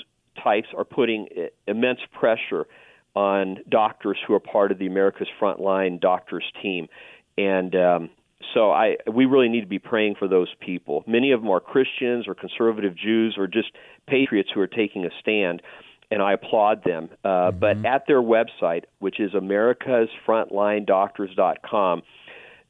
types 0.42 0.68
are 0.74 0.84
putting 0.84 1.28
immense 1.66 2.00
pressure 2.18 2.66
on 3.14 3.58
doctors 3.68 4.18
who 4.26 4.32
are 4.34 4.40
part 4.40 4.72
of 4.72 4.78
the 4.78 4.86
America's 4.86 5.28
Frontline 5.40 6.00
Doctors 6.00 6.44
team, 6.62 6.88
and 7.36 7.74
um, 7.74 8.10
so 8.54 8.70
I 8.70 8.96
we 9.10 9.26
really 9.26 9.48
need 9.48 9.62
to 9.62 9.66
be 9.66 9.78
praying 9.78 10.16
for 10.18 10.28
those 10.28 10.48
people. 10.60 11.02
Many 11.06 11.32
of 11.32 11.40
them 11.40 11.50
are 11.50 11.60
Christians 11.60 12.28
or 12.28 12.34
conservative 12.34 12.96
Jews 12.96 13.36
or 13.38 13.46
just 13.46 13.68
patriots 14.06 14.50
who 14.54 14.60
are 14.60 14.66
taking 14.66 15.04
a 15.04 15.10
stand, 15.20 15.60
and 16.10 16.22
I 16.22 16.32
applaud 16.34 16.84
them. 16.84 17.08
Uh, 17.24 17.28
mm-hmm. 17.28 17.58
But 17.58 17.84
at 17.84 18.06
their 18.06 18.22
website, 18.22 18.84
which 18.98 19.20
is 19.20 19.32
americasfrontlinedoctors.com, 19.32 22.02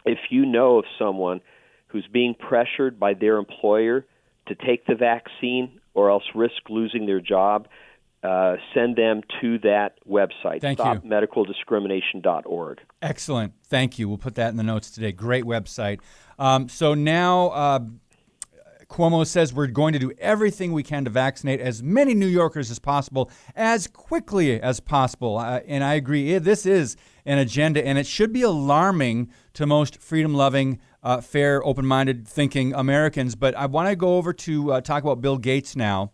If 0.05 0.19
you 0.31 0.47
know 0.47 0.79
of 0.79 0.85
someone 0.99 1.41
who's 1.89 2.07
being 2.07 2.35
pressured 2.35 3.01
by 3.01 3.15
their 3.15 3.39
employer 3.39 4.05
to 4.47 4.55
take 4.55 4.87
the 4.87 4.95
vaccine 4.95 5.81
or 5.95 6.11
else 6.11 6.25
risk 6.35 6.69
losing 6.69 7.07
their 7.07 7.21
job, 7.21 7.69
uh, 8.23 8.57
send 8.75 8.97
them 8.97 9.23
to 9.41 9.59
that 9.61 9.95
website, 10.09 10.61
Thank 10.61 10.79
stopmedicaldiscrimination.org. 10.79 12.81
Excellent. 13.03 13.53
Thank 13.65 13.99
you. 13.99 14.09
We'll 14.09 14.19
put 14.19 14.35
that 14.37 14.51
in 14.51 14.57
the 14.57 14.63
notes 14.63 14.91
today. 14.91 15.13
Great 15.13 15.45
website. 15.45 16.01
Um, 16.39 16.69
so 16.69 16.95
now 16.95 17.49
uh, 17.49 17.81
Cuomo 18.89 19.27
says 19.27 19.53
we're 19.53 19.67
going 19.67 19.93
to 19.93 19.99
do 19.99 20.13
everything 20.19 20.73
we 20.73 20.83
can 20.83 21.05
to 21.05 21.11
vaccinate 21.11 21.61
as 21.61 21.83
many 21.83 22.15
New 22.15 22.27
Yorkers 22.27 22.71
as 22.71 22.79
possible, 22.79 23.31
as 23.55 23.87
quickly 23.87 24.61
as 24.61 24.81
possible. 24.81 25.39
Uh, 25.39 25.61
and 25.67 25.83
I 25.83 25.95
agree, 25.95 26.39
this 26.39 26.67
is 26.67 26.97
an 27.25 27.39
agenda, 27.39 27.85
and 27.85 27.99
it 27.99 28.07
should 28.07 28.33
be 28.33 28.43
alarming 28.43 29.31
to 29.55 29.67
most 29.67 30.01
freedom 30.01 30.35
loving, 30.35 30.79
uh, 31.03 31.21
fair, 31.21 31.65
open 31.65 31.85
minded 31.85 32.29
thinking 32.29 32.75
Americans. 32.75 33.35
But 33.35 33.57
I 33.57 33.67
want 33.67 33.89
to 33.89 33.97
go 33.97 34.17
over 34.17 34.33
to 34.33 34.73
uh, 34.73 34.81
talk 34.81 35.03
about 35.03 35.21
Bill 35.21 35.39
Gates 35.39 35.75
now 35.75 36.13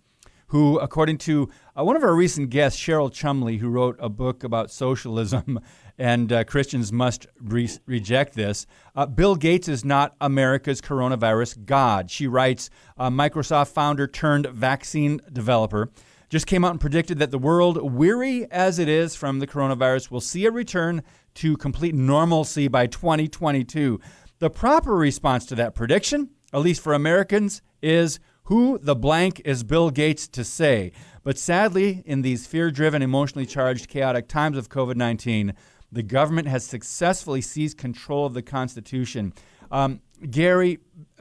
who, 0.53 0.79
according 0.81 1.17
to 1.17 1.49
uh, 1.79 1.85
one 1.85 1.97
of 1.97 2.03
our 2.03 2.15
recent 2.15 2.51
guests, 2.51 2.81
Cheryl 2.81 3.13
Chumley, 3.13 3.59
who 3.59 3.69
wrote 3.69 3.97
a 3.99 4.09
book 4.09 4.45
about 4.45 4.71
socialism 4.71 5.61
and 5.99 6.33
uh, 6.33 6.45
Christians 6.45 6.93
must 6.93 7.27
re- 7.41 7.69
reject 7.87 8.35
this, 8.35 8.67
uh, 8.95 9.07
Bill 9.07 9.37
Gates 9.37 9.69
is 9.69 9.85
not 9.85 10.15
America's 10.21 10.81
coronavirus 10.81 11.65
god. 11.65 12.11
She 12.11 12.27
writes, 12.27 12.71
Microsoft 12.99 13.69
founder 13.69 14.07
turned 14.07 14.47
vaccine 14.47 15.21
developer 15.33 15.91
just 16.33 16.47
came 16.47 16.65
out 16.65 16.71
and 16.71 16.81
predicted 16.81 17.19
that 17.19 17.31
the 17.31 17.39
world, 17.39 17.93
weary 17.93 18.51
as 18.51 18.79
it 18.79 18.89
is 18.89 19.15
from 19.15 19.39
the 19.39 19.47
coronavirus, 19.47 20.11
will 20.11 20.19
see 20.19 20.47
a 20.47 20.51
return 20.51 21.03
to 21.35 21.59
complete 21.59 21.95
normalcy 21.95 22.69
by 22.69 22.87
2022. 22.87 24.01
The 24.39 24.49
proper 24.49 24.97
response 24.97 25.45
to 25.47 25.55
that 25.57 25.75
prediction, 25.75 26.31
at 26.51 26.61
least 26.61 26.81
for 26.81 26.95
Americans, 26.95 27.61
is 27.83 28.19
who 28.45 28.79
the 28.79 28.97
blank 28.97 29.43
is 29.45 29.63
Bill 29.63 29.91
Gates 29.91 30.27
to 30.29 30.43
say? 30.43 30.93
But 31.25 31.39
sadly, 31.39 32.03
in 32.05 32.23
these 32.23 32.47
fear 32.47 32.71
driven, 32.71 33.03
emotionally 33.03 33.47
charged, 33.47 33.89
chaotic 33.89 34.29
times 34.29 34.57
of 34.57 34.69
COVID 34.69 34.97
19, 34.97 35.55
the 35.91 36.03
government 36.03 36.49
has 36.49 36.65
successfully 36.65 37.41
seized 37.41 37.79
control 37.79 38.27
of 38.27 38.35
the 38.35 38.43
Constitution. 38.43 39.33
Um, 39.71 40.01
Gary, 40.31 40.79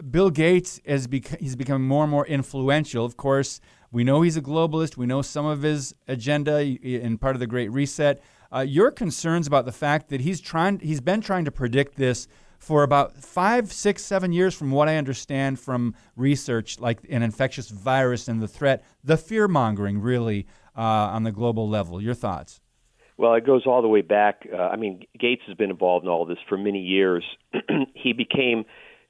Bill 0.10 0.30
Gates 0.30 0.80
is 0.86 1.08
bec- 1.08 1.40
he's 1.40 1.56
becoming 1.56 1.88
more 1.88 2.04
and 2.04 2.12
more 2.12 2.26
influential. 2.26 3.06
Of 3.06 3.18
course, 3.18 3.60
we 3.92 4.04
know 4.04 4.22
he's 4.22 4.38
a 4.38 4.42
globalist. 4.42 4.98
We 4.98 5.06
know 5.06 5.22
some 5.22 5.46
of 5.46 5.62
his 5.62 5.94
agenda 6.08 6.62
in 6.62 7.18
part 7.18 7.36
of 7.36 7.40
the 7.40 7.48
Great 7.48 7.72
Reset. 7.72 8.22
Uh, 8.54 8.60
your 8.60 8.92
concerns 8.92 9.48
about 9.48 9.66
the 9.66 9.72
fact 9.72 10.10
that 10.10 10.22
he's 10.22 10.42
trying, 10.42 10.80
he's 10.80 11.02
been 11.02 11.22
trying 11.22 11.46
to 11.46 11.52
predict 11.52 11.96
this 11.96 12.28
for 12.62 12.84
about 12.84 13.17
five, 13.17 13.74
six, 13.74 14.06
seven 14.06 14.32
years, 14.32 14.54
from 14.54 14.69
what 14.69 14.88
I 14.88 14.97
understand 14.97 15.60
from 15.60 15.95
research, 16.15 16.80
like 16.80 17.00
an 17.10 17.24
infectious 17.24 17.69
virus 17.69 18.28
and 18.28 18.39
the 18.39 18.47
threat, 18.47 18.86
the 19.04 19.17
fear 19.17 19.47
mongering 19.47 20.00
really 20.00 20.45
uh, 20.78 20.82
on 20.82 21.24
the 21.24 21.32
global 21.32 21.67
level. 21.67 22.00
Your 22.00 22.13
thoughts? 22.13 22.62
Well, 23.17 23.34
it 23.34 23.47
goes 23.47 23.63
all 23.65 23.82
the 23.82 23.88
way 23.88 24.02
back. 24.02 24.47
Uh, 24.52 24.58
I 24.58 24.76
mean, 24.76 25.06
Gates 25.19 25.41
has 25.47 25.58
been 25.58 25.71
involved 25.71 26.06
in 26.06 26.12
all 26.12 26.24
this 26.26 26.38
for 26.47 26.56
many 26.56 26.82
years. 26.82 27.24
he 27.95 28.13
became 28.13 28.65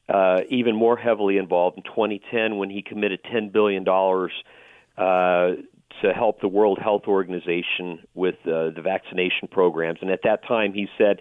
uh, 0.08 0.40
even 0.50 0.74
more 0.74 0.96
heavily 0.96 1.38
involved 1.38 1.78
in 1.78 1.84
2010 1.84 2.58
when 2.58 2.70
he 2.70 2.82
committed 2.82 3.20
$10 3.24 3.52
billion 3.52 3.86
uh, 3.88 5.62
to 6.02 6.14
help 6.14 6.40
the 6.40 6.48
World 6.48 6.80
Health 6.82 7.04
Organization 7.06 8.00
with 8.14 8.36
uh, 8.46 8.72
the 8.72 8.82
vaccination 8.82 9.50
programs. 9.52 10.00
And 10.02 10.10
at 10.10 10.22
that 10.24 10.48
time, 10.48 10.72
he 10.74 10.88
said, 10.98 11.20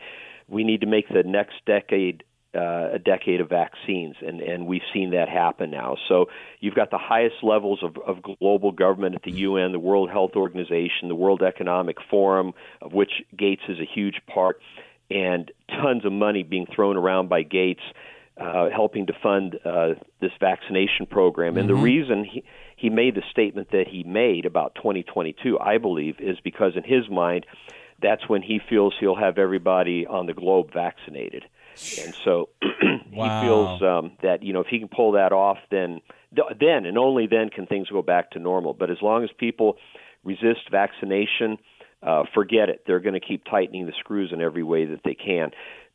we 0.50 0.64
need 0.64 0.80
to 0.80 0.86
make 0.86 1.08
the 1.08 1.22
next 1.22 1.54
decade 1.66 2.24
uh, 2.54 2.90
a 2.94 2.98
decade 2.98 3.40
of 3.40 3.48
vaccines, 3.48 4.16
and, 4.26 4.40
and 4.40 4.66
we've 4.66 4.82
seen 4.92 5.10
that 5.10 5.28
happen 5.28 5.70
now. 5.70 5.96
So 6.08 6.26
you've 6.58 6.74
got 6.74 6.90
the 6.90 6.98
highest 6.98 7.36
levels 7.44 7.80
of, 7.82 7.96
of 7.98 8.22
global 8.22 8.72
government 8.72 9.14
at 9.14 9.22
the 9.22 9.30
UN, 9.30 9.70
the 9.70 9.78
World 9.78 10.10
Health 10.10 10.32
Organization, 10.34 11.08
the 11.08 11.14
World 11.14 11.42
Economic 11.42 11.98
Forum, 12.10 12.52
of 12.82 12.92
which 12.92 13.12
Gates 13.36 13.62
is 13.68 13.78
a 13.78 13.84
huge 13.84 14.20
part, 14.26 14.60
and 15.10 15.50
tons 15.68 16.04
of 16.04 16.12
money 16.12 16.42
being 16.42 16.66
thrown 16.74 16.96
around 16.96 17.28
by 17.28 17.42
Gates, 17.44 17.82
uh, 18.36 18.68
helping 18.70 19.06
to 19.06 19.12
fund 19.22 19.56
uh, 19.64 19.90
this 20.20 20.32
vaccination 20.40 21.06
program. 21.08 21.56
And 21.56 21.68
mm-hmm. 21.68 21.76
the 21.76 21.82
reason 21.82 22.24
he, 22.24 22.42
he 22.74 22.90
made 22.90 23.14
the 23.14 23.22
statement 23.30 23.70
that 23.70 23.86
he 23.86 24.02
made 24.02 24.44
about 24.44 24.74
2022, 24.74 25.58
I 25.60 25.78
believe, 25.78 26.16
is 26.18 26.38
because 26.42 26.72
in 26.74 26.82
his 26.82 27.08
mind, 27.08 27.46
that's 28.02 28.28
when 28.28 28.42
he 28.42 28.60
feels 28.68 28.94
he'll 28.98 29.16
have 29.16 29.38
everybody 29.38 30.06
on 30.06 30.26
the 30.26 30.34
globe 30.34 30.72
vaccinated. 30.72 31.44
And 32.02 32.14
so 32.24 32.48
wow. 33.12 33.40
he 33.40 33.46
feels 33.46 33.82
um, 33.82 34.12
that 34.22 34.42
you 34.42 34.52
know 34.52 34.60
if 34.60 34.66
he 34.66 34.78
can 34.78 34.88
pull 34.88 35.12
that 35.12 35.32
off, 35.32 35.58
then 35.70 36.00
then 36.32 36.84
and 36.84 36.98
only 36.98 37.26
then 37.26 37.48
can 37.48 37.66
things 37.66 37.88
go 37.88 38.02
back 38.02 38.32
to 38.32 38.38
normal. 38.38 38.74
But 38.74 38.90
as 38.90 38.98
long 39.02 39.24
as 39.24 39.30
people 39.38 39.76
resist 40.24 40.70
vaccination, 40.70 41.58
uh, 42.02 42.24
forget 42.34 42.68
it. 42.68 42.82
They're 42.86 43.00
going 43.00 43.14
to 43.14 43.20
keep 43.20 43.44
tightening 43.44 43.86
the 43.86 43.92
screws 43.98 44.30
in 44.32 44.40
every 44.40 44.62
way 44.62 44.86
that 44.86 45.00
they 45.04 45.14
can. 45.14 45.50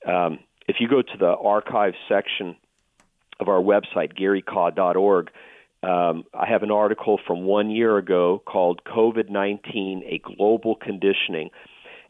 Um, 0.07 0.39
if 0.67 0.77
you 0.79 0.87
go 0.87 1.01
to 1.01 1.17
the 1.19 1.35
archive 1.35 1.93
section 2.09 2.55
of 3.39 3.47
our 3.47 3.61
website, 3.61 4.17
garykah.org, 4.19 5.29
um, 5.83 6.23
I 6.33 6.47
have 6.47 6.63
an 6.63 6.71
article 6.71 7.19
from 7.27 7.43
one 7.43 7.69
year 7.69 7.97
ago 7.97 8.41
called 8.45 8.81
COVID 8.85 9.29
19 9.29 10.03
A 10.07 10.17
Global 10.19 10.75
Conditioning. 10.75 11.51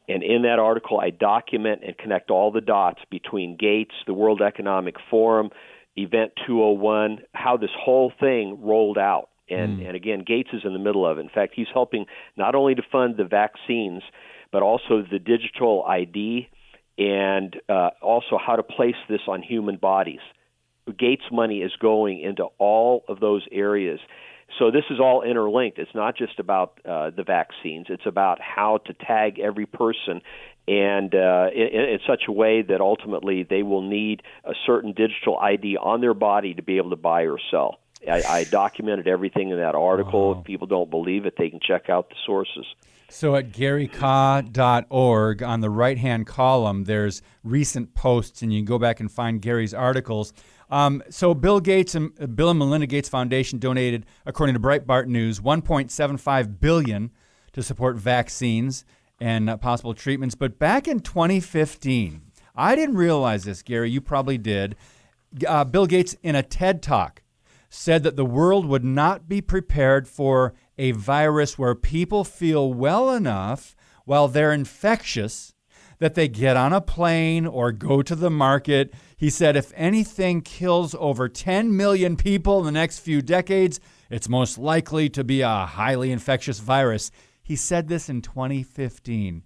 And 0.08 0.24
in 0.24 0.44
that 0.44 0.60
article, 0.60 1.00
I 1.00 1.10
document 1.10 1.82
and 1.86 1.98
connect 1.98 2.30
all 2.30 2.52
the 2.52 2.62
dots 2.62 3.00
between 3.10 3.58
Gates, 3.58 3.94
the 4.06 4.14
World 4.14 4.42
Economic 4.42 4.96
Forum, 5.10 5.50
Event 5.96 6.34
201, 6.46 7.20
how 7.34 7.58
this 7.58 7.72
whole 7.78 8.12
thing 8.20 8.60
rolled 8.62 8.98
out. 8.98 9.30
And, 9.50 9.80
mm. 9.80 9.88
and 9.88 9.96
again, 9.96 10.24
Gates 10.26 10.50
is 10.54 10.62
in 10.64 10.74
the 10.74 10.80
middle 10.80 11.06
of 11.06 11.18
it. 11.18 11.22
In 11.22 11.30
fact, 11.30 11.54
he's 11.56 11.68
helping 11.74 12.06
not 12.36 12.56
only 12.56 12.76
to 12.76 12.82
fund 12.92 13.16
the 13.18 13.26
vaccines, 13.26 14.04
but 14.52 14.62
also 14.62 15.04
the 15.10 15.20
digital 15.20 15.84
ID 15.84 16.50
and 16.98 17.56
uh, 17.68 17.90
also 18.02 18.38
how 18.44 18.56
to 18.56 18.64
place 18.64 18.96
this 19.10 19.22
on 19.28 19.42
human 19.42 19.78
bodies. 19.78 20.22
Gates 20.98 21.24
money 21.32 21.60
is 21.60 21.72
going 21.80 22.22
into 22.22 22.46
all 22.58 23.04
of 23.08 23.20
those 23.20 23.46
areas. 23.52 24.00
So 24.60 24.72
this 24.72 24.86
is 24.90 25.00
all 25.00 25.22
interlinked. 25.22 25.80
It's 25.80 25.94
not 25.94 26.16
just 26.16 26.40
about 26.40 26.80
uh, 26.86 27.10
the 27.10 27.24
vaccines. 27.24 27.88
It's 27.90 28.06
about 28.06 28.40
how 28.40 28.78
to 28.86 28.94
tag 28.94 29.40
every 29.40 29.66
person 29.66 30.22
and 30.68 31.14
uh, 31.14 31.48
in, 31.54 31.68
in 31.68 32.00
such 32.08 32.24
a 32.28 32.32
way 32.32 32.62
that 32.64 32.82
ultimately 32.82 33.44
they 33.44 33.64
will 33.64 33.82
need 33.82 34.24
a 34.44 34.54
certain 34.66 34.94
digital 34.94 35.38
ID 35.38 35.78
on 35.78 36.02
their 36.02 36.14
body 36.14 36.54
to 36.56 36.64
be 36.64 36.78
able 36.78 36.90
to 36.92 36.96
buy 36.96 37.24
or 37.24 37.38
sell. 37.52 37.80
I, 38.10 38.24
I 38.28 38.44
documented 38.46 39.08
everything 39.08 39.50
in 39.50 39.58
that 39.58 39.76
article. 39.76 40.34
Wow. 40.34 40.40
If 40.40 40.46
people 40.46 40.68
don't 40.68 40.90
believe 40.90 41.26
it, 41.26 41.36
they 41.38 41.50
can 41.50 41.60
check 41.60 41.90
out 41.90 42.10
the 42.10 42.16
sources. 42.26 42.66
So 43.10 43.36
at 43.36 43.52
garykah.org, 43.52 45.44
on 45.44 45.62
the 45.62 45.70
right 45.70 45.98
hand 45.98 46.26
column, 46.28 46.86
there's 46.86 47.22
recent 47.44 47.94
posts, 47.94 48.42
and 48.42 48.52
you 48.52 48.60
can 48.60 48.66
go 48.66 48.80
back 48.80 49.00
and 49.00 49.12
find 49.12 49.42
Gary's 49.42 49.74
articles. 49.74 50.34
Um, 50.76 51.02
so 51.10 51.34
Bill 51.34 51.62
Gates 51.62 51.96
and 51.96 52.12
uh, 52.20 52.28
Bill 52.28 52.50
and 52.50 52.60
Melinda 52.60 52.86
Gates 52.86 53.08
Foundation 53.08 53.60
donated, 53.60 54.06
according 54.26 54.56
to 54.56 54.60
Breitbart 54.60 55.08
News, 55.08 55.40
1.75 55.40 56.60
billion 56.60 57.12
to 57.54 57.64
support 57.64 57.96
vaccines 57.96 58.84
and 59.18 59.50
uh, 59.50 59.56
possible 59.56 59.94
treatments. 59.94 60.36
But 60.36 60.60
back 60.60 60.90
in 60.90 61.00
2015, 61.00 62.24
I 62.58 62.76
didn't 62.76 62.98
realize 62.98 63.46
this, 63.46 63.62
Gary. 63.62 63.90
You 63.90 64.02
probably 64.02 64.38
did. 64.38 64.76
Uh, 65.48 65.64
Bill 65.64 65.86
Gates, 65.86 66.18
in 66.22 66.36
a 66.36 66.44
TED 66.44 66.84
talk, 66.84 67.22
said 67.70 68.04
that 68.04 68.18
the 68.18 68.26
world 68.26 68.66
would 68.66 68.84
not 68.84 69.30
be 69.30 69.40
prepared 69.40 70.10
for 70.10 70.56
a 70.78 70.92
virus 70.92 71.58
where 71.58 71.74
people 71.74 72.26
feel 72.26 72.74
well 72.74 73.12
enough 73.12 73.78
while 74.04 74.28
they're 74.28 74.52
infectious 74.52 75.55
that 76.00 76.16
they 76.16 76.28
get 76.28 76.58
on 76.58 76.74
a 76.74 76.82
plane 76.82 77.46
or 77.46 77.72
go 77.72 78.02
to 78.02 78.16
the 78.16 78.30
market. 78.30 78.94
He 79.18 79.30
said 79.30 79.56
if 79.56 79.72
anything 79.76 80.42
kills 80.42 80.96
over 81.00 81.30
10 81.30 81.76
million 81.76 82.18
people 82.18 82.60
in 82.60 82.66
the 82.66 82.72
next 82.72 83.00
few 83.00 83.22
decades, 83.22 83.80
it's 84.10 84.30
most 84.30 84.58
likely 84.58 85.10
to 85.10 85.24
be 85.24 85.42
a 85.42 85.66
highly 85.66 86.12
infectious 86.12 86.60
virus. 86.60 87.12
He 87.42 87.56
said 87.56 87.88
this 87.88 88.10
in 88.10 88.22
2015. 88.22 89.44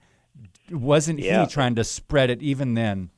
Wasn't 0.72 1.20
yeah. 1.20 1.42
he 1.42 1.48
trying 1.48 1.76
to 1.76 1.84
spread 1.84 2.30
it 2.30 2.42
even 2.42 2.74
then? 2.74 3.10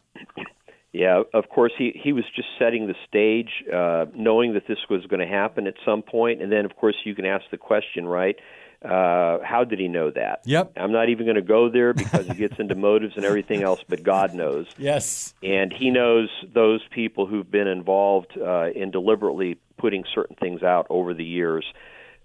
Yeah, 0.94 1.24
of 1.34 1.48
course 1.48 1.72
he 1.78 1.98
he 2.04 2.12
was 2.12 2.26
just 2.36 2.50
setting 2.60 2.88
the 2.88 2.96
stage, 3.08 3.64
uh, 3.74 4.06
knowing 4.14 4.54
that 4.56 4.68
this 4.68 4.80
was 4.90 5.06
going 5.06 5.22
to 5.22 5.28
happen 5.28 5.66
at 5.66 5.76
some 5.86 6.02
point. 6.02 6.12
point, 6.12 6.42
and 6.42 6.52
then 6.52 6.66
of 6.66 6.76
course 6.76 6.96
you 7.06 7.16
can 7.16 7.26
ask 7.26 7.46
the 7.50 7.58
question, 7.58 8.06
right? 8.06 8.36
Uh, 8.84 9.38
how 9.44 9.64
did 9.64 9.80
he 9.80 9.88
know 9.88 10.10
that? 10.10 10.42
Yep. 10.46 10.74
I'm 10.76 10.92
not 10.92 11.10
even 11.10 11.26
going 11.26 11.36
to 11.36 11.44
go 11.44 11.70
there 11.70 11.94
because 11.94 12.28
it 12.28 12.38
gets 12.38 12.58
into 12.58 12.74
motives 12.74 13.16
and 13.16 13.24
everything 13.26 13.62
else, 13.62 13.80
but 13.88 14.04
God 14.04 14.34
knows. 14.34 14.68
Yes. 14.78 15.36
And 15.44 15.72
He 15.72 15.92
knows 15.92 16.30
those 16.54 16.82
people 16.90 17.28
who've 17.28 17.50
been 17.50 17.68
involved 17.68 18.36
uh, 18.36 18.70
in 18.76 18.90
deliberately 18.90 19.60
putting 19.78 20.04
certain 20.14 20.36
things 20.36 20.64
out 20.64 20.88
over 20.90 21.14
the 21.14 21.24
years. 21.24 21.64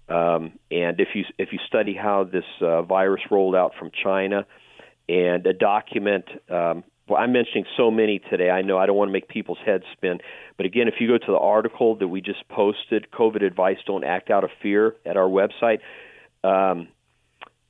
Um, 0.09 0.53
and 0.71 0.99
if 0.99 1.09
you 1.13 1.25
if 1.37 1.49
you 1.51 1.59
study 1.67 1.93
how 1.93 2.23
this 2.23 2.45
uh, 2.61 2.81
virus 2.81 3.21
rolled 3.29 3.55
out 3.55 3.73
from 3.77 3.91
China, 4.03 4.45
and 5.07 5.45
a 5.45 5.53
document 5.53 6.25
um, 6.49 6.83
well, 7.07 7.21
I'm 7.21 7.31
mentioning 7.31 7.65
so 7.77 7.89
many 7.89 8.19
today. 8.19 8.49
I 8.49 8.61
know 8.61 8.77
I 8.77 8.85
don't 8.85 8.97
want 8.97 9.09
to 9.09 9.13
make 9.13 9.29
people's 9.29 9.59
heads 9.65 9.85
spin. 9.93 10.19
But 10.57 10.65
again, 10.65 10.87
if 10.87 10.95
you 10.99 11.07
go 11.07 11.17
to 11.17 11.31
the 11.31 11.37
article 11.37 11.95
that 11.95 12.07
we 12.07 12.21
just 12.21 12.47
posted, 12.49 13.07
COVID 13.11 13.43
advice, 13.43 13.77
don't 13.85 14.03
act 14.03 14.29
out 14.29 14.43
of 14.43 14.49
fear, 14.61 14.95
at 15.05 15.15
our 15.15 15.27
website, 15.29 15.79
um, 16.47 16.87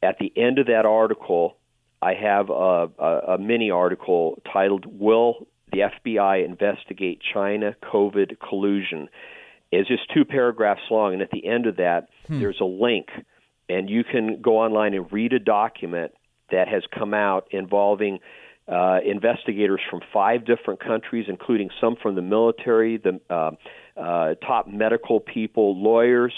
at 0.03 0.17
the 0.19 0.31
end 0.35 0.59
of 0.59 0.67
that 0.67 0.85
article, 0.85 1.57
I 2.01 2.13
have 2.13 2.49
a, 2.49 2.89
a, 2.99 3.19
a 3.33 3.37
mini 3.37 3.71
article 3.71 4.41
titled 4.51 4.85
Will 4.85 5.47
the 5.71 5.79
FBI 5.79 6.45
Investigate 6.45 7.21
China 7.33 7.75
COVID 7.83 8.37
Collusion? 8.39 9.09
It's 9.71 9.87
just 9.87 10.03
two 10.13 10.23
paragraphs 10.23 10.81
long. 10.91 11.13
And 11.13 11.21
at 11.21 11.31
the 11.31 11.45
end 11.45 11.65
of 11.65 11.77
that, 11.77 12.07
hmm. 12.27 12.39
there's 12.39 12.59
a 12.61 12.65
link. 12.65 13.07
And 13.67 13.89
you 13.89 14.03
can 14.03 14.41
go 14.41 14.59
online 14.59 14.93
and 14.93 15.11
read 15.11 15.33
a 15.33 15.39
document 15.39 16.13
that 16.51 16.67
has 16.69 16.83
come 16.97 17.13
out 17.13 17.47
involving 17.51 18.19
uh, 18.67 18.99
investigators 19.05 19.81
from 19.89 20.01
five 20.13 20.45
different 20.45 20.79
countries, 20.79 21.25
including 21.27 21.69
some 21.81 21.95
from 22.01 22.15
the 22.15 22.21
military, 22.21 22.97
the 22.97 23.19
uh, 23.29 23.51
uh, 23.99 24.35
top 24.35 24.67
medical 24.67 25.19
people, 25.19 25.81
lawyers, 25.81 26.33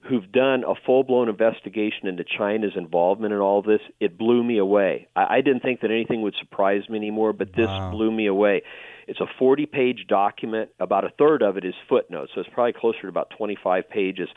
who've 0.00 0.30
done 0.30 0.64
a 0.64 0.74
full 0.86 1.02
blown 1.02 1.28
investigation 1.28 2.06
into 2.06 2.24
China's 2.24 2.72
involvement 2.76 3.32
in 3.32 3.40
all 3.40 3.62
this. 3.62 3.80
It 4.00 4.16
blew 4.16 4.42
me 4.42 4.58
away. 4.58 5.08
I, 5.14 5.36
I 5.36 5.40
didn't 5.40 5.60
think 5.60 5.80
that 5.80 5.90
anything 5.90 6.22
would 6.22 6.34
surprise 6.38 6.88
me 6.88 6.96
anymore, 6.96 7.32
but 7.32 7.48
this 7.54 7.66
wow. 7.66 7.90
blew 7.90 8.10
me 8.10 8.26
away. 8.26 8.62
It's 9.06 9.20
a 9.20 9.26
40 9.38 9.66
page 9.66 10.06
document. 10.08 10.70
About 10.78 11.04
a 11.04 11.10
third 11.18 11.42
of 11.42 11.56
it 11.56 11.64
is 11.64 11.74
footnotes, 11.88 12.32
so 12.34 12.40
it's 12.40 12.50
probably 12.52 12.74
closer 12.74 13.02
to 13.02 13.08
about 13.08 13.30
25 13.36 13.88
pages. 13.88 14.28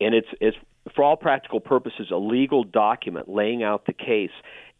And 0.00 0.14
it's, 0.14 0.28
it's 0.40 0.56
for 0.94 1.04
all 1.04 1.16
practical 1.16 1.60
purposes, 1.60 2.08
a 2.10 2.16
legal 2.16 2.64
document 2.64 3.28
laying 3.28 3.62
out 3.62 3.86
the 3.86 3.92
case 3.92 4.30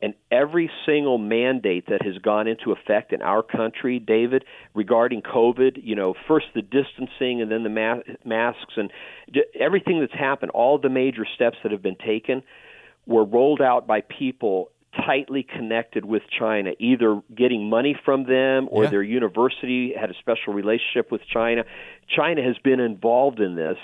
and 0.02 0.14
every 0.30 0.70
single 0.86 1.18
mandate 1.18 1.86
that 1.88 2.02
has 2.02 2.16
gone 2.18 2.46
into 2.46 2.72
effect 2.72 3.12
in 3.12 3.20
our 3.20 3.42
country, 3.42 3.98
David, 3.98 4.44
regarding 4.74 5.20
COVID, 5.20 5.80
you 5.82 5.94
know, 5.94 6.14
first 6.26 6.46
the 6.54 6.62
distancing 6.62 7.42
and 7.42 7.50
then 7.50 7.62
the 7.62 7.68
ma- 7.68 8.14
masks 8.24 8.74
and 8.76 8.90
everything 9.58 10.00
that's 10.00 10.18
happened, 10.18 10.52
all 10.52 10.78
the 10.78 10.88
major 10.88 11.26
steps 11.34 11.58
that 11.62 11.72
have 11.72 11.82
been 11.82 11.96
taken 11.96 12.42
were 13.06 13.24
rolled 13.24 13.60
out 13.60 13.86
by 13.86 14.00
people 14.00 14.70
tightly 15.06 15.42
connected 15.42 16.04
with 16.04 16.22
China, 16.36 16.72
either 16.78 17.20
getting 17.34 17.68
money 17.68 17.96
from 18.04 18.24
them 18.24 18.68
or 18.70 18.84
yeah. 18.84 18.90
their 18.90 19.02
university 19.02 19.92
had 19.98 20.10
a 20.10 20.14
special 20.14 20.52
relationship 20.52 21.12
with 21.12 21.20
China. 21.32 21.62
China 22.08 22.42
has 22.42 22.56
been 22.58 22.80
involved 22.80 23.38
in 23.38 23.54
this 23.54 23.76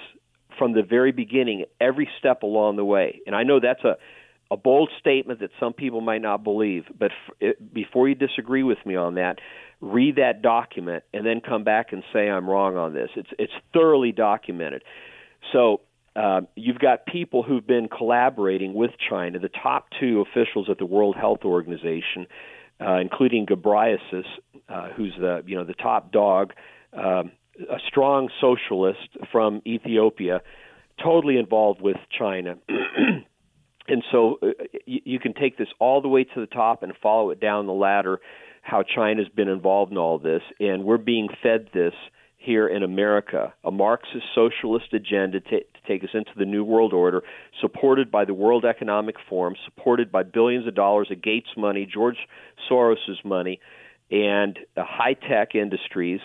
from 0.59 0.73
the 0.73 0.83
very 0.83 1.13
beginning, 1.13 1.65
every 1.81 2.09
step 2.19 2.43
along 2.43 2.77
the 2.77 2.85
way. 2.85 3.21
And 3.27 3.37
I 3.37 3.43
know 3.43 3.61
that's 3.61 3.85
a 3.85 3.97
a 4.51 4.57
bold 4.57 4.91
statement 4.99 5.41
that 5.41 5.51
some 5.59 5.73
people 5.73 6.01
might 6.01 6.23
not 6.23 6.45
believe, 6.45 6.85
but 6.99 7.11
it, 7.41 7.73
before 7.75 8.09
you 8.09 8.15
disagree 8.15 8.63
with 8.63 8.79
me 8.87 8.97
on 8.97 9.15
that, 9.15 9.39
read 9.81 10.17
that 10.17 10.43
document 10.43 11.05
and 11.13 11.27
then 11.27 11.41
come 11.41 11.65
back 11.65 11.93
and 11.93 12.03
say 12.13 12.29
I'm 12.29 12.49
wrong 12.49 12.77
on 12.77 12.95
this. 12.95 13.11
It's 13.17 13.31
it's 13.39 13.53
thoroughly 13.73 14.13
documented. 14.13 14.83
So 15.53 15.81
uh, 16.15 16.43
you've 16.55 16.79
got 16.79 17.07
people 17.07 17.43
who've 17.43 17.67
been 17.67 17.89
collaborating 17.89 18.73
with 18.73 18.93
China. 19.11 19.39
The 19.39 19.51
top 19.51 19.89
two 20.01 20.23
officials 20.23 20.69
at 20.71 20.79
the 20.79 20.87
World 20.87 21.17
Health 21.17 21.41
Organization, 21.45 22.27
uh, 22.81 22.99
including 23.01 23.47
Ghebreyesus, 23.47 24.25
uh, 24.69 24.89
who's 24.97 25.15
the 25.19 25.43
you 25.47 25.57
know 25.57 25.65
the 25.65 25.75
top 25.75 26.13
dog, 26.13 26.53
um, 26.93 27.33
a 27.71 27.79
strong 27.87 28.31
socialist 28.41 29.09
from 29.31 29.61
Ethiopia, 29.67 30.41
totally 31.03 31.37
involved 31.37 31.81
with 31.81 31.97
China. 32.17 32.57
and 33.89 34.03
so 34.11 34.39
uh, 34.43 34.47
you, 34.87 35.01
you 35.05 35.19
can 35.19 35.35
take 35.35 35.59
this 35.59 35.69
all 35.79 36.01
the 36.01 36.09
way 36.09 36.25
to 36.25 36.41
the 36.41 36.47
top 36.47 36.83
and 36.83 36.93
follow 37.03 37.31
it 37.31 37.41
down 37.41 37.67
the 37.67 37.73
ladder 37.73 38.21
how 38.67 38.83
China's 38.83 39.29
been 39.29 39.49
involved 39.49 39.93
in 39.93 39.99
all 39.99 40.19
this. 40.19 40.43
And 40.59 40.85
we're 40.85 40.99
being 40.99 41.29
fed 41.43 41.69
this 41.73 41.95
here 42.37 42.69
in 42.69 42.83
America 42.83 43.53
a 43.65 43.71
marxist 43.71 44.25
socialist 44.35 44.93
agenda 44.93 45.41
to, 45.41 45.61
to 45.61 45.81
take 45.89 46.05
us 46.05 46.11
into 46.15 46.31
the 46.37 46.45
new 46.45 46.63
world 46.63 46.93
order 46.93 47.23
supported 47.61 48.11
by 48.11 48.25
the 48.25 48.35
World 48.35 48.65
Economic 48.65 49.17
Forum 49.29 49.55
supported 49.65 50.13
by 50.13 50.23
billions 50.23 50.67
of 50.67 50.75
dollars 50.75 51.09
of 51.11 51.23
Gates 51.23 51.49
money 51.57 51.89
George 51.93 52.19
Soros's 52.69 53.19
money 53.25 53.61
and 54.11 54.59
uh, 54.77 54.85
high 54.87 55.15
tech 55.15 55.55
industries. 55.55 56.21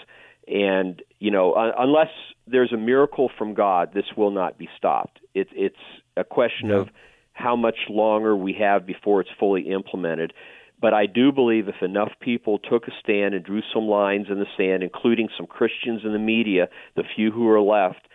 And 0.48 1.02
you 1.20 1.32
know 1.32 1.56
un- 1.56 1.74
unless 1.78 2.10
there's 2.46 2.74
a 2.74 2.78
miracle 2.78 3.32
from 3.38 3.54
God 3.54 3.92
this 3.94 4.06
will 4.18 4.32
not 4.32 4.58
be 4.58 4.68
stopped. 4.78 5.20
It, 5.34 5.48
it's 5.54 5.76
a 6.18 6.24
question 6.24 6.70
yeah. 6.70 6.82
of 6.82 6.90
how 7.34 7.56
much 7.56 7.78
longer 7.90 8.36
we 8.36 8.54
have 8.54 8.86
before 8.86 9.22
it's 9.22 9.30
fully 9.40 9.70
implemented. 9.72 10.34
But 10.82 10.94
I 10.94 11.06
do 11.06 11.32
believe 11.32 11.68
if 11.68 11.82
enough 11.82 12.12
people 12.20 12.58
took 12.58 12.88
a 12.88 12.92
stand 13.04 13.36
and 13.36 13.46
drew 13.46 13.62
some 13.74 13.84
lines 13.84 14.28
in 14.30 14.40
the 14.40 14.48
sand, 14.58 14.82
including 14.82 15.30
some 15.38 15.46
Christians 15.46 16.02
in 16.04 16.12
the 16.12 16.20
media, 16.20 16.70
the 16.96 17.04
few 17.16 17.32
who 17.32 17.48
are 17.50 17.62
left, 17.62 18.08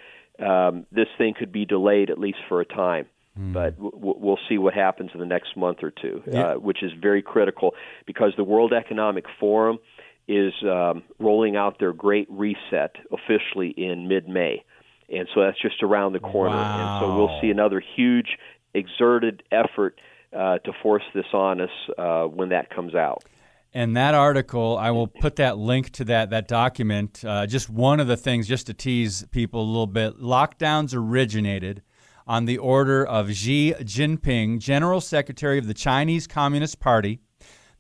um, 0.45 0.85
this 0.91 1.07
thing 1.17 1.35
could 1.39 1.53
be 1.53 1.64
delayed 1.64 2.11
at 2.11 2.19
least 2.19 2.39
for 2.49 2.61
a 2.61 2.64
time. 2.64 3.07
Mm. 3.39 3.53
But 3.53 3.77
w- 3.77 4.14
we'll 4.19 4.39
see 4.49 4.59
what 4.59 4.75
happens 4.75 5.11
in 5.14 5.21
the 5.21 5.27
next 5.27 5.57
month 5.57 5.79
or 5.83 5.91
two, 5.91 6.23
yeah. 6.27 6.41
uh, 6.41 6.55
which 6.55 6.83
is 6.83 6.91
very 7.01 7.23
critical 7.23 7.75
because 8.07 8.33
the 8.37 8.45
World 8.45 8.73
Economic 8.73 9.27
Forum 9.39 9.79
is 10.27 10.53
um, 10.64 11.05
rolling 11.21 11.55
out 11.55 11.79
their 11.79 11.93
Great 11.93 12.27
Reset 12.29 12.97
officially 13.12 13.69
in 13.77 14.09
mid-May, 14.09 14.64
and 15.09 15.29
so 15.33 15.43
that's 15.43 15.61
just 15.61 15.83
around 15.85 16.14
the 16.14 16.19
corner. 16.19 16.57
Wow. 16.57 16.99
And 16.99 17.05
so 17.05 17.17
we'll 17.17 17.41
see 17.41 17.51
another 17.51 17.81
huge 17.95 18.39
exerted 18.77 19.43
effort 19.51 19.99
uh, 20.37 20.59
to 20.59 20.72
force 20.83 21.05
this 21.14 21.27
on 21.33 21.61
us 21.61 21.70
uh, 21.99 22.24
when 22.24 22.51
that 22.51 22.70
comes 22.70 22.95
out. 22.95 23.24
And 23.72 23.97
that 23.97 24.14
article, 24.14 24.79
I 24.79 24.91
will 24.91 25.07
put 25.07 25.37
that 25.37 25.59
link 25.59 25.91
to 25.93 26.05
that 26.05 26.31
that 26.31 26.49
document. 26.49 27.22
Uh, 27.24 27.47
just 27.47 27.68
one 27.68 28.01
of 28.01 28.07
the 28.07 28.16
things, 28.16 28.49
just 28.49 28.66
to 28.68 28.74
tease 28.74 29.24
people 29.31 29.61
a 29.61 29.68
little 29.68 29.87
bit. 29.87 30.18
Lockdowns 30.18 30.95
originated 30.95 31.83
on 32.27 32.47
the 32.47 32.59
order 32.59 33.05
of 33.05 33.33
Xi 33.33 33.74
Jinping, 33.81 34.59
General 34.59 35.01
Secretary 35.01 35.59
of 35.59 35.66
the 35.66 35.74
Chinese 35.74 36.27
Communist 36.27 36.81
Party, 36.81 37.20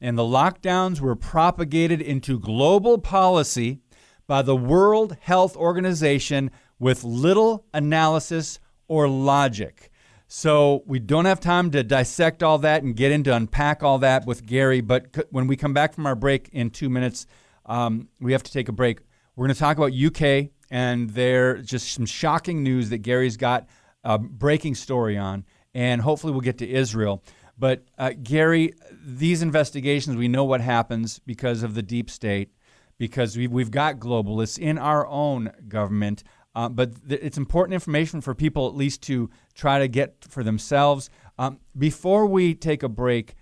and 0.00 0.18
the 0.18 0.22
lockdowns 0.22 1.00
were 1.00 1.16
propagated 1.16 2.02
into 2.02 2.38
global 2.38 2.98
policy 2.98 3.80
by 4.26 4.42
the 4.42 4.56
World 4.56 5.16
Health 5.20 5.56
Organization 5.56 6.50
with 6.78 7.04
little 7.04 7.64
analysis 7.72 8.58
or 8.86 9.08
logic. 9.08 9.90
So 10.28 10.82
we 10.86 10.98
don't 10.98 11.24
have 11.24 11.38
time 11.38 11.70
to 11.70 11.82
dissect 11.84 12.42
all 12.42 12.58
that 12.58 12.82
and 12.82 12.96
get 12.96 13.12
into 13.12 13.34
unpack 13.34 13.82
all 13.82 13.98
that 13.98 14.26
with 14.26 14.44
Gary. 14.44 14.80
But 14.80 15.14
c- 15.14 15.22
when 15.30 15.46
we 15.46 15.56
come 15.56 15.72
back 15.72 15.94
from 15.94 16.06
our 16.06 16.16
break 16.16 16.48
in 16.52 16.70
two 16.70 16.90
minutes, 16.90 17.26
um, 17.64 18.08
we 18.20 18.32
have 18.32 18.42
to 18.42 18.52
take 18.52 18.68
a 18.68 18.72
break. 18.72 19.00
We're 19.36 19.46
going 19.46 19.54
to 19.54 19.60
talk 19.60 19.76
about 19.76 19.92
UK 19.92 20.50
and 20.70 21.10
there 21.10 21.58
just 21.58 21.92
some 21.92 22.06
shocking 22.06 22.62
news 22.62 22.90
that 22.90 22.98
Gary's 22.98 23.36
got 23.36 23.68
a 24.02 24.18
breaking 24.18 24.74
story 24.74 25.16
on, 25.16 25.44
and 25.74 26.00
hopefully 26.00 26.32
we'll 26.32 26.40
get 26.40 26.58
to 26.58 26.68
Israel. 26.68 27.22
But 27.58 27.84
uh, 27.98 28.12
Gary, 28.22 28.72
these 29.04 29.42
investigations, 29.42 30.16
we 30.16 30.28
know 30.28 30.44
what 30.44 30.60
happens 30.60 31.18
because 31.20 31.62
of 31.62 31.74
the 31.74 31.82
deep 31.82 32.10
state, 32.10 32.50
because 32.98 33.36
we, 33.36 33.46
we've 33.46 33.70
got 33.70 33.98
globalists 33.98 34.58
in 34.58 34.78
our 34.78 35.06
own 35.06 35.52
government. 35.68 36.22
Uh, 36.56 36.70
but 36.70 37.06
th- 37.06 37.20
it's 37.22 37.36
important 37.36 37.74
information 37.74 38.22
for 38.22 38.34
people 38.34 38.66
at 38.66 38.74
least 38.74 39.02
to 39.02 39.28
try 39.54 39.78
to 39.78 39.86
get 39.86 40.24
for 40.26 40.42
themselves. 40.42 41.10
Um, 41.38 41.60
before 41.76 42.24
we 42.24 42.54
take 42.54 42.82
a 42.82 42.88
break, 42.88 43.34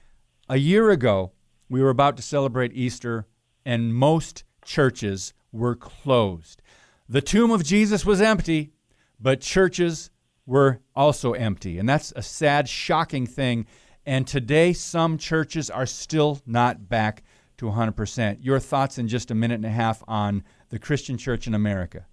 a 0.48 0.56
year 0.56 0.90
ago, 0.90 1.30
we 1.70 1.80
were 1.80 1.90
about 1.90 2.16
to 2.16 2.22
celebrate 2.22 2.72
Easter, 2.74 3.26
and 3.64 3.94
most 3.94 4.42
churches 4.64 5.32
were 5.52 5.76
closed. 5.76 6.60
The 7.08 7.22
tomb 7.22 7.52
of 7.52 7.62
Jesus 7.62 8.04
was 8.04 8.20
empty, 8.20 8.72
but 9.20 9.40
churches 9.40 10.10
were 10.44 10.80
also 10.96 11.34
empty. 11.34 11.78
And 11.78 11.88
that's 11.88 12.12
a 12.16 12.22
sad, 12.22 12.68
shocking 12.68 13.26
thing. 13.28 13.66
And 14.04 14.26
today, 14.26 14.72
some 14.72 15.18
churches 15.18 15.70
are 15.70 15.86
still 15.86 16.40
not 16.46 16.88
back 16.88 17.22
to 17.58 17.66
100%. 17.66 18.38
Your 18.40 18.58
thoughts 18.58 18.98
in 18.98 19.06
just 19.06 19.30
a 19.30 19.36
minute 19.36 19.54
and 19.54 19.64
a 19.64 19.70
half 19.70 20.02
on 20.08 20.42
the 20.70 20.80
Christian 20.80 21.16
church 21.16 21.46
in 21.46 21.54
America? 21.54 22.06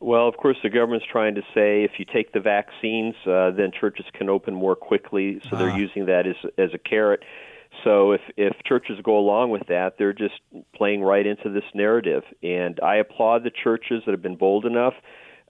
Well, 0.00 0.28
of 0.28 0.36
course, 0.36 0.56
the 0.62 0.70
government's 0.70 1.06
trying 1.10 1.34
to 1.34 1.42
say 1.54 1.82
if 1.82 1.92
you 1.98 2.04
take 2.04 2.32
the 2.32 2.40
vaccines, 2.40 3.14
uh, 3.26 3.50
then 3.50 3.72
churches 3.72 4.06
can 4.14 4.28
open 4.28 4.54
more 4.54 4.76
quickly. 4.76 5.40
So 5.48 5.56
they're 5.56 5.70
Ah. 5.70 5.76
using 5.76 6.06
that 6.06 6.26
as 6.26 6.36
as 6.56 6.72
a 6.72 6.78
carrot. 6.78 7.24
So 7.84 8.12
if 8.12 8.20
if 8.36 8.54
churches 8.64 9.00
go 9.02 9.18
along 9.18 9.50
with 9.50 9.66
that, 9.66 9.98
they're 9.98 10.12
just 10.12 10.40
playing 10.72 11.02
right 11.02 11.26
into 11.26 11.48
this 11.50 11.64
narrative. 11.74 12.24
And 12.42 12.78
I 12.80 12.96
applaud 12.96 13.42
the 13.42 13.50
churches 13.50 14.04
that 14.04 14.12
have 14.12 14.22
been 14.22 14.36
bold 14.36 14.64
enough 14.66 14.94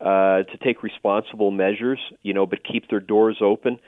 uh, 0.01 0.45
to 0.45 0.57
take 0.63 0.83
responsible 0.83 1.51
measures, 1.51 2.01
you 2.23 2.33
know, 2.33 2.47
but 2.47 2.65
keep 2.65 2.89
their 2.89 3.01
doors 3.01 3.39
open. 3.43 3.79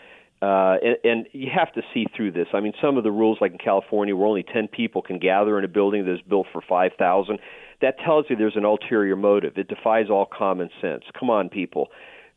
Uh, 0.43 0.77
and, 0.83 0.97
and 1.05 1.27
you 1.33 1.51
have 1.55 1.71
to 1.75 1.83
see 1.93 2.07
through 2.17 2.33
this. 2.33 2.49
I 2.55 2.61
mean, 2.61 2.73
some 2.81 2.97
of 2.97 3.05
the 3.05 3.11
rules, 3.13 3.39
like 3.43 3.53
in 3.53 3.59
California, 3.59 4.17
where 4.17 4.27
only 4.27 4.43
10 4.43 4.69
people 4.69 5.03
can 5.03 5.19
gather 5.19 5.59
in 5.59 5.65
a 5.65 5.69
building 5.69 6.07
that 6.07 6.15
is 6.15 6.23
built 6.23 6.47
for 6.51 6.63
5,000, 6.67 7.39
that 7.81 7.99
tells 7.99 8.27
you 8.29 8.37
there's 8.37 8.57
an 8.57 8.65
ulterior 8.65 9.17
motive. 9.17 9.57
It 9.57 9.69
defies 9.69 10.07
all 10.11 10.27
common 10.27 10.71
sense. 10.81 11.05
Come 11.19 11.31
on, 11.31 11.49
people. 11.49 11.89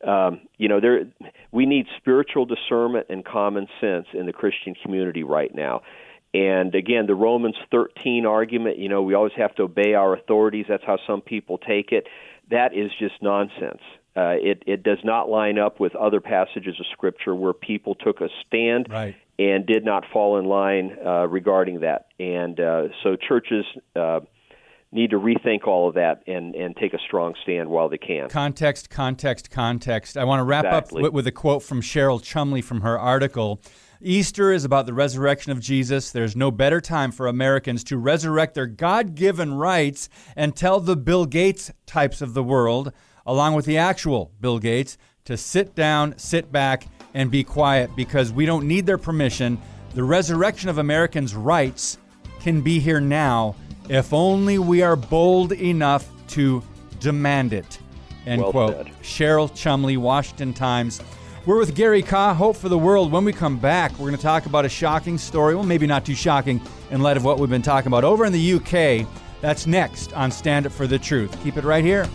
Um, 0.05 0.41
you 0.57 0.67
know, 0.67 0.79
there 0.81 1.05
we 1.51 1.65
need 1.65 1.85
spiritual 1.97 2.45
discernment 2.45 3.07
and 3.09 3.23
common 3.23 3.67
sense 3.79 4.07
in 4.13 4.25
the 4.25 4.33
Christian 4.33 4.75
community 4.83 5.23
right 5.23 5.53
now. 5.53 5.81
And 6.33 6.73
again, 6.75 7.05
the 7.05 7.15
Romans 7.15 7.55
13 7.71 8.25
argument, 8.25 8.79
you 8.79 8.89
know, 8.89 9.03
we 9.03 9.13
always 9.13 9.33
have 9.37 9.53
to 9.55 9.63
obey 9.63 9.93
our 9.93 10.13
authorities. 10.15 10.65
That's 10.67 10.83
how 10.83 10.97
some 11.05 11.21
people 11.21 11.57
take 11.59 11.91
it. 11.91 12.07
That 12.49 12.73
is 12.73 12.91
just 12.99 13.15
nonsense. 13.21 13.81
Uh, 14.15 14.35
it 14.41 14.63
it 14.67 14.83
does 14.83 14.99
not 15.03 15.29
line 15.29 15.57
up 15.57 15.79
with 15.79 15.95
other 15.95 16.19
passages 16.21 16.75
of 16.79 16.85
Scripture 16.91 17.33
where 17.33 17.53
people 17.53 17.95
took 17.95 18.21
a 18.21 18.29
stand 18.45 18.87
Right. 18.89 19.15
and 19.39 19.65
did 19.65 19.83
not 19.85 20.03
fall 20.11 20.37
in 20.37 20.45
line 20.45 20.97
uh, 21.03 21.27
regarding 21.27 21.79
that. 21.79 22.07
And 22.19 22.59
uh, 22.59 22.89
so 23.03 23.15
churches 23.15 23.65
uh, 23.95 24.19
need 24.93 25.09
to 25.09 25.19
rethink 25.19 25.67
all 25.67 25.89
of 25.89 25.95
that 25.95 26.23
and 26.27 26.55
and 26.55 26.75
take 26.77 26.93
a 26.93 26.99
strong 26.99 27.33
stand 27.43 27.69
while 27.69 27.89
they 27.89 27.97
can. 27.97 28.29
Context, 28.29 28.89
context, 28.89 29.49
context. 29.49 30.17
I 30.17 30.23
want 30.23 30.39
to 30.39 30.43
wrap 30.43 30.65
Exactly. 30.65 30.99
up 30.99 31.03
with, 31.03 31.13
with 31.13 31.27
a 31.27 31.31
quote 31.31 31.63
from 31.63 31.81
Cheryl 31.81 32.21
Chumley 32.21 32.61
from 32.61 32.81
her 32.81 32.97
article. 32.97 33.61
Easter 34.05 34.51
is 34.51 34.65
about 34.65 34.85
the 34.85 34.93
resurrection 34.93 35.51
of 35.53 35.61
Jesus. 35.61 36.11
There's 36.11 36.35
no 36.35 36.51
better 36.51 36.81
time 36.81 37.11
for 37.11 37.27
Americans 37.27 37.85
to 37.85 37.97
resurrect 37.97 38.53
their 38.53 38.67
God 38.67 39.15
given 39.15 39.53
rights 39.53 40.09
and 40.35 40.55
tell 40.55 40.81
the 40.81 40.97
Bill 40.97 41.25
Gates 41.25 41.71
types 41.85 42.21
of 42.21 42.33
the 42.33 42.43
world, 42.43 42.91
along 43.25 43.55
with 43.55 43.65
the 43.65 43.77
actual 43.77 44.33
Bill 44.41 44.59
Gates, 44.59 44.97
to 45.23 45.37
sit 45.37 45.73
down, 45.73 46.17
sit 46.17 46.51
back, 46.51 46.85
and 47.13 47.31
be 47.31 47.45
quiet 47.45 47.95
because 47.95 48.31
we 48.33 48.45
don't 48.45 48.67
need 48.67 48.85
their 48.85 48.97
permission. 48.97 49.57
The 49.93 50.03
resurrection 50.03 50.67
of 50.67 50.79
Americans' 50.79 51.33
rights 51.33 51.97
can 52.41 52.61
be 52.61 52.79
here 52.79 52.99
now 52.99 53.55
if 53.89 54.13
only 54.13 54.59
we 54.59 54.81
are 54.81 54.95
bold 54.95 55.51
enough 55.53 56.09
to 56.29 56.63
demand 56.99 57.53
it. 57.53 57.79
End 58.25 58.41
Well 58.41 58.51
quote. 58.51 58.71
said. 58.75 58.91
Cheryl 59.01 59.53
Chumley, 59.53 59.97
Washington 59.97 60.53
Times. 60.53 61.01
We're 61.45 61.57
with 61.59 61.75
Gary 61.75 62.01
Kah, 62.01 62.34
Hope 62.34 62.55
for 62.55 62.69
the 62.69 62.77
World. 62.77 63.11
When 63.11 63.25
we 63.25 63.34
come 63.34 63.57
back, 63.57 63.91
we're 63.93 64.07
going 64.07 64.15
to 64.15 64.21
talk 64.21 64.45
about 64.45 64.63
a 64.63 64.69
shocking 64.69 65.17
story. 65.17 65.55
Well, 65.55 65.65
maybe 65.65 65.86
not 65.86 66.05
too 66.05 66.15
shocking 66.15 66.61
in 66.89 67.01
light 67.01 67.17
of 67.17 67.25
what 67.25 67.38
we've 67.38 67.49
been 67.49 67.61
talking 67.61 67.88
about 67.88 68.05
over 68.05 68.23
in 68.23 68.31
the 68.31 68.53
UK. 68.53 69.05
That's 69.41 69.67
next 69.67 70.13
on 70.13 70.31
Stand 70.31 70.65
Up 70.65 70.71
for 70.71 70.88
the 70.88 70.97
Truth. 70.97 71.43
Keep 71.43 71.57
it 71.57 71.65
right 71.65 71.84
here. 71.84 72.05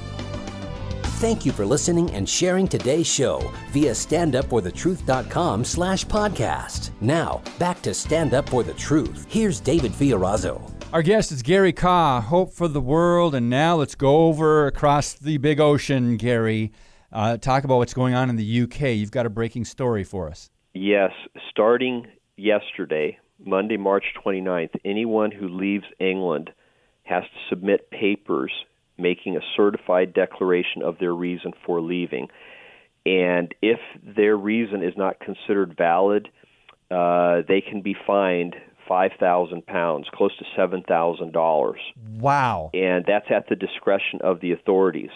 Thank 1.20 1.44
you 1.44 1.52
for 1.52 1.66
listening 1.66 2.10
and 2.12 2.26
sharing 2.26 2.66
today's 2.68 3.06
show 3.06 3.52
via 3.72 3.90
standupforthetruth.com 3.90 5.64
slash 5.64 6.06
podcast. 6.06 6.90
Now, 7.02 7.42
back 7.58 7.82
to 7.82 7.92
Stand 7.92 8.32
Up 8.32 8.48
for 8.48 8.62
the 8.62 8.72
Truth. 8.74 9.26
Here's 9.28 9.60
David 9.60 9.92
Fiorazo. 9.92 10.62
Our 10.90 11.02
guest 11.02 11.32
is 11.32 11.42
Gary 11.42 11.74
Kah, 11.74 12.22
Hope 12.22 12.50
for 12.50 12.66
the 12.66 12.80
World. 12.80 13.34
And 13.34 13.50
now 13.50 13.76
let's 13.76 13.94
go 13.94 14.26
over 14.26 14.66
across 14.66 15.12
the 15.12 15.36
big 15.36 15.60
ocean, 15.60 16.16
Gary. 16.16 16.72
Uh, 17.12 17.36
talk 17.36 17.64
about 17.64 17.76
what's 17.76 17.92
going 17.92 18.14
on 18.14 18.30
in 18.30 18.36
the 18.36 18.62
UK. 18.62 18.96
You've 18.96 19.10
got 19.10 19.26
a 19.26 19.30
breaking 19.30 19.66
story 19.66 20.02
for 20.02 20.30
us. 20.30 20.48
Yes, 20.72 21.10
starting 21.50 22.06
yesterday, 22.38 23.18
Monday, 23.38 23.76
March 23.76 24.04
29th, 24.24 24.76
anyone 24.82 25.30
who 25.30 25.48
leaves 25.48 25.84
England 26.00 26.52
has 27.02 27.24
to 27.24 27.38
submit 27.50 27.90
papers 27.90 28.52
making 28.96 29.36
a 29.36 29.40
certified 29.56 30.14
declaration 30.14 30.82
of 30.82 30.98
their 30.98 31.14
reason 31.14 31.52
for 31.66 31.82
leaving. 31.82 32.28
And 33.04 33.54
if 33.60 33.78
their 34.02 34.38
reason 34.38 34.82
is 34.82 34.94
not 34.96 35.20
considered 35.20 35.76
valid, 35.76 36.28
uh, 36.90 37.42
they 37.46 37.60
can 37.60 37.82
be 37.82 37.94
fined 38.06 38.56
five 38.88 39.12
thousand 39.20 39.66
pounds, 39.66 40.06
close 40.12 40.36
to 40.38 40.44
seven 40.56 40.82
thousand 40.88 41.32
dollars 41.32 41.78
Wow. 42.18 42.70
and 42.74 43.04
that's 43.06 43.26
at 43.30 43.48
the 43.48 43.54
discretion 43.56 44.20
of 44.22 44.40
the 44.40 44.52
authorities. 44.52 45.10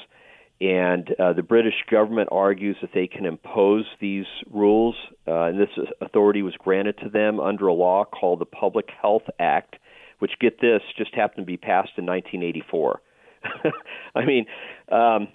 And 0.60 1.10
uh, 1.18 1.32
the 1.32 1.42
British 1.42 1.74
government 1.90 2.28
argues 2.30 2.76
that 2.82 2.90
they 2.94 3.08
can 3.08 3.24
impose 3.26 3.84
these 4.00 4.26
rules, 4.48 4.94
uh, 5.26 5.44
and 5.46 5.58
this 5.58 5.70
authority 6.00 6.42
was 6.42 6.54
granted 6.56 6.98
to 7.02 7.08
them 7.08 7.40
under 7.40 7.66
a 7.66 7.72
law 7.74 8.04
called 8.04 8.38
the 8.38 8.44
Public 8.46 8.88
Health 9.00 9.24
Act, 9.40 9.74
which, 10.20 10.32
get 10.40 10.60
this, 10.60 10.80
just 10.96 11.12
happened 11.16 11.44
to 11.46 11.50
be 11.50 11.56
passed 11.56 11.90
in 11.96 12.06
1984. 12.06 13.00
I 14.14 14.24
mean, 14.24 14.46
um, 14.92 15.26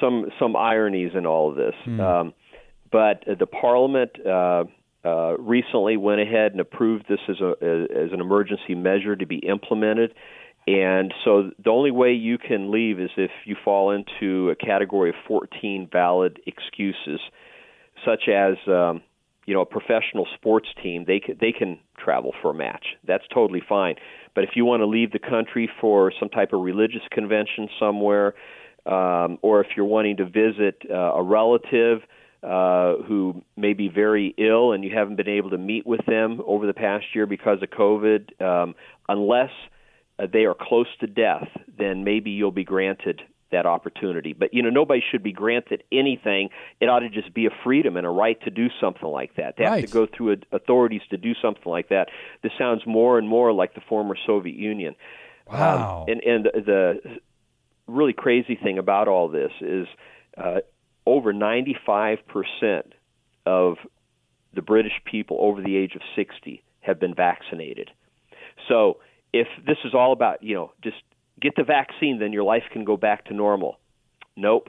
some 0.00 0.26
some 0.40 0.56
ironies 0.56 1.12
in 1.14 1.26
all 1.26 1.48
of 1.50 1.56
this. 1.56 1.74
Um, 2.00 2.34
but 2.90 3.22
the 3.38 3.46
Parliament 3.46 4.10
uh, 4.26 4.64
uh, 5.04 5.36
recently 5.38 5.96
went 5.96 6.20
ahead 6.20 6.52
and 6.52 6.60
approved 6.60 7.06
this 7.08 7.20
as 7.28 7.40
a 7.40 7.54
as 7.60 8.12
an 8.12 8.20
emergency 8.20 8.74
measure 8.74 9.16
to 9.16 9.26
be 9.26 9.38
implemented. 9.38 10.14
And 10.66 11.12
so 11.24 11.50
the 11.62 11.70
only 11.70 11.90
way 11.90 12.12
you 12.12 12.38
can 12.38 12.70
leave 12.70 13.00
is 13.00 13.10
if 13.16 13.32
you 13.44 13.56
fall 13.64 13.90
into 13.90 14.50
a 14.50 14.54
category 14.54 15.10
of 15.10 15.16
14 15.26 15.88
valid 15.90 16.38
excuses, 16.46 17.20
such 18.04 18.28
as 18.28 18.56
um, 18.68 19.02
you 19.46 19.54
know 19.54 19.62
a 19.62 19.66
professional 19.66 20.26
sports 20.34 20.68
team. 20.82 21.04
They 21.06 21.20
can, 21.20 21.36
they 21.40 21.52
can 21.52 21.78
travel 21.98 22.32
for 22.40 22.50
a 22.50 22.54
match. 22.54 22.86
That's 23.06 23.24
totally 23.32 23.62
fine. 23.68 23.96
But 24.34 24.44
if 24.44 24.50
you 24.54 24.64
want 24.64 24.80
to 24.80 24.86
leave 24.86 25.12
the 25.12 25.18
country 25.18 25.68
for 25.80 26.12
some 26.18 26.28
type 26.28 26.52
of 26.52 26.60
religious 26.60 27.02
convention 27.10 27.68
somewhere, 27.78 28.34
um, 28.86 29.38
or 29.42 29.60
if 29.60 29.68
you're 29.76 29.86
wanting 29.86 30.16
to 30.18 30.24
visit 30.24 30.82
uh, 30.90 30.94
a 30.94 31.22
relative 31.22 32.00
uh, 32.42 32.96
who 33.06 33.42
may 33.56 33.72
be 33.72 33.88
very 33.88 34.34
ill 34.36 34.72
and 34.72 34.82
you 34.84 34.90
haven't 34.94 35.16
been 35.16 35.28
able 35.28 35.50
to 35.50 35.58
meet 35.58 35.86
with 35.86 36.04
them 36.06 36.40
over 36.44 36.66
the 36.66 36.74
past 36.74 37.04
year 37.14 37.26
because 37.26 37.62
of 37.62 37.70
COVID, 37.70 38.40
um, 38.42 38.74
unless 39.08 39.50
uh, 40.18 40.26
they 40.32 40.44
are 40.44 40.56
close 40.58 40.88
to 41.00 41.06
death, 41.06 41.48
then 41.78 42.04
maybe 42.04 42.30
you'll 42.30 42.50
be 42.50 42.64
granted 42.64 43.22
that 43.52 43.66
opportunity. 43.66 44.32
But 44.32 44.52
you 44.52 44.62
know, 44.62 44.70
nobody 44.70 45.02
should 45.10 45.22
be 45.22 45.32
granted 45.32 45.84
anything. 45.92 46.48
It 46.80 46.86
ought 46.86 47.00
to 47.00 47.10
just 47.10 47.32
be 47.32 47.46
a 47.46 47.50
freedom 47.62 47.96
and 47.96 48.06
a 48.06 48.10
right 48.10 48.40
to 48.42 48.50
do 48.50 48.68
something 48.80 49.08
like 49.08 49.36
that. 49.36 49.54
They 49.56 49.64
right. 49.64 49.80
have 49.80 49.90
to 49.90 49.94
go 49.94 50.06
through 50.06 50.38
authorities 50.50 51.02
to 51.10 51.16
do 51.16 51.34
something 51.40 51.70
like 51.70 51.90
that. 51.90 52.08
This 52.42 52.52
sounds 52.58 52.82
more 52.86 53.18
and 53.18 53.28
more 53.28 53.52
like 53.52 53.74
the 53.74 53.82
former 53.88 54.16
Soviet 54.26 54.56
Union. 54.56 54.96
Wow. 55.46 56.06
Um, 56.08 56.12
and 56.12 56.22
and 56.22 56.66
the 56.66 57.00
really 57.86 58.14
crazy 58.14 58.56
thing 58.56 58.78
about 58.78 59.06
all 59.06 59.28
this 59.28 59.52
is 59.60 59.86
uh, 60.36 60.60
over 61.06 61.32
95 61.32 62.18
percent 62.26 62.94
of 63.46 63.76
the 64.54 64.62
British 64.62 64.92
people 65.04 65.38
over 65.40 65.62
the 65.62 65.76
age 65.76 65.94
of 65.94 66.02
60 66.14 66.62
have 66.80 67.00
been 67.00 67.14
vaccinated. 67.14 67.90
So 68.68 68.98
if 69.32 69.48
this 69.66 69.78
is 69.84 69.94
all 69.94 70.12
about 70.12 70.42
you 70.42 70.54
know 70.54 70.72
just 70.82 70.96
get 71.40 71.56
the 71.56 71.64
vaccine, 71.64 72.18
then 72.18 72.32
your 72.32 72.44
life 72.44 72.64
can 72.72 72.84
go 72.84 72.96
back 72.96 73.26
to 73.26 73.34
normal. 73.34 73.78
Nope. 74.36 74.68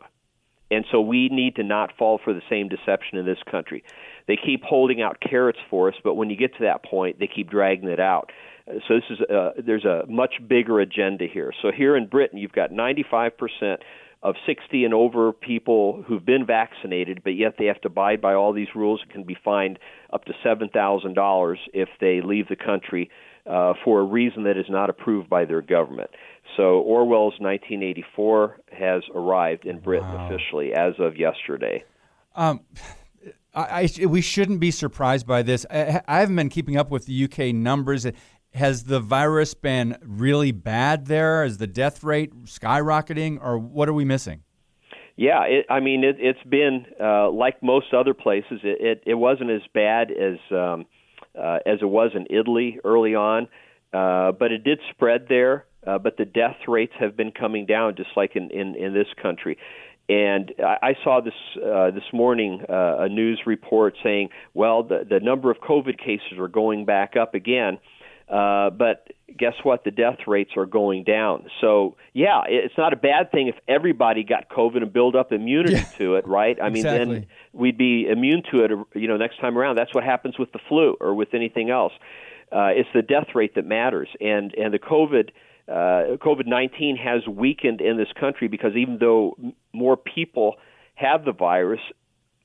And 0.72 0.86
so 0.92 1.02
we 1.02 1.30
need 1.30 1.58
to 1.58 1.64
not 1.64 1.92
fall 1.98 2.20
for 2.24 2.34
the 2.34 2.42
same 2.50 2.68
deception 2.68 3.20
in 3.20 3.26
this 3.26 3.38
country. 3.50 3.84
They 4.28 4.38
keep 4.38 4.64
holding 4.64 5.02
out 5.02 5.20
carrots 5.20 5.60
for 5.70 5.90
us, 5.90 5.96
but 6.04 6.16
when 6.16 6.32
you 6.32 6.36
get 6.36 6.56
to 6.58 6.64
that 6.64 6.84
point, 6.84 7.20
they 7.20 7.28
keep 7.28 7.50
dragging 7.50 7.90
it 7.90 8.00
out. 8.00 8.32
So 8.66 8.96
this 8.96 9.04
is 9.10 9.20
uh, 9.30 9.52
there's 9.64 9.86
a 9.86 10.06
much 10.08 10.36
bigger 10.48 10.80
agenda 10.80 11.26
here. 11.32 11.52
So 11.62 11.72
here 11.72 11.96
in 11.98 12.08
Britain, 12.08 12.40
you've 12.40 12.54
got 12.54 12.72
95 12.72 13.38
percent 13.38 13.82
of 14.24 14.36
60 14.46 14.86
and 14.86 14.94
over 14.94 15.34
people 15.34 16.02
who've 16.08 16.26
been 16.26 16.46
vaccinated, 16.46 17.22
but 17.24 17.32
yet 17.32 17.56
they 17.60 17.66
have 17.66 17.82
to 17.82 17.90
abide 17.90 18.22
by 18.22 18.34
all 18.34 18.54
these 18.54 18.70
rules 18.74 19.02
and 19.04 19.12
can 19.12 19.24
be 19.24 19.38
fined 19.44 19.78
up 20.14 20.24
to 20.26 20.34
$7,000 20.46 21.56
if 21.74 21.90
they 22.00 22.22
leave 22.22 22.48
the 22.48 22.56
country 22.56 23.10
uh, 23.46 23.74
for 23.84 24.00
a 24.00 24.04
reason 24.04 24.44
that 24.44 24.58
is 24.58 24.66
not 24.70 24.90
approved 24.90 25.30
by 25.30 25.44
their 25.44 25.62
government. 25.62 26.10
So 26.56 26.80
Orwell's 26.80 27.40
1984 27.40 28.62
has 28.72 29.04
arrived 29.14 29.66
in 29.66 29.80
Britain 29.80 30.14
wow. 30.14 30.28
officially 30.30 30.74
as 30.74 30.94
of 31.00 31.18
yesterday. 31.18 31.84
Um, 32.34 32.62
I, 33.54 33.90
I, 34.02 34.06
we 34.06 34.22
shouldn't 34.22 34.60
be 34.60 34.72
surprised 34.72 35.28
by 35.28 35.44
this. 35.44 35.66
I, 35.70 36.02
I, 36.08 36.20
haven't 36.20 36.36
been 36.36 36.50
keeping 36.50 36.78
up 36.78 36.90
with 36.90 37.06
the 37.06 37.26
UK 37.26 37.54
numbers. 37.54 38.08
Has 38.54 38.84
the 38.84 39.00
virus 39.00 39.54
been 39.54 39.98
really 40.02 40.52
bad 40.52 41.08
there? 41.08 41.44
Is 41.44 41.58
the 41.58 41.68
death 41.68 42.04
rate 42.04 42.46
skyrocketing, 42.46 43.40
or 43.42 43.58
what 43.58 43.90
are 43.90 43.94
we 43.94 44.06
missing? 44.06 44.44
Yeah, 45.16 45.44
it, 45.44 45.66
I 45.70 45.80
mean, 45.80 46.04
it, 46.04 46.18
has 46.20 46.50
been 46.50 46.86
uh, 47.00 47.30
like 47.30 47.62
most 47.62 47.94
other 47.94 48.14
places. 48.14 48.62
It, 48.64 48.82
it, 48.82 49.04
it 49.06 49.14
wasn't 49.14 49.52
as 49.52 49.62
bad 49.74 50.12
as 50.12 50.40
um, 50.52 50.86
uh, 51.38 51.60
as 51.66 51.80
it 51.82 51.90
was 51.90 52.12
in 52.16 52.28
Italy 52.30 52.80
early 52.84 53.16
on, 53.16 53.48
uh, 53.94 54.32
but 54.32 54.52
it 54.52 54.64
did 54.64 54.80
spread 54.92 55.28
there. 55.30 55.66
Uh, 55.86 55.98
but 55.98 56.18
the 56.18 56.26
death 56.26 56.56
rates 56.68 56.94
have 57.00 57.18
been 57.18 57.32
coming 57.32 57.66
down, 57.66 57.96
just 57.96 58.10
like 58.16 58.36
in 58.36 58.50
in, 58.52 58.76
in 58.76 58.94
this 58.94 59.08
country. 59.22 59.58
And 60.10 60.54
I, 60.60 60.78
I 60.82 60.94
saw 61.04 61.22
this 61.22 61.34
uh, 61.58 61.92
this 61.92 62.04
morning 62.12 62.62
uh, 62.70 62.98
a 63.00 63.10
news 63.10 63.42
report 63.46 63.96
saying, 64.04 64.30
well, 64.54 64.84
the 64.84 65.06
the 65.08 65.20
number 65.20 65.52
of 65.52 65.58
COVID 65.58 65.98
cases 65.98 66.40
are 66.40 66.48
going 66.48 66.86
back 66.86 67.16
up 67.16 67.36
again. 67.36 67.76
Uh, 67.76 67.80
but 68.34 69.08
guess 69.38 69.54
what? 69.64 69.84
The 69.84 69.92
death 69.92 70.20
rates 70.28 70.52
are 70.58 70.66
going 70.66 71.04
down. 71.04 71.48
So 71.62 71.96
yeah, 72.14 72.42
it's 72.48 72.78
not 72.78 72.94
a 72.94 72.96
bad 72.96 73.32
thing 73.32 73.48
if 73.48 73.56
everybody 73.68 74.24
got 74.24 74.50
COVID 74.50 74.78
and 74.78 74.92
build 74.94 75.16
up 75.16 75.32
immunity 75.32 75.76
yeah. 75.76 75.84
to 75.98 76.16
it, 76.16 76.28
right? 76.28 76.58
I 76.62 76.70
mean, 76.70 76.86
exactly. 76.86 77.16
then 77.16 77.28
we'd 77.52 77.78
be 77.78 78.08
immune 78.08 78.44
to 78.52 78.64
it. 78.64 78.72
You 78.96 79.08
know, 79.08 79.18
next 79.18 79.40
time 79.40 79.58
around. 79.58 79.76
That's 79.76 79.94
what 79.94 80.04
happens 80.04 80.38
with 80.38 80.52
the 80.52 80.60
flu 80.68 80.96
or 81.00 81.14
with 81.14 81.34
anything 81.34 81.70
else. 81.70 81.94
Uh, 82.52 82.70
it's 82.76 82.90
the 82.94 83.02
death 83.02 83.28
rate 83.34 83.56
that 83.56 83.66
matters, 83.66 84.10
and 84.20 84.54
and 84.56 84.74
the 84.74 84.80
COVID. 84.80 85.30
Uh, 85.66 86.18
COVID 86.18 86.46
19 86.46 86.98
has 86.98 87.26
weakened 87.26 87.80
in 87.80 87.96
this 87.96 88.10
country 88.20 88.50
because 88.50 88.76
even 88.76 88.98
though 89.00 89.38
more 89.72 89.96
people 89.96 90.58
have 90.96 91.24
the 91.24 91.32
virus, 91.32 91.80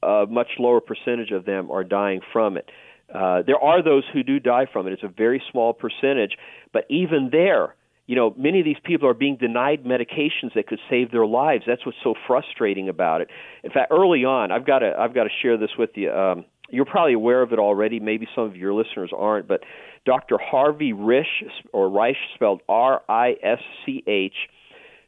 a 0.04 0.24
much 0.28 0.46
lower 0.60 0.80
percentage 0.80 1.32
of 1.32 1.44
them 1.44 1.68
are 1.70 1.82
dying 1.82 2.20
from 2.32 2.56
it. 2.56 2.70
Uh, 3.12 3.42
there 3.46 3.58
are 3.58 3.82
those 3.82 4.04
who 4.12 4.22
do 4.22 4.38
die 4.38 4.66
from 4.72 4.86
it. 4.86 4.92
It's 4.92 5.02
a 5.02 5.08
very 5.08 5.42
small 5.50 5.72
percentage, 5.72 6.36
but 6.72 6.84
even 6.90 7.30
there, 7.32 7.74
you 8.06 8.16
know, 8.16 8.34
many 8.36 8.58
of 8.58 8.64
these 8.64 8.76
people 8.84 9.08
are 9.08 9.14
being 9.14 9.36
denied 9.36 9.84
medications 9.84 10.54
that 10.54 10.66
could 10.66 10.80
save 10.90 11.10
their 11.10 11.26
lives. 11.26 11.64
That's 11.66 11.84
what's 11.84 11.98
so 12.02 12.14
frustrating 12.26 12.88
about 12.88 13.20
it. 13.20 13.28
In 13.62 13.70
fact, 13.70 13.92
early 13.92 14.24
on, 14.24 14.50
I've 14.50 14.66
got 14.66 14.80
to 14.80 14.94
I've 14.98 15.14
got 15.14 15.24
to 15.24 15.30
share 15.42 15.56
this 15.58 15.70
with 15.78 15.90
you. 15.94 16.10
Um, 16.10 16.44
you're 16.70 16.84
probably 16.84 17.14
aware 17.14 17.42
of 17.42 17.52
it 17.52 17.58
already. 17.58 18.00
Maybe 18.00 18.26
some 18.34 18.44
of 18.44 18.56
your 18.56 18.74
listeners 18.74 19.10
aren't, 19.16 19.48
but 19.48 19.60
Dr. 20.04 20.38
Harvey 20.38 20.92
Risch, 20.92 21.44
or 21.72 21.88
Reich, 21.88 22.16
spelled 22.34 22.60
R-I-S-C-H, 22.68 24.34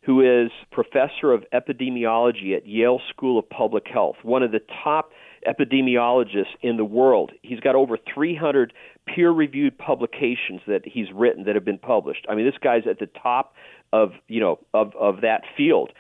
who 0.03 0.45
is 0.45 0.51
professor 0.73 1.33
of 1.33 1.45
epidemiology 1.53 2.57
at 2.57 2.67
Yale 2.67 3.01
School 3.11 3.39
of 3.39 3.49
Public 3.49 3.85
Health, 3.93 4.17
one 4.23 4.43
of 4.43 4.53
the 4.53 4.61
top 4.83 5.11
epidemiologists 5.47 6.55
in 6.63 6.77
the 6.77 6.85
world. 6.85 7.33
He's 7.43 7.61
got 7.61 7.75
over 7.75 7.97
300 8.13 8.73
peer-reviewed 9.07 9.79
publications 9.79 10.61
that 10.67 10.83
he's 10.85 11.07
written 11.15 11.45
that 11.45 11.55
have 11.55 11.65
been 11.65 11.79
published. 11.79 12.27
I 12.29 12.35
mean, 12.35 12.47
this 12.47 12.59
guy's 12.63 12.87
at 12.89 12.99
the 12.99 13.07
top 13.07 13.55
of 13.93 14.13
you 14.29 14.41
know 14.41 14.59
of 14.73 14.95
of 14.97 15.23
that 15.23 15.43
field. 15.57 15.91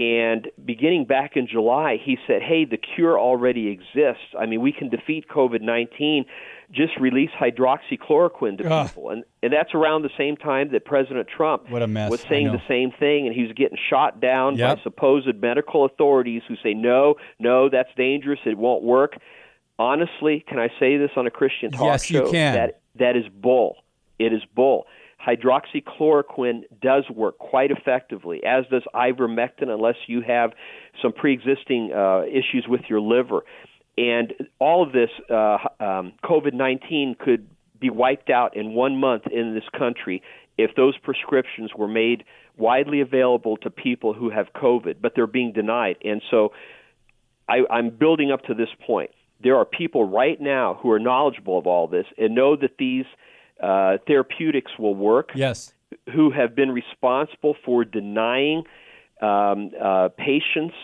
And 0.00 0.48
beginning 0.64 1.04
back 1.04 1.36
in 1.36 1.46
July, 1.46 1.98
he 2.02 2.16
said, 2.26 2.40
"Hey, 2.40 2.64
the 2.64 2.78
cure 2.78 3.20
already 3.20 3.68
exists. 3.68 4.34
I 4.38 4.46
mean, 4.46 4.62
we 4.62 4.72
can 4.72 4.88
defeat 4.88 5.28
COVID-19." 5.28 6.24
just 6.72 6.96
release 7.00 7.30
hydroxychloroquine 7.30 8.58
to 8.58 8.72
Ugh. 8.72 8.86
people, 8.86 9.10
and 9.10 9.24
and 9.42 9.52
that's 9.52 9.74
around 9.74 10.02
the 10.02 10.10
same 10.16 10.36
time 10.36 10.70
that 10.70 10.84
President 10.84 11.26
Trump 11.28 11.68
what 11.68 11.82
a 11.82 11.86
mess. 11.86 12.10
was 12.10 12.20
saying 12.20 12.52
the 12.52 12.62
same 12.68 12.92
thing, 12.92 13.26
and 13.26 13.34
he 13.34 13.42
was 13.42 13.52
getting 13.52 13.76
shot 13.88 14.20
down 14.20 14.56
yep. 14.56 14.76
by 14.76 14.82
supposed 14.82 15.34
medical 15.40 15.84
authorities 15.84 16.42
who 16.46 16.54
say 16.62 16.72
no, 16.72 17.16
no, 17.38 17.68
that's 17.68 17.90
dangerous, 17.96 18.38
it 18.46 18.56
won't 18.56 18.84
work. 18.84 19.16
Honestly, 19.80 20.44
can 20.46 20.60
I 20.60 20.68
say 20.78 20.96
this 20.96 21.10
on 21.16 21.26
a 21.26 21.30
Christian 21.30 21.72
talk 21.72 21.82
yes, 21.82 22.04
show? 22.04 22.14
Yes, 22.14 22.26
you 22.26 22.30
can. 22.30 22.54
That 22.54 22.80
that 22.96 23.16
is 23.16 23.24
bull. 23.28 23.76
It 24.18 24.32
is 24.32 24.42
bull. 24.54 24.86
Hydroxychloroquine 25.26 26.62
does 26.80 27.04
work 27.10 27.38
quite 27.38 27.70
effectively, 27.70 28.42
as 28.44 28.64
does 28.70 28.82
ivermectin, 28.94 29.68
unless 29.68 29.96
you 30.06 30.22
have 30.22 30.52
some 31.02 31.12
pre-existing 31.12 31.92
uh, 31.92 32.22
issues 32.22 32.66
with 32.68 32.82
your 32.88 33.00
liver. 33.00 33.42
And 33.98 34.32
all 34.58 34.82
of 34.82 34.92
this, 34.92 35.10
uh, 35.28 35.58
um, 35.78 36.12
COVID 36.24 36.54
19 36.54 37.16
could 37.18 37.46
be 37.78 37.90
wiped 37.90 38.30
out 38.30 38.56
in 38.56 38.72
one 38.72 38.96
month 38.96 39.24
in 39.30 39.54
this 39.54 39.64
country 39.78 40.22
if 40.56 40.74
those 40.74 40.96
prescriptions 40.98 41.70
were 41.76 41.88
made 41.88 42.24
widely 42.56 43.00
available 43.00 43.56
to 43.58 43.70
people 43.70 44.12
who 44.12 44.30
have 44.30 44.46
COVID, 44.54 44.96
but 45.00 45.12
they're 45.14 45.26
being 45.26 45.52
denied. 45.52 45.96
And 46.04 46.22
so 46.30 46.52
I, 47.48 47.60
I'm 47.70 47.90
building 47.90 48.30
up 48.30 48.42
to 48.44 48.54
this 48.54 48.68
point. 48.86 49.10
There 49.42 49.56
are 49.56 49.64
people 49.64 50.08
right 50.08 50.38
now 50.40 50.78
who 50.82 50.90
are 50.90 50.98
knowledgeable 50.98 51.58
of 51.58 51.66
all 51.66 51.88
this 51.88 52.04
and 52.18 52.34
know 52.34 52.56
that 52.56 52.76
these 52.78 53.06
uh, 53.62 53.98
therapeutics 54.06 54.72
will 54.78 54.94
work. 54.94 55.30
Yes. 55.34 55.72
Who 56.14 56.30
have 56.30 56.54
been 56.54 56.70
responsible 56.70 57.56
for 57.64 57.84
denying 57.84 58.64
um, 59.20 59.70
uh, 59.80 60.08
patients 60.16 60.74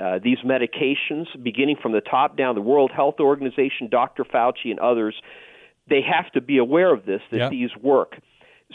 uh, 0.00 0.18
these 0.22 0.38
medications, 0.44 1.26
beginning 1.42 1.76
from 1.80 1.92
the 1.92 2.00
top 2.00 2.36
down, 2.36 2.54
the 2.54 2.60
World 2.60 2.90
Health 2.90 3.20
Organization, 3.20 3.88
Dr. 3.90 4.24
Fauci, 4.24 4.70
and 4.70 4.80
others, 4.80 5.14
they 5.88 6.00
have 6.02 6.30
to 6.32 6.40
be 6.40 6.58
aware 6.58 6.92
of 6.92 7.06
this, 7.06 7.20
that 7.30 7.38
yep. 7.38 7.50
these 7.50 7.70
work. 7.80 8.16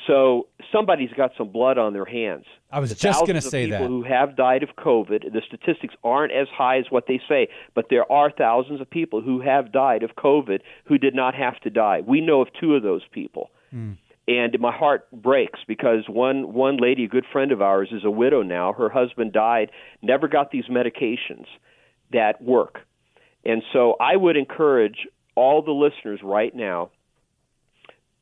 So 0.07 0.47
somebody's 0.71 1.11
got 1.15 1.31
some 1.37 1.49
blood 1.49 1.77
on 1.77 1.93
their 1.93 2.05
hands. 2.05 2.45
I 2.71 2.79
was 2.79 2.89
the 2.89 2.95
just 2.95 3.21
going 3.21 3.35
to 3.35 3.41
say 3.41 3.65
people 3.65 3.79
that. 3.79 3.87
who 3.87 4.03
have 4.03 4.37
died 4.37 4.63
of 4.63 4.69
COVID, 4.77 5.33
the 5.33 5.41
statistics 5.45 5.93
aren't 6.03 6.31
as 6.31 6.47
high 6.47 6.77
as 6.77 6.85
what 6.89 7.07
they 7.07 7.19
say, 7.27 7.49
but 7.75 7.87
there 7.89 8.09
are 8.11 8.31
thousands 8.31 8.79
of 8.79 8.89
people 8.89 9.21
who 9.21 9.41
have 9.41 9.71
died 9.71 10.03
of 10.03 10.11
COVID 10.15 10.61
who 10.85 10.97
did 10.97 11.13
not 11.13 11.35
have 11.35 11.59
to 11.61 11.69
die. 11.69 12.01
We 12.05 12.21
know 12.21 12.41
of 12.41 12.47
two 12.59 12.75
of 12.75 12.83
those 12.83 13.03
people. 13.11 13.51
Mm 13.73 13.97
and 14.27 14.57
my 14.59 14.71
heart 14.71 15.07
breaks 15.11 15.59
because 15.67 16.07
one 16.07 16.53
one 16.53 16.77
lady, 16.77 17.05
a 17.05 17.07
good 17.07 17.25
friend 17.31 17.51
of 17.51 17.61
ours, 17.61 17.89
is 17.91 18.03
a 18.03 18.11
widow 18.11 18.43
now. 18.43 18.73
Her 18.73 18.89
husband 18.89 19.33
died, 19.33 19.71
never 20.01 20.27
got 20.27 20.51
these 20.51 20.65
medications 20.65 21.45
that 22.11 22.41
work, 22.41 22.79
and 23.43 23.63
so 23.73 23.95
I 23.99 24.15
would 24.15 24.37
encourage 24.37 25.07
all 25.35 25.61
the 25.61 25.71
listeners 25.71 26.19
right 26.23 26.53
now, 26.55 26.91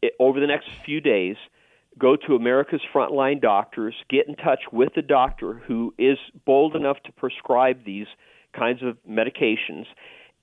it, 0.01 0.13
over 0.19 0.39
the 0.39 0.47
next 0.47 0.69
few 0.85 1.01
days, 1.01 1.35
go 1.97 2.15
to 2.15 2.35
America's 2.35 2.81
Frontline 2.93 3.41
Doctors, 3.41 3.95
get 4.09 4.27
in 4.27 4.35
touch 4.35 4.61
with 4.71 4.89
the 4.95 5.01
doctor 5.01 5.61
who 5.67 5.93
is 5.97 6.17
bold 6.45 6.75
enough 6.75 6.97
to 7.05 7.11
prescribe 7.11 7.85
these 7.85 8.07
kinds 8.55 8.81
of 8.83 8.97
medications, 9.07 9.85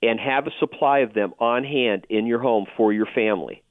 and 0.01 0.19
have 0.19 0.45
a 0.45 0.51
supply 0.59 0.99
of 0.99 1.13
them 1.13 1.33
on 1.39 1.63
hand 1.63 2.05
in 2.09 2.27
your 2.27 2.39
home 2.39 2.65
for 2.77 2.93
your 2.93 3.07
family 3.15 3.63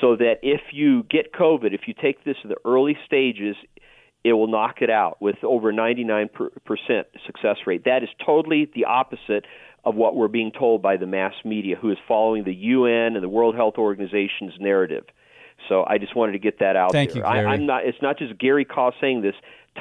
so 0.00 0.16
that 0.16 0.36
if 0.42 0.60
you 0.72 1.04
get 1.04 1.32
COVID, 1.32 1.72
if 1.72 1.82
you 1.86 1.94
take 1.94 2.24
this 2.24 2.36
in 2.42 2.50
the 2.50 2.56
early 2.64 2.96
stages, 3.06 3.56
it 4.24 4.32
will 4.32 4.46
knock 4.46 4.76
it 4.80 4.90
out 4.90 5.20
with 5.20 5.36
over 5.42 5.72
99% 5.72 6.28
success 7.26 7.56
rate. 7.66 7.84
That 7.84 8.02
is 8.02 8.08
totally 8.24 8.70
the 8.74 8.84
opposite 8.86 9.44
of 9.84 9.94
what 9.94 10.14
we're 10.14 10.28
being 10.28 10.52
told 10.52 10.80
by 10.80 10.96
the 10.96 11.06
mass 11.06 11.34
media, 11.44 11.76
who 11.76 11.90
is 11.90 11.98
following 12.06 12.44
the 12.44 12.54
UN 12.54 13.16
and 13.16 13.22
the 13.22 13.28
World 13.28 13.56
Health 13.56 13.74
Organization's 13.78 14.54
narrative. 14.60 15.04
So 15.68 15.84
I 15.86 15.98
just 15.98 16.14
wanted 16.16 16.32
to 16.32 16.38
get 16.38 16.58
that 16.60 16.76
out 16.76 16.92
Thank 16.92 17.12
there. 17.12 17.18
you, 17.26 17.32
Gary. 17.32 17.46
I, 17.46 17.52
I'm 17.52 17.66
not. 17.66 17.84
It's 17.86 18.00
not 18.02 18.18
just 18.18 18.38
Gary 18.38 18.64
Kah 18.64 18.90
saying 19.00 19.22
this. 19.22 19.34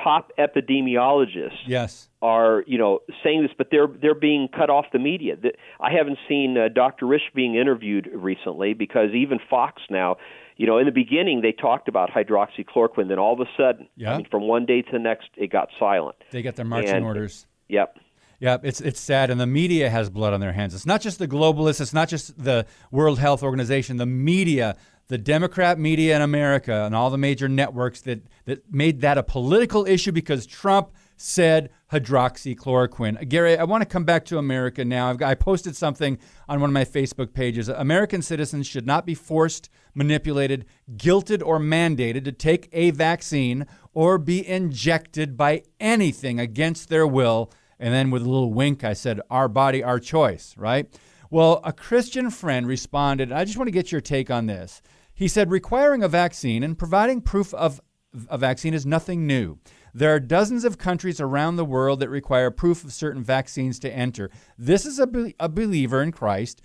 Top 0.04 0.32
epidemiologists 0.40 1.58
Yes. 1.66 2.08
are 2.22 2.64
you 2.68 2.78
know 2.78 3.00
saying 3.24 3.42
this, 3.42 3.52
but 3.58 3.68
they're 3.72 3.88
they're 3.88 4.16
being 4.16 4.48
cut 4.48 4.70
off 4.70 4.86
the 4.94 5.00
media. 5.00 5.36
The- 5.36 5.54
I 5.80 5.92
haven't 5.92 6.18
seen 6.30 6.58
uh, 6.58 6.70
Dr. 6.74 7.06
Risch 7.06 7.34
being 7.36 7.56
interviewed 7.56 8.10
recently 8.14 8.74
because 8.74 9.10
even 9.14 9.40
Fox 9.50 9.82
now, 9.90 10.16
you 10.56 10.66
know, 10.66 10.78
in 10.78 10.86
the 10.86 10.92
beginning 10.94 11.42
they 11.42 11.52
talked 11.52 11.88
about 11.90 12.10
hydroxychloroquine, 12.10 13.10
then 13.10 13.20
all 13.20 13.34
of 13.34 13.40
a 13.42 13.50
sudden, 13.58 13.88
Yeah. 13.98 14.14
I 14.14 14.18
mean, 14.18 14.28
from 14.32 14.48
one 14.48 14.66
day 14.66 14.82
to 14.82 14.92
the 14.94 15.00
next, 15.00 15.28
it 15.36 15.52
got 15.52 15.70
silent. 15.80 16.16
They 16.32 16.42
get 16.42 16.56
their 16.56 16.66
marching 16.66 16.90
And- 16.92 17.06
orders. 17.06 17.46
Yep. 17.68 17.98
Yeah, 18.42 18.58
it's 18.64 18.82
it's 18.82 19.00
sad, 19.00 19.30
and 19.30 19.40
the 19.40 19.46
media 19.46 19.88
has 19.92 20.10
blood 20.10 20.34
on 20.34 20.40
their 20.40 20.52
hands. 20.52 20.74
It's 20.74 20.88
not 20.88 21.00
just 21.00 21.20
the 21.20 21.28
globalists. 21.28 21.80
It's 21.80 21.94
not 21.94 22.10
just 22.10 22.44
the 22.44 22.66
World 22.90 23.20
Health 23.20 23.44
Organization. 23.44 23.98
The 23.98 24.08
media, 24.08 24.76
the 25.10 25.20
Democrat 25.20 25.78
media 25.78 26.16
in 26.16 26.24
America, 26.24 26.74
and 26.86 26.96
all 26.96 27.12
the 27.12 27.20
major 27.20 27.48
networks 27.48 28.02
that 28.02 28.26
that 28.46 28.64
made 28.74 29.02
that 29.02 29.20
a 29.20 29.24
political 29.24 29.86
issue 29.86 30.12
because 30.12 30.48
Trump 30.48 30.92
said 31.18 31.70
hydroxychloroquine. 31.92 33.30
Gary, 33.30 33.60
I 33.60 33.64
want 33.64 33.84
to 33.84 33.86
come 33.86 34.06
back 34.06 34.26
to 34.26 34.40
America 34.40 34.84
now. 34.84 35.14
Got, 35.14 35.30
I 35.30 35.36
posted 35.36 35.76
something 35.76 36.18
on 36.50 36.60
one 36.60 36.72
of 36.72 36.74
my 36.74 36.84
Facebook 36.84 37.34
pages. 37.34 37.70
American 37.70 38.24
citizens 38.24 38.66
should 38.66 38.88
not 38.88 39.06
be 39.06 39.14
forced, 39.14 39.70
manipulated, 39.94 40.66
guilted, 40.96 41.44
or 41.46 41.60
mandated 41.60 42.26
to 42.26 42.32
take 42.32 42.70
a 42.74 42.90
vaccine 42.90 43.68
or 43.94 44.18
be 44.18 44.48
injected 44.48 45.38
by 45.38 45.62
anything 45.80 46.40
against 46.40 46.90
their 46.90 47.06
will. 47.06 47.52
And 47.82 47.92
then 47.92 48.12
with 48.12 48.22
a 48.22 48.30
little 48.30 48.54
wink, 48.54 48.84
I 48.84 48.94
said, 48.94 49.20
Our 49.32 49.48
body, 49.48 49.84
our 49.84 50.00
choice, 50.00 50.54
right? 50.56 50.88
Well, 51.32 51.62
a 51.64 51.74
Christian 51.74 52.30
friend 52.30 52.68
responded, 52.68 53.32
I 53.32 53.44
just 53.44 53.58
want 53.58 53.68
to 53.68 53.72
get 53.72 53.92
your 53.92 54.02
take 54.02 54.30
on 54.30 54.46
this. 54.46 54.84
He 55.16 55.28
said, 55.28 55.50
Requiring 55.50 56.04
a 56.04 56.08
vaccine 56.08 56.62
and 56.62 56.78
providing 56.78 57.22
proof 57.22 57.54
of 57.56 57.82
a 58.30 58.38
vaccine 58.38 58.76
is 58.76 58.86
nothing 58.86 59.26
new. 59.26 59.58
There 59.96 60.14
are 60.14 60.20
dozens 60.20 60.64
of 60.64 60.78
countries 60.78 61.20
around 61.20 61.56
the 61.56 61.66
world 61.66 62.00
that 62.02 62.10
require 62.10 62.52
proof 62.52 62.84
of 62.84 62.94
certain 62.94 63.24
vaccines 63.24 63.80
to 63.80 63.92
enter. 63.92 64.30
This 64.58 64.86
is 64.86 65.00
a, 65.00 65.08
be- 65.08 65.36
a 65.40 65.50
believer 65.50 66.04
in 66.04 66.12
Christ 66.12 66.62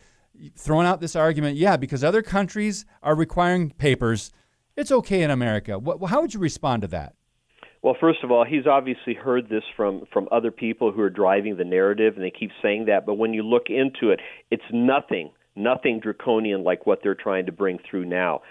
throwing 0.54 0.86
out 0.86 1.00
this 1.00 1.16
argument, 1.16 1.56
yeah, 1.56 1.78
because 1.78 2.04
other 2.04 2.20
countries 2.20 2.84
are 3.02 3.14
requiring 3.14 3.70
papers. 3.70 4.32
It's 4.76 4.92
okay 4.92 5.22
in 5.22 5.30
America. 5.30 5.78
What, 5.78 6.10
how 6.10 6.20
would 6.20 6.34
you 6.34 6.40
respond 6.40 6.82
to 6.82 6.88
that? 6.88 7.14
Well, 7.82 7.96
first 8.00 8.18
of 8.24 8.30
all, 8.30 8.44
he's 8.44 8.66
obviously 8.66 9.14
heard 9.14 9.48
this 9.48 9.62
from 9.76 10.04
from 10.12 10.28
other 10.32 10.50
people 10.50 10.92
who 10.92 11.00
are 11.00 11.10
driving 11.10 11.56
the 11.56 11.64
narrative, 11.64 12.14
and 12.16 12.24
they 12.24 12.32
keep 12.32 12.50
saying 12.62 12.86
that. 12.86 13.06
But 13.06 13.14
when 13.14 13.34
you 13.34 13.42
look 13.42 13.64
into 13.68 14.10
it, 14.10 14.20
it's 14.50 14.62
nothing, 14.72 15.30
nothing 15.54 16.00
draconian 16.00 16.64
like 16.64 16.86
what 16.86 17.00
they're 17.02 17.14
trying 17.14 17.46
to 17.46 17.52
bring 17.52 17.78
through 17.88 18.06
now. 18.06 18.42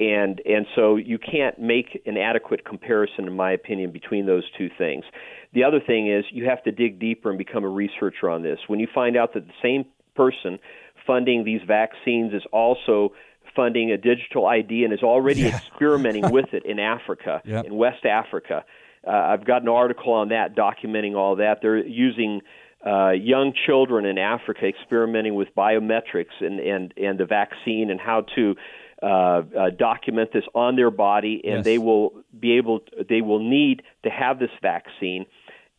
And 0.00 0.40
and 0.44 0.66
so 0.76 0.96
you 0.96 1.18
can't 1.18 1.58
make 1.58 2.02
an 2.06 2.16
adequate 2.16 2.64
comparison, 2.64 3.26
in 3.26 3.34
my 3.34 3.52
opinion, 3.52 3.90
between 3.90 4.26
those 4.26 4.44
two 4.56 4.68
things. 4.78 5.04
The 5.52 5.64
other 5.64 5.80
thing 5.84 6.10
is 6.10 6.24
you 6.30 6.48
have 6.48 6.62
to 6.64 6.72
dig 6.72 7.00
deeper 7.00 7.30
and 7.30 7.38
become 7.38 7.64
a 7.64 7.68
researcher 7.68 8.30
on 8.30 8.42
this. 8.42 8.58
When 8.68 8.78
you 8.78 8.86
find 8.94 9.16
out 9.16 9.34
that 9.34 9.46
the 9.46 9.52
same 9.62 9.86
person 10.14 10.58
funding 11.06 11.44
these 11.44 11.62
vaccines 11.66 12.32
is 12.34 12.42
also 12.52 13.12
funding 13.58 13.90
a 13.90 13.96
digital 13.96 14.46
ID 14.46 14.84
and 14.84 14.92
is 14.92 15.02
already 15.02 15.46
experimenting 15.48 16.30
with 16.36 16.52
it 16.52 16.64
in 16.64 16.78
Africa, 16.78 17.42
Yep. 17.44 17.64
in 17.66 17.74
West 17.76 18.04
Africa. 18.04 18.64
Uh, 19.06 19.10
I've 19.10 19.44
got 19.44 19.62
an 19.62 19.68
article 19.68 20.12
on 20.12 20.28
that 20.28 20.54
documenting 20.54 21.14
all 21.16 21.36
that. 21.36 21.58
They're 21.62 21.84
using 21.84 22.40
uh, 22.86 23.10
young 23.10 23.52
children 23.66 24.04
in 24.04 24.18
Africa 24.18 24.66
experimenting 24.66 25.34
with 25.34 25.48
biometrics 25.56 26.36
and, 26.40 26.60
and, 26.60 26.94
and 26.96 27.18
the 27.18 27.24
vaccine 27.26 27.90
and 27.90 28.00
how 28.00 28.20
to 28.36 28.54
uh, 29.02 29.06
uh, 29.06 29.70
document 29.78 30.30
this 30.32 30.44
on 30.54 30.76
their 30.76 30.90
body, 30.90 31.40
and 31.44 31.56
Yes. 31.58 31.64
they 31.64 31.78
will 31.78 32.12
be 32.38 32.56
able. 32.56 32.80
They 33.08 33.20
will 33.22 33.38
need 33.58 33.82
to 34.04 34.10
have 34.10 34.38
this 34.40 34.50
vaccine 34.62 35.26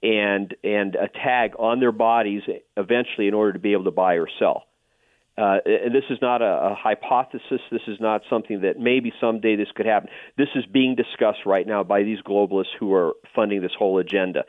and 0.02 0.56
and 0.64 0.96
a 0.96 1.10
tag 1.10 1.52
on 1.60 1.80
their 1.82 1.92
bodies 1.92 2.44
eventually 2.78 3.28
in 3.28 3.34
order 3.34 3.52
to 3.54 3.60
be 3.60 3.74
able 3.74 3.84
to 3.86 3.92
buy 3.92 4.14
or 4.16 4.28
sell. 4.40 4.64
Uh, 5.40 5.60
and 5.66 5.96
this 5.96 6.04
is 6.10 6.18
not 6.22 6.42
a, 6.42 6.72
a 6.72 6.76
hypothesis. 6.76 7.62
This 7.72 7.82
is 7.88 7.98
not 8.02 8.22
something 8.30 8.62
that 8.62 8.78
maybe 8.78 9.14
someday 9.22 9.56
this 9.56 9.70
could 9.74 9.86
happen. 9.86 10.10
This 10.38 10.50
is 10.56 10.66
being 10.66 10.96
discussed 10.96 11.46
right 11.46 11.66
now 11.66 11.84
by 11.84 12.04
these 12.04 12.20
globalists 12.22 12.76
who 12.78 12.94
are 12.94 13.14
funding 13.34 13.62
this 13.62 13.72
whole 13.78 14.00
agenda. 14.00 14.44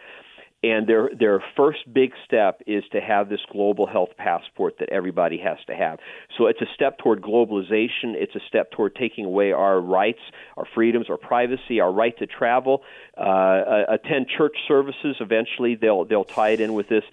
And 0.63 0.87
their 0.87 1.09
their 1.19 1.43
first 1.57 1.91
big 1.91 2.13
step 2.27 2.61
is 2.67 2.85
to 2.93 3.01
have 3.01 3.31
this 3.31 3.41
global 3.51 3.87
health 3.87 4.11
passport 4.19 4.75
that 4.81 4.91
everybody 4.91 5.39
has 5.39 5.57
to 5.69 5.75
have. 5.75 6.01
So 6.37 6.49
it's 6.49 6.61
a 6.61 6.67
step 6.75 6.99
toward 6.99 7.23
globalization. 7.23 8.15
It's 8.15 8.35
a 8.35 8.41
step 8.47 8.71
toward 8.73 8.95
taking 8.95 9.25
away 9.25 9.53
our 9.53 9.81
rights, 9.81 10.21
our 10.59 10.67
freedoms, 10.75 11.09
our 11.09 11.17
privacy, 11.17 11.81
our 11.81 11.91
right 11.91 12.17
to 12.19 12.27
travel, 12.27 12.83
uh, 13.17 13.85
attend 13.89 14.27
church 14.37 14.57
services. 14.69 15.17
Eventually, 15.21 15.77
they'll 15.77 16.05
they'll 16.05 16.25
tie 16.25 16.51
it 16.51 16.61
in 16.61 16.75
with 16.75 16.89
this. 16.89 17.05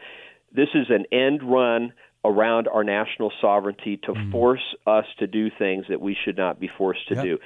This 0.51 0.69
is 0.73 0.87
an 0.89 1.05
end 1.13 1.41
run 1.43 1.93
around 2.25 2.67
our 2.67 2.83
national 2.83 3.31
sovereignty 3.41 3.97
to 3.97 4.11
mm-hmm. 4.11 4.31
force 4.31 4.75
us 4.85 5.05
to 5.19 5.27
do 5.27 5.49
things 5.57 5.85
that 5.89 6.01
we 6.01 6.15
should 6.25 6.37
not 6.37 6.59
be 6.59 6.69
forced 6.77 7.07
to 7.07 7.15
Yep. 7.15 7.23
do. 7.23 7.37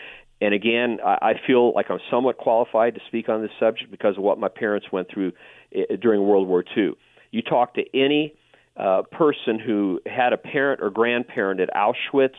And 0.41 0.53
again, 0.53 0.99
I 1.05 1.17
I 1.21 1.33
feel 1.45 1.73
like 1.73 1.89
I'm 1.89 1.99
somewhat 2.09 2.37
qualified 2.37 2.95
to 2.95 3.01
speak 3.07 3.29
on 3.29 3.41
this 3.41 3.51
subject 3.59 3.91
because 3.91 4.17
of 4.17 4.23
what 4.23 4.39
my 4.39 4.49
parents 4.49 4.91
went 4.91 5.09
through 5.09 5.33
eh, 5.73 5.83
eh, 5.89 5.95
during 5.97 6.23
World 6.23 6.47
War 6.47 6.63
II. 6.75 6.93
You 7.31 7.41
talk 7.41 7.75
to 7.75 7.83
any 7.93 8.33
uh, 8.75 9.03
person 9.11 9.59
who 9.59 10.01
had 10.05 10.33
a 10.33 10.37
parent 10.37 10.81
or 10.81 10.89
grandparent 10.89 11.59
at 11.59 11.69
Auschwitz 11.73 12.35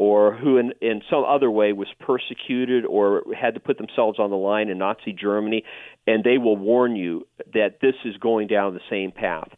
or 0.00 0.34
who 0.34 0.56
in, 0.56 0.72
in 0.80 1.02
some 1.10 1.24
other 1.24 1.50
way 1.50 1.74
was 1.74 1.88
persecuted 2.00 2.86
or 2.86 3.22
had 3.38 3.52
to 3.52 3.60
put 3.60 3.76
themselves 3.76 4.18
on 4.18 4.30
the 4.30 4.36
line 4.36 4.70
in 4.70 4.78
Nazi 4.78 5.12
Germany, 5.12 5.62
and 6.06 6.24
they 6.24 6.38
will 6.38 6.56
warn 6.56 6.96
you 6.96 7.26
that 7.52 7.80
this 7.82 7.92
is 8.06 8.16
going 8.16 8.48
down 8.48 8.72
the 8.72 8.80
same 8.88 9.12
path. 9.12 9.50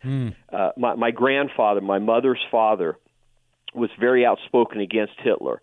Uh, 0.52 0.70
my, 0.76 0.96
my 0.96 1.12
grandfather, 1.12 1.80
my 1.80 2.00
mother's 2.00 2.40
father, 2.50 2.96
was 3.72 3.88
very 4.00 4.26
outspoken 4.26 4.80
against 4.80 5.12
Hitler. 5.22 5.62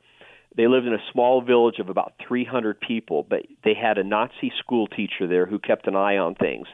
They 0.55 0.67
lived 0.67 0.88
in 0.88 0.93
a 0.93 1.11
small 1.11 1.41
village 1.41 1.80
of 1.80 1.89
about 1.89 2.13
300 2.25 2.80
people, 2.80 3.27
but 3.30 3.41
they 3.65 3.73
had 3.73 3.97
a 3.97 4.03
Nazi 4.05 4.53
school 4.59 4.88
teacher 4.88 5.27
there 5.27 5.45
who 5.45 5.59
kept 5.59 5.88
an 5.88 5.97
eye 5.97 6.15
on 6.15 6.36
things. 6.36 6.67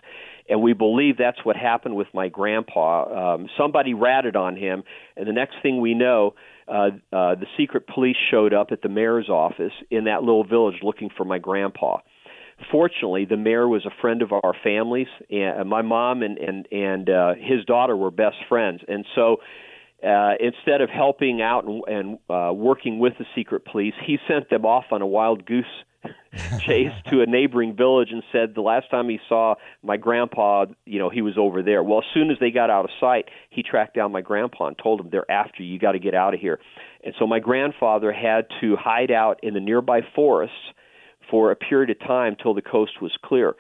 And 0.47 0.61
we 0.61 0.73
believe 0.73 1.17
that's 1.17 1.43
what 1.43 1.55
happened 1.55 1.95
with 1.95 2.07
my 2.13 2.29
grandpa. 2.29 3.33
Um, 3.33 3.47
somebody 3.57 3.93
ratted 3.93 4.35
on 4.35 4.55
him, 4.55 4.83
and 5.17 5.27
the 5.27 5.33
next 5.33 5.55
thing 5.61 5.81
we 5.81 5.93
know, 5.93 6.35
uh, 6.67 6.89
uh, 7.11 7.35
the 7.35 7.47
secret 7.57 7.87
police 7.87 8.17
showed 8.29 8.53
up 8.53 8.67
at 8.71 8.81
the 8.81 8.89
mayor's 8.89 9.29
office 9.29 9.73
in 9.89 10.05
that 10.05 10.21
little 10.21 10.43
village 10.43 10.75
looking 10.83 11.09
for 11.15 11.25
my 11.25 11.39
grandpa. 11.39 11.97
Fortunately, 12.71 13.25
the 13.25 13.37
mayor 13.37 13.67
was 13.67 13.85
a 13.85 14.01
friend 14.01 14.21
of 14.21 14.31
our 14.31 14.53
families, 14.63 15.07
and 15.29 15.67
my 15.67 15.81
mom 15.81 16.23
and 16.23 16.37
and 16.37 16.67
and 16.71 17.09
uh, 17.09 17.33
his 17.35 17.65
daughter 17.65 17.97
were 17.97 18.11
best 18.11 18.37
friends, 18.47 18.81
and 18.87 19.05
so 19.13 19.37
uh, 20.03 20.33
instead 20.39 20.81
of 20.81 20.89
helping 20.89 21.41
out 21.41 21.65
and, 21.65 21.83
and 21.87 22.19
uh, 22.29 22.53
working 22.53 22.99
with 22.99 23.13
the 23.17 23.25
secret 23.35 23.65
police, 23.65 23.93
he 24.05 24.17
sent 24.27 24.49
them 24.49 24.65
off 24.65 24.85
on 24.91 25.01
a 25.01 25.07
wild 25.07 25.45
goose 25.45 25.65
chase 26.59 26.91
to 27.09 27.21
a 27.21 27.25
neighboring 27.25 27.75
village 27.75 28.09
and 28.11 28.21
said 28.31 28.53
the 28.53 28.61
last 28.61 28.89
time 28.91 29.09
he 29.09 29.19
saw 29.27 29.55
my 29.81 29.97
grandpa, 29.97 30.65
you 30.85 30.99
know, 30.99 31.09
he 31.09 31.21
was 31.21 31.37
over 31.37 31.63
there. 31.63 31.81
Well, 31.81 31.99
as 31.99 32.05
soon 32.13 32.29
as 32.29 32.37
they 32.39 32.51
got 32.51 32.69
out 32.69 32.85
of 32.85 32.91
sight, 32.99 33.25
he 33.49 33.63
tracked 33.63 33.95
down 33.95 34.11
my 34.11 34.21
grandpa 34.21 34.67
and 34.67 34.77
told 34.77 34.99
him, 34.99 35.09
"They're 35.09 35.29
after 35.31 35.63
you. 35.63 35.73
You 35.73 35.79
got 35.79 35.93
to 35.93 35.99
get 35.99 36.13
out 36.13 36.33
of 36.33 36.39
here." 36.39 36.59
And 37.03 37.13
so 37.17 37.25
my 37.25 37.39
grandfather 37.39 38.11
had 38.11 38.47
to 38.61 38.75
hide 38.75 39.11
out 39.11 39.39
in 39.43 39.53
the 39.53 39.59
nearby 39.59 40.01
forests 40.13 40.55
for 41.29 41.51
a 41.51 41.55
period 41.55 41.89
of 41.89 41.99
time 41.99 42.35
till 42.41 42.53
the 42.53 42.61
coast 42.61 43.01
was 43.01 43.11
clear. 43.23 43.55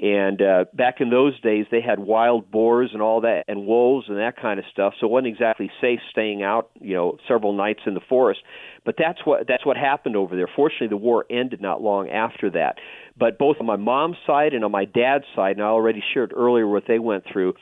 And 0.00 0.40
uh, 0.40 0.64
back 0.72 1.00
in 1.00 1.10
those 1.10 1.38
days, 1.40 1.66
they 1.72 1.80
had 1.80 1.98
wild 1.98 2.52
boars 2.52 2.90
and 2.92 3.02
all 3.02 3.22
that, 3.22 3.44
and 3.48 3.66
wolves 3.66 4.06
and 4.08 4.18
that 4.18 4.36
kind 4.40 4.60
of 4.60 4.64
stuff. 4.70 4.94
So 5.00 5.06
it 5.06 5.10
wasn't 5.10 5.28
exactly 5.28 5.70
safe 5.80 5.98
staying 6.10 6.42
out, 6.42 6.70
you 6.80 6.94
know, 6.94 7.18
several 7.26 7.52
nights 7.52 7.80
in 7.84 7.94
the 7.94 8.00
forest. 8.08 8.40
But 8.84 8.94
that's 8.96 9.18
what 9.24 9.48
that's 9.48 9.66
what 9.66 9.76
happened 9.76 10.14
over 10.14 10.36
there. 10.36 10.48
Fortunately, 10.54 10.86
the 10.86 10.96
war 10.96 11.26
ended 11.28 11.60
not 11.60 11.82
long 11.82 12.10
after 12.10 12.48
that. 12.50 12.76
But 13.18 13.38
both 13.38 13.56
on 13.58 13.66
my 13.66 13.76
mom's 13.76 14.18
side 14.24 14.54
and 14.54 14.64
on 14.64 14.70
my 14.70 14.84
dad's 14.84 15.24
side, 15.34 15.56
and 15.56 15.62
I 15.62 15.68
already 15.68 16.02
shared 16.14 16.32
earlier 16.34 16.68
what 16.68 16.84
they 16.86 17.00
went 17.00 17.24
through. 17.30 17.54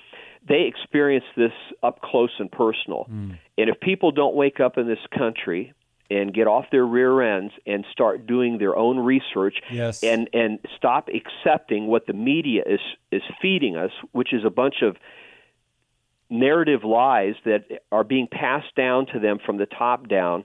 They 0.46 0.68
experienced 0.68 1.28
this 1.36 1.52
up 1.82 2.02
close 2.02 2.30
and 2.38 2.52
personal. 2.52 3.06
And 3.56 3.70
if 3.70 3.80
people 3.80 4.12
don't 4.12 4.36
wake 4.36 4.60
up 4.60 4.76
in 4.76 4.86
this 4.86 4.98
country 5.16 5.72
and 6.10 6.32
get 6.32 6.46
off 6.46 6.66
their 6.70 6.86
rear 6.86 7.20
ends 7.20 7.52
and 7.66 7.84
start 7.90 8.26
doing 8.26 8.58
their 8.58 8.76
own 8.76 8.98
research 8.98 9.56
Yes. 9.70 10.02
and 10.02 10.28
and 10.32 10.58
stop 10.76 11.08
accepting 11.08 11.86
what 11.86 12.06
the 12.06 12.12
media 12.12 12.62
is 12.66 12.80
is 13.10 13.22
feeding 13.42 13.76
us 13.76 13.90
which 14.12 14.32
is 14.32 14.44
a 14.44 14.50
bunch 14.50 14.82
of 14.82 14.96
narrative 16.28 16.82
lies 16.84 17.34
that 17.44 17.64
are 17.92 18.04
being 18.04 18.26
passed 18.30 18.74
down 18.76 19.06
to 19.06 19.20
them 19.20 19.38
from 19.44 19.58
the 19.58 19.66
top 19.66 20.08
down 20.08 20.44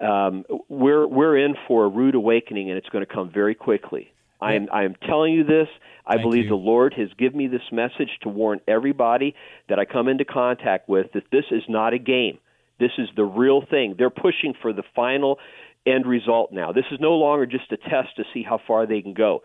um, 0.00 0.44
we're 0.68 1.06
we're 1.06 1.36
in 1.38 1.54
for 1.66 1.84
a 1.84 1.88
rude 1.88 2.14
awakening 2.14 2.68
and 2.68 2.76
it's 2.78 2.88
going 2.88 3.04
to 3.04 3.12
come 3.12 3.30
very 3.32 3.54
quickly 3.54 4.10
I 4.40 4.54
am 4.54 4.68
I 4.70 4.82
am 4.84 4.94
telling 5.06 5.32
you 5.32 5.44
this. 5.44 5.68
I 6.06 6.14
Thank 6.14 6.22
believe 6.22 6.44
you. 6.44 6.50
the 6.50 6.56
Lord 6.56 6.92
has 6.98 7.08
given 7.16 7.38
me 7.38 7.46
this 7.46 7.62
message 7.72 8.10
to 8.22 8.28
warn 8.28 8.60
everybody 8.68 9.34
that 9.70 9.78
I 9.78 9.86
come 9.86 10.06
into 10.06 10.26
contact 10.26 10.86
with 10.86 11.12
that 11.14 11.22
this 11.32 11.46
is 11.50 11.62
not 11.66 11.94
a 11.94 11.98
game. 11.98 12.38
This 12.78 12.90
is 12.98 13.08
the 13.16 13.24
real 13.24 13.62
thing. 13.68 13.94
They're 13.98 14.10
pushing 14.10 14.54
for 14.60 14.72
the 14.72 14.82
final 14.94 15.38
end 15.86 16.06
result 16.06 16.52
now. 16.52 16.72
This 16.72 16.84
is 16.90 16.98
no 17.00 17.12
longer 17.12 17.46
just 17.46 17.70
a 17.72 17.76
test 17.76 18.16
to 18.16 18.24
see 18.32 18.42
how 18.42 18.58
far 18.66 18.86
they 18.86 19.02
can 19.02 19.14
go. 19.14 19.42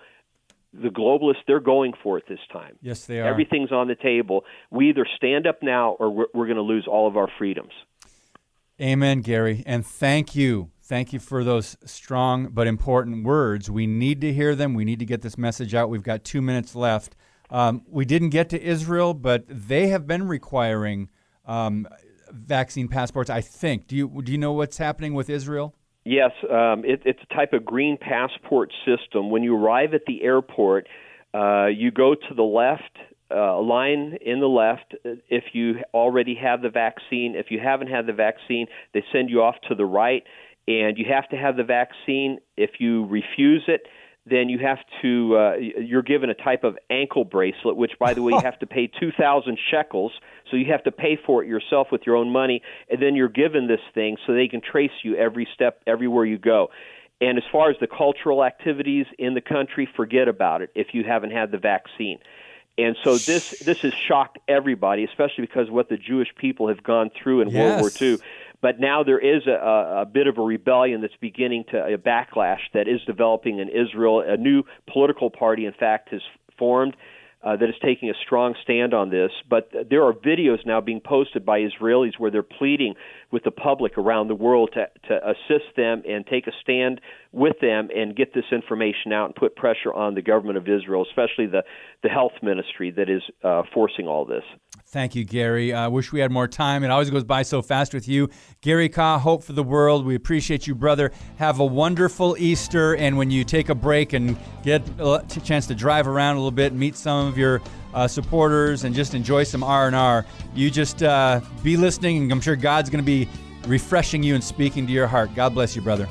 The 0.74 0.90
globalists, 0.90 1.44
they're 1.48 1.60
going 1.60 1.94
for 2.04 2.18
it 2.18 2.26
this 2.30 2.40
time. 2.52 2.76
Yes, 2.82 3.06
they 3.06 3.20
are. 3.20 3.28
Everything's 3.28 3.72
on 3.72 3.88
the 3.88 3.96
table. 3.96 4.46
We 4.70 4.90
either 4.90 5.06
stand 5.16 5.48
up 5.48 5.64
now 5.64 5.98
or 6.00 6.10
we're, 6.10 6.26
we're 6.34 6.46
going 6.46 6.58
to 6.58 6.64
lose 6.64 6.88
all 6.88 7.08
of 7.08 7.18
our 7.18 7.28
freedoms. 7.38 7.72
Amen, 8.80 9.22
Gary. 9.22 9.64
And 9.66 9.86
thank 9.86 10.36
you. 10.36 10.70
Thank 10.82 11.12
you 11.12 11.20
for 11.20 11.44
those 11.44 11.76
strong 11.86 12.50
but 12.52 12.66
important 12.66 13.26
words. 13.26 13.70
We 13.70 13.88
need 13.88 14.22
to 14.22 14.32
hear 14.32 14.56
them. 14.56 14.74
We 14.74 14.86
need 14.86 15.00
to 15.00 15.06
get 15.06 15.22
this 15.22 15.38
message 15.38 15.76
out. 15.76 15.90
We've 15.90 16.04
got 16.04 16.24
two 16.24 16.42
minutes 16.42 16.76
left. 16.76 17.16
Um, 17.50 17.84
we 17.88 18.06
didn't 18.06 18.30
get 18.30 18.50
to 18.50 18.62
Israel, 18.62 19.14
but 19.14 19.44
they 19.48 19.88
have 19.88 20.08
been 20.08 20.28
requiring 20.28 21.10
um, 21.46 21.88
vaccine 22.32 22.88
passports. 22.88 23.30
I 23.30 23.42
think. 23.42 23.88
Do 23.88 23.96
you 23.96 24.22
do 24.24 24.32
you 24.32 24.38
know 24.38 24.54
what's 24.54 24.78
happening 24.78 25.14
with 25.14 25.30
Israel? 25.30 25.76
Yes, 26.06 26.32
um, 26.50 26.84
it, 26.86 27.02
it's 27.06 27.20
a 27.30 27.34
type 27.36 27.54
of 27.54 27.66
green 27.66 27.98
passport 27.98 28.72
system. 28.86 29.30
When 29.30 29.44
you 29.44 29.56
arrive 29.56 29.94
at 29.94 30.02
the 30.08 30.24
airport, 30.24 30.88
uh, 31.34 31.68
you 31.68 31.92
go 31.92 32.16
to 32.16 32.34
the 32.36 32.42
left, 32.44 32.98
uh, 33.30 33.60
line 33.62 34.18
in 34.26 34.40
the 34.40 34.48
left 34.48 34.96
if 35.04 35.44
you 35.54 35.76
already 35.94 36.36
have 36.36 36.62
the 36.62 36.70
vaccine. 36.70 37.36
If 37.36 37.52
you 37.52 37.60
haven't 37.60 37.90
had 37.90 38.08
the 38.08 38.14
vaccine, 38.14 38.66
they 38.94 39.04
send 39.12 39.30
you 39.30 39.44
off 39.44 39.56
to 39.68 39.76
the 39.76 39.86
right, 39.86 40.24
and 40.68 40.98
you 40.98 41.06
have 41.14 41.30
to 41.30 41.36
have 41.36 41.58
the 41.58 41.64
vaccine. 41.64 42.40
If 42.58 42.80
you 42.80 43.06
refuse 43.06 43.64
it, 43.68 43.82
then 44.26 44.50
you 44.50 44.60
have 44.60 44.80
to 45.02 45.38
uh, 45.38 45.54
you're 45.56 46.04
given 46.04 46.30
a 46.30 46.34
type 46.34 46.64
of 46.64 46.78
ankle 46.90 47.24
bracelet 47.24 47.76
which 47.76 47.94
by 48.00 48.14
the 48.14 48.22
way 48.22 48.34
you 48.34 48.42
have 48.42 48.60
to 48.60 48.68
pay 48.68 48.88
2000 48.88 49.58
shekels. 49.72 50.12
So 50.50 50.58
you 50.58 50.72
have 50.72 50.84
to 50.84 50.92
pay 50.92 51.18
for 51.26 51.44
it 51.44 51.48
yourself 51.48 51.88
with 51.92 52.02
your 52.06 52.16
own 52.16 52.32
money 52.32 52.62
and 52.90 53.02
then 53.02 53.16
you're 53.16 53.30
given 53.30 53.68
this 53.68 53.82
thing 53.94 54.18
so 54.26 54.34
they 54.34 54.48
can 54.48 54.62
trace 54.62 54.92
you 55.04 55.16
every 55.16 55.48
step 55.54 55.82
everywhere 55.88 56.26
you 56.26 56.38
go. 56.38 56.70
And 57.22 57.38
as 57.38 57.44
far 57.52 57.70
as 57.70 57.76
the 57.80 57.88
cultural 57.88 58.44
activities 58.44 59.06
in 59.18 59.34
the 59.34 59.42
country 59.42 59.88
forget 59.96 60.28
about 60.28 60.62
it 60.62 60.72
if 60.76 60.94
you 60.94 61.04
haven't 61.04 61.32
had 61.32 61.52
the 61.52 61.58
vaccine. 61.58 62.20
And 62.78 62.96
so 63.04 63.18
this 63.18 63.60
this 63.60 63.82
has 63.82 63.94
shocked 63.94 64.38
everybody 64.48 65.04
especially 65.04 65.46
because 65.46 65.68
of 65.68 65.74
what 65.74 65.90
the 65.90 65.98
Jewish 65.98 66.30
people 66.36 66.68
have 66.68 66.84
gone 66.84 67.10
through 67.10 67.42
in 67.42 67.50
yes. 67.50 67.82
World 67.82 67.82
War 67.82 67.92
II 68.02 68.18
but 68.62 68.80
now 68.80 69.03
there 69.03 69.20
is 69.20 69.47
a, 69.47 70.01
a 70.01 70.05
bit 70.05 70.28
of 70.28 70.38
a 70.38 70.41
rebellion 70.41 71.01
that's 71.01 71.16
beginning 71.22 71.66
to 71.72 71.78
a 71.78 71.97
backlash 71.97 72.60
that 72.74 72.88
is 72.88 72.99
developing 73.05 73.60
in 73.60 73.70
Israel. 73.70 74.22
A 74.22 74.38
new 74.38 74.64
political 74.91 75.30
party, 75.30 75.66
in 75.66 75.74
fact, 75.74 76.10
has 76.10 76.22
formed 76.57 76.95
uh, 77.41 77.55
that 77.55 77.70
is 77.70 77.76
taking 77.82 78.10
a 78.10 78.14
strong 78.26 78.53
stand 78.62 78.93
on 78.93 79.10
this. 79.10 79.32
But 79.49 79.72
there 79.89 80.03
are 80.03 80.14
videos 80.14 80.66
now 80.66 80.82
being 80.82 80.99
posted 80.99 81.45
by 81.45 81.62
Israelis 81.62 82.18
where 82.18 82.32
they're 82.32 82.43
pleading 82.43 82.95
with 83.32 83.44
the 83.44 83.52
public 83.52 83.98
around 83.98 84.28
the 84.28 84.36
world 84.36 84.72
to, 84.74 84.86
to 85.08 85.30
assist 85.30 85.76
them 85.76 86.02
and 86.08 86.26
take 86.26 86.48
a 86.48 86.52
stand 86.62 87.00
with 87.32 87.56
them 87.62 87.90
and 87.96 88.16
get 88.16 88.34
this 88.34 88.46
information 88.52 89.14
out 89.14 89.26
and 89.26 89.36
put 89.36 89.56
pressure 89.56 89.94
on 89.94 90.16
the 90.16 90.22
government 90.22 90.58
of 90.58 90.68
Israel, 90.68 91.06
especially 91.08 91.46
the, 91.46 91.64
the 92.02 92.10
health 92.10 92.32
ministry 92.42 92.92
that 92.92 93.10
is 93.10 93.22
uh, 93.44 93.62
forcing 93.74 94.08
all 94.08 94.26
this. 94.26 94.44
Thank 94.88 95.14
you, 95.14 95.24
Gary. 95.24 95.72
I 95.72 95.88
wish 95.88 96.12
we 96.12 96.20
had 96.20 96.32
more 96.32 96.48
time. 96.48 96.84
It 96.84 96.90
always 96.90 97.12
goes 97.12 97.24
by 97.24 97.44
so 97.44 97.62
fast 97.62 97.94
with 97.94 98.08
you. 98.08 98.30
Gary 98.62 98.90
Kah, 98.90 99.20
Hope 99.20 99.44
for 99.44 99.54
the 99.54 99.64
World. 99.64 100.04
We 100.04 100.16
appreciate 100.16 100.66
you, 100.66 100.74
brother. 100.74 101.12
Have 101.38 101.60
a 101.60 101.66
wonderful 101.66 102.36
Easter. 102.40 102.96
And 102.96 103.16
when 103.16 103.30
you 103.30 103.44
take 103.44 103.70
a 103.70 103.76
break 103.76 104.14
and 104.14 104.36
get 104.64 104.82
a 105.00 105.24
chance 105.44 105.68
to 105.68 105.76
drive 105.76 106.08
around 106.08 106.38
a 106.38 106.40
little 106.40 106.50
bit, 106.50 106.72
and 106.72 106.80
meet 106.80 106.96
some 106.96 107.28
of 107.28 107.38
your 107.38 107.62
uh, 107.94 108.08
supporters, 108.08 108.84
and 108.84 108.96
just 108.96 109.14
enjoy 109.14 109.44
some 109.44 109.64
R 109.64 109.88
and 109.88 109.96
R, 109.96 110.26
you 110.54 110.70
just 110.70 111.04
uh, 111.04 111.42
be 111.64 111.78
listening. 111.78 112.24
And 112.24 112.32
I'm 112.32 112.42
sure 112.42 112.56
God's 112.56 112.90
going 112.90 113.04
to 113.04 113.06
be 113.06 113.28
refreshing 113.68 114.24
you 114.24 114.36
and 114.36 114.44
speaking 114.44 114.88
to 114.88 114.94
your 114.94 115.08
heart. 115.08 115.34
God 115.36 115.54
bless 115.54 115.76
you, 115.76 115.82
brother. 115.82 116.08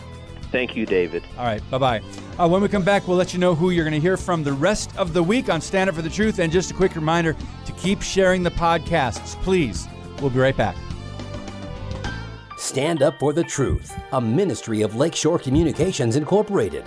Thank 0.50 0.76
you, 0.76 0.86
David. 0.86 1.24
All 1.36 1.44
right, 1.44 1.62
bye 1.70 1.78
bye. 1.78 2.02
Uh, 2.38 2.48
when 2.48 2.62
we 2.62 2.68
come 2.68 2.84
back, 2.84 3.06
we'll 3.06 3.18
let 3.18 3.34
you 3.34 3.38
know 3.38 3.54
who 3.54 3.70
you're 3.70 3.84
going 3.84 3.92
to 3.94 4.00
hear 4.00 4.16
from 4.16 4.42
the 4.42 4.52
rest 4.52 4.96
of 4.96 5.12
the 5.12 5.22
week 5.22 5.50
on 5.50 5.60
Stand 5.60 5.90
Up 5.90 5.96
for 5.96 6.02
the 6.02 6.08
Truth. 6.08 6.38
And 6.38 6.50
just 6.50 6.70
a 6.70 6.74
quick 6.74 6.94
reminder 6.94 7.36
to 7.66 7.72
keep 7.72 8.00
sharing 8.00 8.42
the 8.42 8.50
podcasts, 8.50 9.34
please. 9.42 9.86
We'll 10.20 10.30
be 10.30 10.38
right 10.38 10.56
back. 10.56 10.76
Stand 12.56 13.02
Up 13.02 13.18
for 13.20 13.32
the 13.32 13.44
Truth, 13.44 13.94
a 14.12 14.20
ministry 14.20 14.82
of 14.82 14.96
Lakeshore 14.96 15.38
Communications 15.38 16.16
Incorporated. 16.16 16.84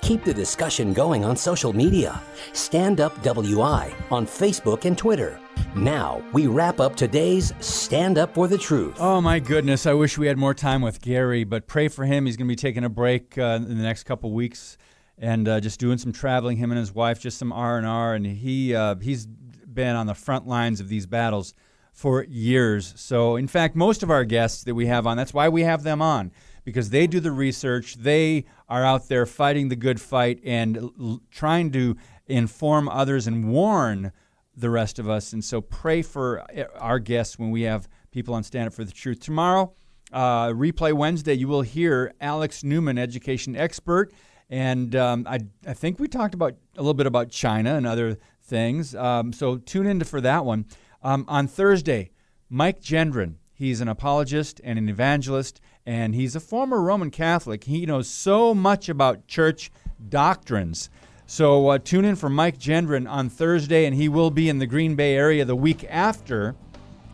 Keep 0.00 0.24
the 0.24 0.34
discussion 0.34 0.92
going 0.92 1.24
on 1.24 1.36
social 1.36 1.72
media. 1.72 2.20
Stand 2.52 3.00
Up 3.00 3.22
WI 3.22 3.94
on 4.10 4.26
Facebook 4.26 4.84
and 4.84 4.96
Twitter. 4.96 5.38
Now, 5.76 6.22
we 6.32 6.46
wrap 6.46 6.80
up 6.80 6.96
today's 6.96 7.52
Stand 7.60 8.18
Up 8.18 8.34
for 8.34 8.48
the 8.48 8.58
Truth. 8.58 8.96
Oh, 8.98 9.20
my 9.20 9.38
goodness. 9.38 9.86
I 9.86 9.92
wish 9.92 10.18
we 10.18 10.26
had 10.26 10.38
more 10.38 10.54
time 10.54 10.82
with 10.82 11.00
Gary, 11.00 11.44
but 11.44 11.66
pray 11.66 11.88
for 11.88 12.04
him. 12.04 12.26
He's 12.26 12.36
going 12.36 12.48
to 12.48 12.52
be 12.52 12.56
taking 12.56 12.84
a 12.84 12.88
break 12.88 13.36
uh, 13.38 13.60
in 13.62 13.76
the 13.76 13.82
next 13.82 14.04
couple 14.04 14.32
weeks 14.32 14.78
and 15.18 15.46
uh, 15.46 15.60
just 15.60 15.78
doing 15.78 15.98
some 15.98 16.12
traveling, 16.12 16.56
him 16.56 16.70
and 16.70 16.78
his 16.78 16.94
wife, 16.94 17.20
just 17.20 17.38
some 17.38 17.52
R&R. 17.52 18.14
And 18.14 18.26
he, 18.26 18.74
uh, 18.74 18.96
he's 18.96 19.26
been 19.26 19.94
on 19.94 20.06
the 20.06 20.14
front 20.14 20.46
lines 20.46 20.80
of 20.80 20.88
these 20.88 21.06
battles 21.06 21.54
for 21.92 22.24
years. 22.24 22.94
So, 22.96 23.36
in 23.36 23.46
fact, 23.46 23.76
most 23.76 24.02
of 24.02 24.10
our 24.10 24.24
guests 24.24 24.64
that 24.64 24.74
we 24.74 24.86
have 24.86 25.06
on, 25.06 25.16
that's 25.16 25.34
why 25.34 25.48
we 25.48 25.62
have 25.62 25.82
them 25.82 26.02
on 26.02 26.32
because 26.64 26.90
they 26.90 27.06
do 27.06 27.20
the 27.20 27.32
research. 27.32 27.96
They 27.96 28.44
are 28.72 28.86
out 28.86 29.08
there 29.08 29.26
fighting 29.26 29.68
the 29.68 29.76
good 29.76 30.00
fight 30.00 30.40
and 30.42 30.78
l- 30.78 31.20
trying 31.30 31.70
to 31.70 31.94
inform 32.26 32.88
others 32.88 33.26
and 33.26 33.50
warn 33.50 34.12
the 34.56 34.70
rest 34.70 34.98
of 34.98 35.10
us. 35.10 35.34
And 35.34 35.44
so 35.44 35.60
pray 35.60 36.00
for 36.00 36.40
uh, 36.40 36.64
our 36.78 36.98
guests 36.98 37.38
when 37.38 37.50
we 37.50 37.62
have 37.62 37.86
people 38.12 38.32
on 38.32 38.42
Stand 38.42 38.68
Up 38.68 38.72
for 38.72 38.84
the 38.84 38.92
Truth. 38.92 39.20
Tomorrow, 39.20 39.74
uh, 40.10 40.48
Replay 40.48 40.94
Wednesday, 40.94 41.34
you 41.34 41.48
will 41.48 41.60
hear 41.60 42.14
Alex 42.18 42.64
Newman, 42.64 42.96
education 42.96 43.54
expert. 43.56 44.10
And 44.48 44.96
um, 44.96 45.26
I, 45.28 45.40
I 45.66 45.74
think 45.74 45.98
we 45.98 46.08
talked 46.08 46.32
about 46.32 46.54
a 46.78 46.80
little 46.80 46.94
bit 46.94 47.06
about 47.06 47.28
China 47.28 47.74
and 47.74 47.86
other 47.86 48.16
things. 48.40 48.94
Um, 48.94 49.34
so 49.34 49.58
tune 49.58 49.86
in 49.86 50.02
for 50.04 50.22
that 50.22 50.46
one. 50.46 50.64
Um, 51.02 51.26
on 51.28 51.46
Thursday, 51.46 52.10
Mike 52.48 52.80
Gendron, 52.80 53.34
he's 53.52 53.82
an 53.82 53.88
apologist 53.88 54.62
and 54.64 54.78
an 54.78 54.88
evangelist, 54.88 55.60
and 55.86 56.14
he's 56.14 56.36
a 56.36 56.40
former 56.40 56.80
Roman 56.80 57.10
Catholic. 57.10 57.64
He 57.64 57.86
knows 57.86 58.08
so 58.08 58.54
much 58.54 58.88
about 58.88 59.26
church 59.26 59.70
doctrines. 60.08 60.90
So 61.26 61.68
uh, 61.68 61.78
tune 61.78 62.04
in 62.04 62.16
for 62.16 62.28
Mike 62.28 62.58
Gendron 62.58 63.10
on 63.10 63.28
Thursday, 63.28 63.86
and 63.86 63.94
he 63.94 64.08
will 64.08 64.30
be 64.30 64.48
in 64.48 64.58
the 64.58 64.66
Green 64.66 64.94
Bay 64.94 65.14
area 65.14 65.44
the 65.44 65.56
week 65.56 65.84
after, 65.88 66.54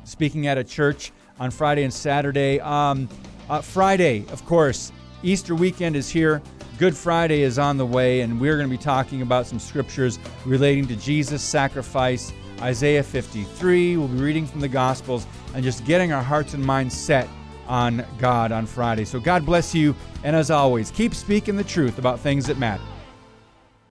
speaking 0.05 0.47
at 0.47 0.59
a 0.59 0.65
church 0.65 1.13
on 1.39 1.51
Friday 1.51 1.85
and 1.85 1.93
Saturday. 1.93 2.61
Um, 2.61 3.09
uh, 3.49 3.61
Friday, 3.61 4.25
of 4.31 4.45
course, 4.45 4.93
Easter 5.23 5.55
weekend 5.55 5.97
is 5.97 6.09
here. 6.11 6.43
Good 6.79 6.97
Friday 6.97 7.43
is 7.43 7.59
on 7.59 7.77
the 7.77 7.87
way, 7.87 8.21
and 8.21 8.41
we're 8.41 8.57
going 8.57 8.69
to 8.69 8.77
be 8.77 8.83
talking 8.83 9.23
about 9.23 9.47
some 9.47 9.59
scriptures 9.59 10.19
relating 10.45 10.87
to 10.89 10.97
Jesus' 10.97 11.43
sacrifice, 11.43 12.33
Isaiah 12.61 13.03
53. 13.03 13.97
We'll 13.97 14.09
be 14.09 14.19
reading 14.19 14.47
from 14.47 14.61
the 14.61 14.69
Gospels 14.69 15.27
and 15.55 15.65
just 15.65 15.85
getting 15.85 16.13
our 16.13 16.23
hearts 16.23 16.55
and 16.55 16.65
minds 16.65 16.97
set 16.97 17.29
on 17.69 18.05
God 18.19 18.51
on 18.53 18.67
Friday. 18.67 19.05
So 19.05 19.21
God 19.21 19.47
bless 19.47 19.75
you, 19.75 19.95
and 20.25 20.35
as 20.35 20.51
always, 20.51 20.91
keep 20.91 21.15
speaking 21.15 21.57
the 21.57 21.65
truth 21.65 21.99
about 21.99 22.21
things 22.21 22.47
that 22.47 22.59
matter. 22.59 22.83